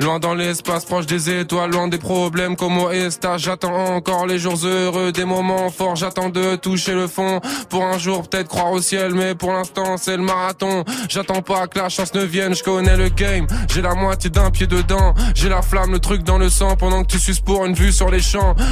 Loin 0.00 0.18
dans 0.18 0.34
l'espace, 0.34 0.84
proche 0.84 1.06
des 1.06 1.30
étoiles, 1.30 1.70
loin 1.70 1.86
des 1.86 1.98
problèmes 1.98 2.56
comme 2.56 2.78
au 2.78 2.90
Esta. 2.90 3.38
J'attends 3.38 3.94
encore 3.94 4.26
les 4.26 4.38
jours 4.38 4.58
heureux, 4.64 5.12
des 5.12 5.24
moments 5.24 5.70
forts. 5.70 5.96
J'attends 5.96 6.28
de 6.28 6.56
toucher 6.56 6.94
le 6.94 7.06
fond 7.06 7.40
pour 7.68 7.84
un 7.84 7.98
jour 7.98 8.28
peut-être 8.28 8.48
croire 8.48 8.72
au 8.72 8.80
ciel, 8.80 9.14
mais 9.14 9.34
pour 9.36 9.52
l'instant 9.52 9.96
c'est 9.96 10.16
le 10.16 10.22
marathon. 10.24 10.84
J'attends 11.08 11.42
pas 11.42 11.68
que 11.68 11.78
la 11.78 11.88
chance 11.88 12.12
ne 12.14 12.22
vienne, 12.22 12.54
je 12.54 12.62
connais 12.62 12.96
le 12.96 13.08
game. 13.08 13.46
J'ai 13.72 13.82
la 13.82 13.94
moitié 13.94 14.30
d'un 14.30 14.50
pied 14.50 14.66
dedans, 14.66 15.14
j'ai 15.34 15.48
la 15.48 15.62
flamme, 15.62 15.92
le 15.92 16.00
truc 16.00 16.24
dans 16.24 16.38
le 16.38 16.50
sang 16.50 16.76
pendant 16.76 17.02
que 17.04 17.12
tu 17.12 17.18
suces 17.18 17.40
pour 17.40 17.64
une 17.66 17.74
vue 17.74 17.92
sur 17.92 18.10
les 18.10 18.20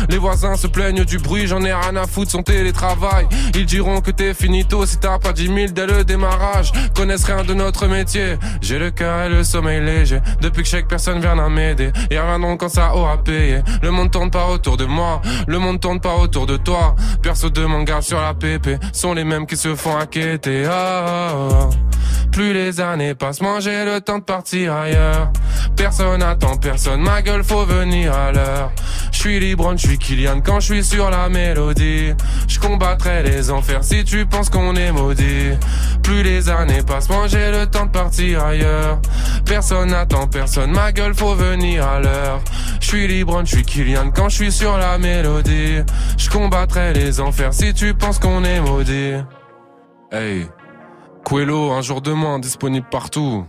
Les 0.08 0.18
voisins 0.18 0.56
se 0.56 0.66
plaignent 0.66 1.04
du 1.04 1.18
bruit, 1.18 1.46
j'en 1.46 1.62
ai 1.62 1.72
rien 1.72 1.96
à 1.96 2.06
foutre 2.06 2.30
son 2.30 2.42
télétravail. 2.42 3.26
Ils 3.54 3.66
diront 3.66 4.00
que 4.00 4.10
t'es 4.10 4.32
finito 4.32 4.86
si 4.86 4.98
t'as 4.98 5.18
pas 5.18 5.32
10 5.32 5.46
000 5.46 5.58
dès 5.72 5.86
le 5.86 6.04
démarrage. 6.04 6.72
Connaissent 6.94 7.24
rien 7.24 7.42
de 7.44 7.54
notre 7.54 7.86
métier. 7.86 8.38
J'ai 8.60 8.78
le 8.78 8.90
cœur 8.90 9.24
et 9.24 9.28
le 9.28 9.44
sommeil 9.44 9.80
léger. 9.80 10.20
Depuis 10.40 10.62
que 10.62 10.68
chaque 10.68 10.88
personne 10.88 11.20
vient 11.20 11.38
à 11.38 11.48
m'aider. 11.48 11.92
Et 12.10 12.18
reviendront 12.18 12.56
quand 12.56 12.68
ça 12.68 12.94
aura 12.94 13.22
payé. 13.22 13.60
Le 13.82 13.90
monde 13.90 14.10
tourne 14.10 14.30
pas 14.30 14.46
autour 14.46 14.76
de 14.76 14.84
moi. 14.84 15.20
Le 15.46 15.58
monde 15.58 15.80
tourne 15.80 16.00
pas 16.00 16.14
autour 16.14 16.46
de 16.46 16.56
toi. 16.56 16.94
Perso 17.22 17.50
de 17.50 17.64
mon 17.64 17.82
gars 17.82 18.02
sur 18.02 18.20
la 18.20 18.34
PP 18.34 18.78
sont 18.92 19.14
les 19.14 19.24
mêmes 19.24 19.46
qui 19.46 19.56
se 19.56 19.74
font 19.74 19.96
inquiéter. 19.96 20.64
Ah, 20.66 21.04
ah, 21.06 21.48
ah. 21.50 21.99
Plus 22.32 22.52
les 22.52 22.80
années 22.80 23.14
passent, 23.14 23.40
moi 23.40 23.60
j'ai 23.60 23.84
le 23.84 24.00
temps 24.00 24.18
de 24.18 24.24
partir 24.24 24.74
ailleurs. 24.74 25.32
Personne 25.76 26.22
attend 26.22 26.56
personne, 26.56 27.00
ma 27.00 27.22
gueule 27.22 27.42
faut 27.42 27.64
venir 27.64 28.12
à 28.12 28.32
l'heure. 28.32 28.72
Je 29.12 29.18
suis 29.18 29.40
libre, 29.40 29.72
je 29.76 29.86
suis 29.88 29.98
Kylian 29.98 30.40
quand 30.40 30.60
je 30.60 30.66
suis 30.66 30.84
sur 30.84 31.10
la 31.10 31.28
mélodie. 31.28 32.12
Je 32.48 32.58
combattrai 32.60 33.22
les 33.22 33.50
enfers 33.50 33.82
si 33.82 34.04
tu 34.04 34.26
penses 34.26 34.48
qu'on 34.48 34.76
est 34.76 34.92
maudit. 34.92 35.50
Plus 36.02 36.22
les 36.22 36.48
années 36.48 36.82
passent, 36.82 37.08
moi 37.08 37.26
j'ai 37.26 37.50
le 37.50 37.66
temps 37.66 37.86
de 37.86 37.90
partir 37.90 38.44
ailleurs. 38.44 39.00
Personne 39.44 39.92
attend 39.92 40.26
personne, 40.26 40.70
ma 40.70 40.92
gueule 40.92 41.14
faut 41.14 41.34
venir 41.34 41.86
à 41.86 42.00
l'heure. 42.00 42.40
Je 42.80 42.86
suis 42.86 43.06
libre, 43.08 43.40
je 43.44 43.56
suis 43.56 43.64
Kylian 43.64 44.10
quand 44.14 44.28
je 44.28 44.36
suis 44.36 44.52
sur 44.52 44.78
la 44.78 44.98
mélodie. 44.98 45.80
Je 46.16 46.30
combattrai 46.30 46.92
les 46.92 47.20
enfers 47.20 47.52
si 47.52 47.74
tu 47.74 47.94
penses 47.94 48.18
qu'on 48.18 48.44
est 48.44 48.60
maudit. 48.60 49.14
Hey. 50.12 50.46
Quello, 51.24 51.70
un 51.72 51.80
jour 51.80 52.00
de 52.00 52.12
moins, 52.12 52.38
disponible 52.38 52.86
partout. 52.90 53.44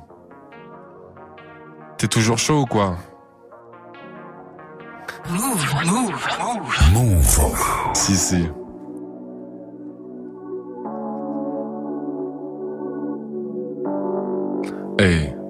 T'es 1.98 2.08
toujours 2.08 2.38
chaud 2.38 2.62
ou 2.62 2.66
quoi 2.66 2.98
Move, 5.30 5.76
move, 5.86 6.28
move. 6.40 6.94
Move. 6.94 7.94
Si, 7.94 8.16
si. 8.16 8.50
Hey. 15.00 15.41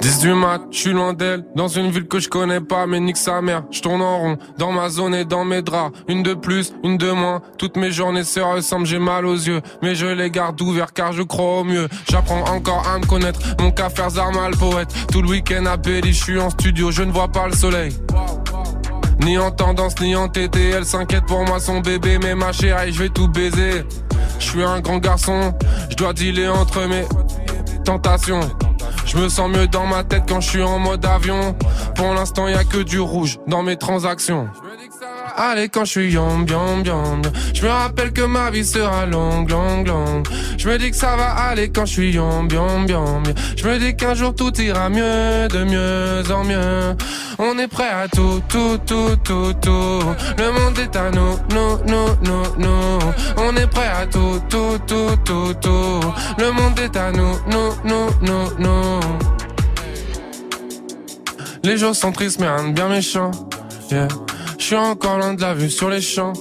10 0.00 0.18
du 0.18 0.34
mat, 0.34 0.60
je 0.70 0.78
suis 0.78 0.92
loin 0.92 1.12
d'elle, 1.12 1.44
dans 1.54 1.68
une 1.68 1.90
ville 1.90 2.08
que 2.08 2.18
je 2.18 2.28
connais 2.28 2.60
pas, 2.60 2.86
mais 2.86 2.98
nique 2.98 3.16
sa 3.16 3.40
mère, 3.40 3.62
je 3.70 3.80
tourne 3.80 4.02
en 4.02 4.18
rond, 4.18 4.38
dans 4.58 4.72
ma 4.72 4.88
zone 4.88 5.14
et 5.14 5.24
dans 5.24 5.44
mes 5.44 5.62
draps, 5.62 5.96
une 6.08 6.22
de 6.22 6.34
plus, 6.34 6.72
une 6.82 6.98
de 6.98 7.10
moins, 7.12 7.40
toutes 7.56 7.76
mes 7.76 7.92
journées 7.92 8.24
se 8.24 8.40
ressemblent, 8.40 8.86
j'ai 8.86 8.98
mal 8.98 9.26
aux 9.26 9.36
yeux, 9.36 9.60
mais 9.80 9.94
je 9.94 10.06
les 10.06 10.30
garde 10.30 10.60
ouverts 10.60 10.92
car 10.92 11.12
je 11.12 11.22
crois 11.22 11.60
au 11.60 11.64
mieux, 11.64 11.88
j'apprends 12.10 12.42
encore 12.52 12.84
à 12.88 12.98
me 12.98 13.06
connaître, 13.06 13.38
mon 13.60 13.70
cas 13.70 13.90
faire 13.90 14.10
mal 14.32 14.56
poète, 14.56 14.92
tout 15.12 15.22
le 15.22 15.28
week-end 15.28 15.66
à 15.66 15.76
Belly, 15.76 16.12
je 16.12 16.22
suis 16.22 16.40
en 16.40 16.50
studio, 16.50 16.90
je 16.90 17.02
ne 17.02 17.12
vois 17.12 17.28
pas 17.28 17.46
le 17.46 17.54
soleil. 17.54 17.92
Ni 19.20 19.38
en 19.38 19.52
tendance, 19.52 20.00
ni 20.00 20.16
en 20.16 20.28
TT, 20.28 20.70
elle 20.70 20.84
s'inquiète 20.84 21.26
pour 21.26 21.44
moi, 21.44 21.60
son 21.60 21.78
bébé, 21.78 22.18
mais 22.20 22.34
ma 22.34 22.52
chérie, 22.52 22.92
je 22.92 23.04
vais 23.04 23.08
tout 23.08 23.28
baiser. 23.28 23.84
Je 24.40 24.44
suis 24.44 24.64
un 24.64 24.80
grand 24.80 24.98
garçon, 24.98 25.54
je 25.90 25.94
dois 25.94 26.12
dealer 26.12 26.48
entre 26.48 26.88
mes 26.88 27.04
tentations. 27.84 28.40
Je 29.12 29.18
me 29.18 29.28
sens 29.28 29.50
mieux 29.50 29.66
dans 29.66 29.84
ma 29.84 30.04
tête 30.04 30.22
quand 30.26 30.40
je 30.40 30.48
suis 30.48 30.62
en 30.62 30.78
mode 30.78 31.04
avion. 31.04 31.54
Pour 31.94 32.14
l'instant, 32.14 32.48
y 32.48 32.54
a 32.54 32.64
que 32.64 32.78
du 32.78 32.98
rouge 32.98 33.38
dans 33.46 33.62
mes 33.62 33.76
transactions. 33.76 34.48
Allez 35.36 35.68
quand 35.68 35.84
je 35.84 35.90
suis 35.90 36.12
yom 36.12 36.46
yom 36.48 36.84
yom 36.84 37.22
Je 37.54 37.62
me 37.62 37.70
rappelle 37.70 38.12
que 38.12 38.22
ma 38.22 38.50
vie 38.50 38.64
sera 38.64 39.06
longue 39.06 39.50
longue 39.50 39.86
longue. 39.86 40.28
Je 40.58 40.68
me 40.68 40.78
dis 40.78 40.90
que 40.90 40.96
ça 40.96 41.16
va 41.16 41.30
aller 41.30 41.70
quand 41.70 41.86
je 41.86 41.92
suis 41.92 42.12
yom 42.12 42.48
yom 42.50 42.86
yom. 42.86 43.22
Je 43.56 43.68
me 43.68 43.78
dis 43.78 43.96
qu'un 43.96 44.14
jour 44.14 44.34
tout 44.34 44.52
ira 44.60 44.88
mieux 44.88 45.48
de 45.48 45.64
mieux 45.64 46.32
en 46.32 46.44
mieux. 46.44 46.96
On 47.38 47.58
est 47.58 47.68
prêt 47.68 47.88
à 47.88 48.08
tout 48.08 48.42
tout 48.48 48.78
tout 48.84 49.16
tout 49.24 49.52
tout. 49.60 50.02
Le 50.38 50.52
monde 50.52 50.78
est 50.78 50.96
à 50.96 51.10
nous 51.10 51.36
nous 51.50 51.78
nous 51.86 52.16
nous 52.22 52.44
nous. 52.58 52.98
On 53.36 53.56
est 53.56 53.66
prêt 53.66 53.88
à 53.88 54.06
tout 54.06 54.40
tout 54.48 54.78
tout 54.86 55.16
tout 55.24 55.54
tout. 55.60 56.00
Le 56.38 56.52
monde 56.52 56.78
est 56.78 56.96
à 56.96 57.10
nous 57.12 57.34
nous 57.50 57.72
nous 57.84 58.10
nous 58.22 58.50
nous. 58.58 59.00
Les 61.64 61.76
jours 61.76 61.94
sont 61.94 62.12
tristes 62.12 62.40
mais 62.40 62.72
bien 62.72 62.88
méchant. 62.88 63.30
Yeah. 63.92 64.08
Je 64.62 64.68
suis 64.68 64.76
encore 64.76 65.18
loin 65.18 65.34
de 65.34 65.40
la 65.40 65.54
vue 65.54 65.68
sur 65.68 65.90
les 65.90 66.00
champs. 66.00 66.34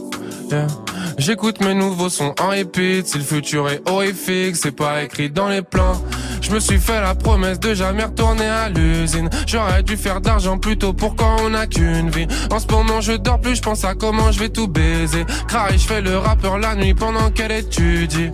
J'écoute 1.18 1.60
mes 1.60 1.74
nouveaux 1.74 2.08
sons 2.08 2.36
en 2.40 2.50
repeat. 2.50 3.08
Si 3.08 3.18
le 3.18 3.24
futur 3.24 3.68
est 3.68 3.82
horrifique, 3.90 4.56
c'est 4.58 4.76
pas 4.76 5.02
écrit 5.02 5.32
dans 5.32 5.50
les 5.50 5.64
plans. 5.64 6.00
Je 6.40 6.52
me 6.52 6.60
suis 6.60 6.78
fait 6.78 7.02
la 7.02 7.16
promesse 7.16 7.60
de 7.60 7.74
jamais 7.74 8.04
retourner 8.04 8.46
à 8.46 8.70
l'usine. 8.70 9.28
J'aurais 9.48 9.82
dû 9.82 9.98
faire 9.98 10.22
d'argent 10.22 10.60
plus 10.60 10.78
tôt 10.78 10.94
pour 10.94 11.16
quand 11.16 11.38
on 11.42 11.56
a 11.56 11.66
qu'une 11.66 12.12
vie. 12.12 12.28
En 12.52 12.60
ce 12.60 12.68
moment, 12.68 13.02
je 13.02 13.14
dors 13.14 13.42
plus, 13.42 13.56
je 13.56 13.64
pense 13.64 13.84
à 13.86 13.96
comment 13.96 14.32
je 14.32 14.38
vais 14.38 14.50
tout 14.50 14.68
baiser. 14.68 15.26
Cry, 15.48 15.80
je 15.80 15.88
fais 15.88 16.02
le 16.02 16.16
rappeur 16.20 16.60
la 16.60 16.76
nuit 16.76 16.94
pendant 16.94 17.32
qu'elle 17.32 17.52
étudie. 17.52 18.30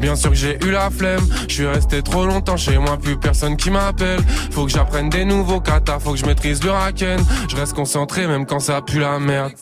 Bien 0.00 0.16
sûr 0.16 0.30
que 0.30 0.36
j'ai 0.36 0.58
eu 0.64 0.70
la 0.70 0.90
flemme. 0.90 1.26
Je 1.48 1.54
suis 1.54 1.66
resté 1.66 2.02
trop 2.02 2.26
longtemps 2.26 2.56
chez 2.56 2.78
moi, 2.78 2.96
plus 2.96 3.18
personne 3.18 3.56
qui 3.56 3.70
m'appelle. 3.70 4.20
Faut 4.50 4.64
que 4.64 4.70
j'apprenne 4.72 5.08
des 5.08 5.24
nouveaux 5.24 5.60
katas, 5.60 5.98
faut 5.98 6.12
que 6.12 6.18
je 6.18 6.26
maîtrise 6.26 6.62
le 6.62 6.70
raken. 6.70 7.20
Je 7.48 7.56
reste 7.56 7.74
concentré 7.74 8.26
même 8.26 8.46
quand 8.46 8.60
ça 8.60 8.80
pue 8.82 9.00
la 9.00 9.18
merde. 9.18 9.52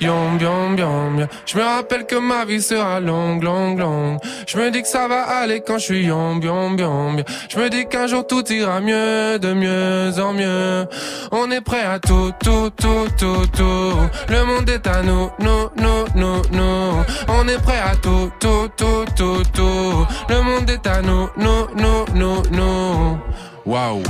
Yom, 0.00 0.38
yom, 0.40 0.78
yom, 0.78 1.26
Je 1.46 1.58
me 1.58 1.62
rappelle 1.62 2.06
que 2.06 2.16
ma 2.16 2.44
vie 2.44 2.62
sera 2.62 3.00
longue, 3.00 3.42
longue, 3.42 3.78
longue. 3.78 4.18
Je 4.46 4.56
me 4.56 4.70
dis 4.70 4.82
que 4.82 4.88
ça 4.88 5.08
va 5.08 5.22
aller 5.22 5.62
quand 5.66 5.78
je 5.78 5.84
suis 5.84 6.04
yom, 6.04 6.40
yom, 6.42 6.78
yom. 6.78 7.22
Je 7.48 7.58
me 7.58 7.68
dis 7.68 7.86
qu'un 7.86 8.06
jour 8.06 8.26
tout 8.26 8.44
ira 8.52 8.80
mieux, 8.80 9.38
de 9.38 9.52
mieux 9.52 10.18
en 10.20 10.32
mieux. 10.32 10.86
On 11.32 11.50
est 11.50 11.60
prêt 11.60 11.82
à 11.82 11.98
tout, 11.98 12.32
tout, 12.42 12.70
tout, 12.70 13.08
tout, 13.18 13.46
tout. 13.54 13.96
Le 14.28 14.44
monde 14.44 14.68
est 14.68 14.86
à 14.86 15.02
nous, 15.02 15.30
nous, 15.38 15.68
nous, 15.76 16.04
nous, 16.14 16.42
nous. 16.52 17.04
On 17.28 17.48
est 17.48 17.62
prêt 17.62 17.80
à 17.80 17.96
tout, 17.96 18.30
tout, 18.40 18.68
tout, 18.76 19.04
tout, 19.14 19.42
tout. 19.52 20.06
Le 20.28 20.42
monde 20.42 20.68
est 20.70 20.86
à 20.86 21.02
nous, 21.02 21.28
nous, 21.36 21.66
nous, 21.76 22.04
nous, 22.14 22.42
nous. 22.50 23.18
Waouh. 23.64 24.02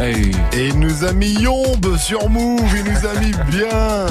Et 0.00 0.32
il 0.54 0.78
nous 0.78 1.04
a 1.04 1.12
mis 1.12 1.32
Yombe 1.34 1.96
sur 1.96 2.28
Move, 2.28 2.74
il 2.74 2.84
nous 2.84 3.06
a 3.06 3.14
mis 3.20 3.32
bien. 3.50 4.06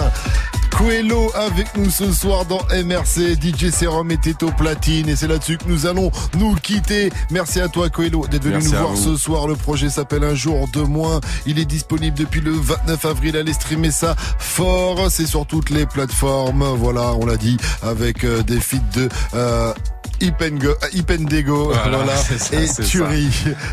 Coelho 0.72 1.32
avec 1.36 1.76
nous 1.78 1.90
ce 1.90 2.12
soir 2.12 2.46
dans 2.46 2.62
MRC. 2.72 3.36
DJ 3.40 3.70
Serum 3.72 4.10
était 4.12 4.44
au 4.44 4.52
platine 4.52 5.10
et 5.10 5.16
c'est 5.16 5.28
là-dessus 5.28 5.58
que 5.58 5.68
nous 5.68 5.86
allons 5.86 6.12
nous 6.38 6.56
quitter. 6.56 7.12
Merci 7.30 7.60
à 7.62 7.68
toi 7.68 7.90
Coelho 7.90 8.26
d'être 8.28 8.44
venu 8.44 8.64
nous 8.64 8.72
voir 8.72 8.98
ce 8.98 9.16
soir. 9.16 9.48
Le 9.48 9.56
projet 9.56 9.90
s'appelle 9.90 10.24
Un 10.24 10.36
jour 10.36 10.68
de 10.74 10.82
moins. 10.82 11.20
Il 11.46 11.60
est 11.60 11.66
disponible 11.66 12.18
depuis 12.18 12.42
le 12.42 12.52
29 12.52 13.06
avril. 13.06 13.38
Allez 13.38 13.54
streamer 13.54 13.92
ça 13.92 14.16
fort. 14.18 15.12
C'est 15.12 15.28
sur 15.28 15.46
toutes 15.46 15.70
les 15.70 15.86
plateformes. 15.86 16.64
Voilà, 16.78 17.14
on 17.14 17.26
l'a 17.26 17.38
dit 17.38 17.58
avec 17.82 18.24
euh, 18.24 18.42
des 18.44 18.60
feats 18.60 18.78
de 18.96 19.10
euh, 19.34 19.74
Ipendego, 20.22 21.66
voilà, 21.66 22.14
et 22.54 22.84
Turi. 22.84 23.30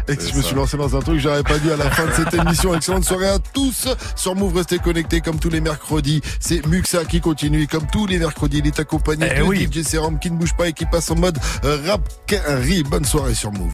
Et 0.09 0.15
je 0.15 0.37
me 0.37 0.43
suis 0.43 0.55
lancé 0.55 0.77
dans 0.77 0.97
un 0.97 1.01
truc 1.01 1.17
que 1.17 1.23
j'aurais 1.23 1.43
pas 1.43 1.59
dû 1.59 1.71
à 1.71 1.77
la 1.77 1.91
fin 1.91 2.07
de 2.07 2.13
cette 2.13 2.35
émission. 2.35 2.75
Excellente 2.75 3.05
soirée 3.05 3.29
à 3.29 3.39
tous 3.39 3.89
sur 4.17 4.35
Move, 4.35 4.57
restez 4.57 4.79
connectés 4.79 5.21
comme 5.21 5.39
tous 5.39 5.51
les 5.51 5.61
mercredis. 5.61 6.21
C'est 6.41 6.65
Muxa 6.67 7.05
qui 7.05 7.21
continue 7.21 7.67
comme 7.67 7.87
tous 7.93 8.07
les 8.07 8.19
mercredis. 8.19 8.59
Il 8.59 8.67
est 8.67 8.81
accompagné 8.81 9.29
eh 9.31 9.67
de 9.67 9.81
DJ 9.81 9.83
Serum 9.87 10.19
qui 10.19 10.31
ne 10.31 10.37
bouge 10.37 10.55
pas 10.57 10.69
et 10.69 10.73
qui 10.73 10.87
passe 10.87 11.11
en 11.11 11.17
mode 11.17 11.39
rap 11.87 12.01
Bonne 12.89 13.05
soirée 13.05 13.35
sur 13.35 13.53
Move. 13.53 13.67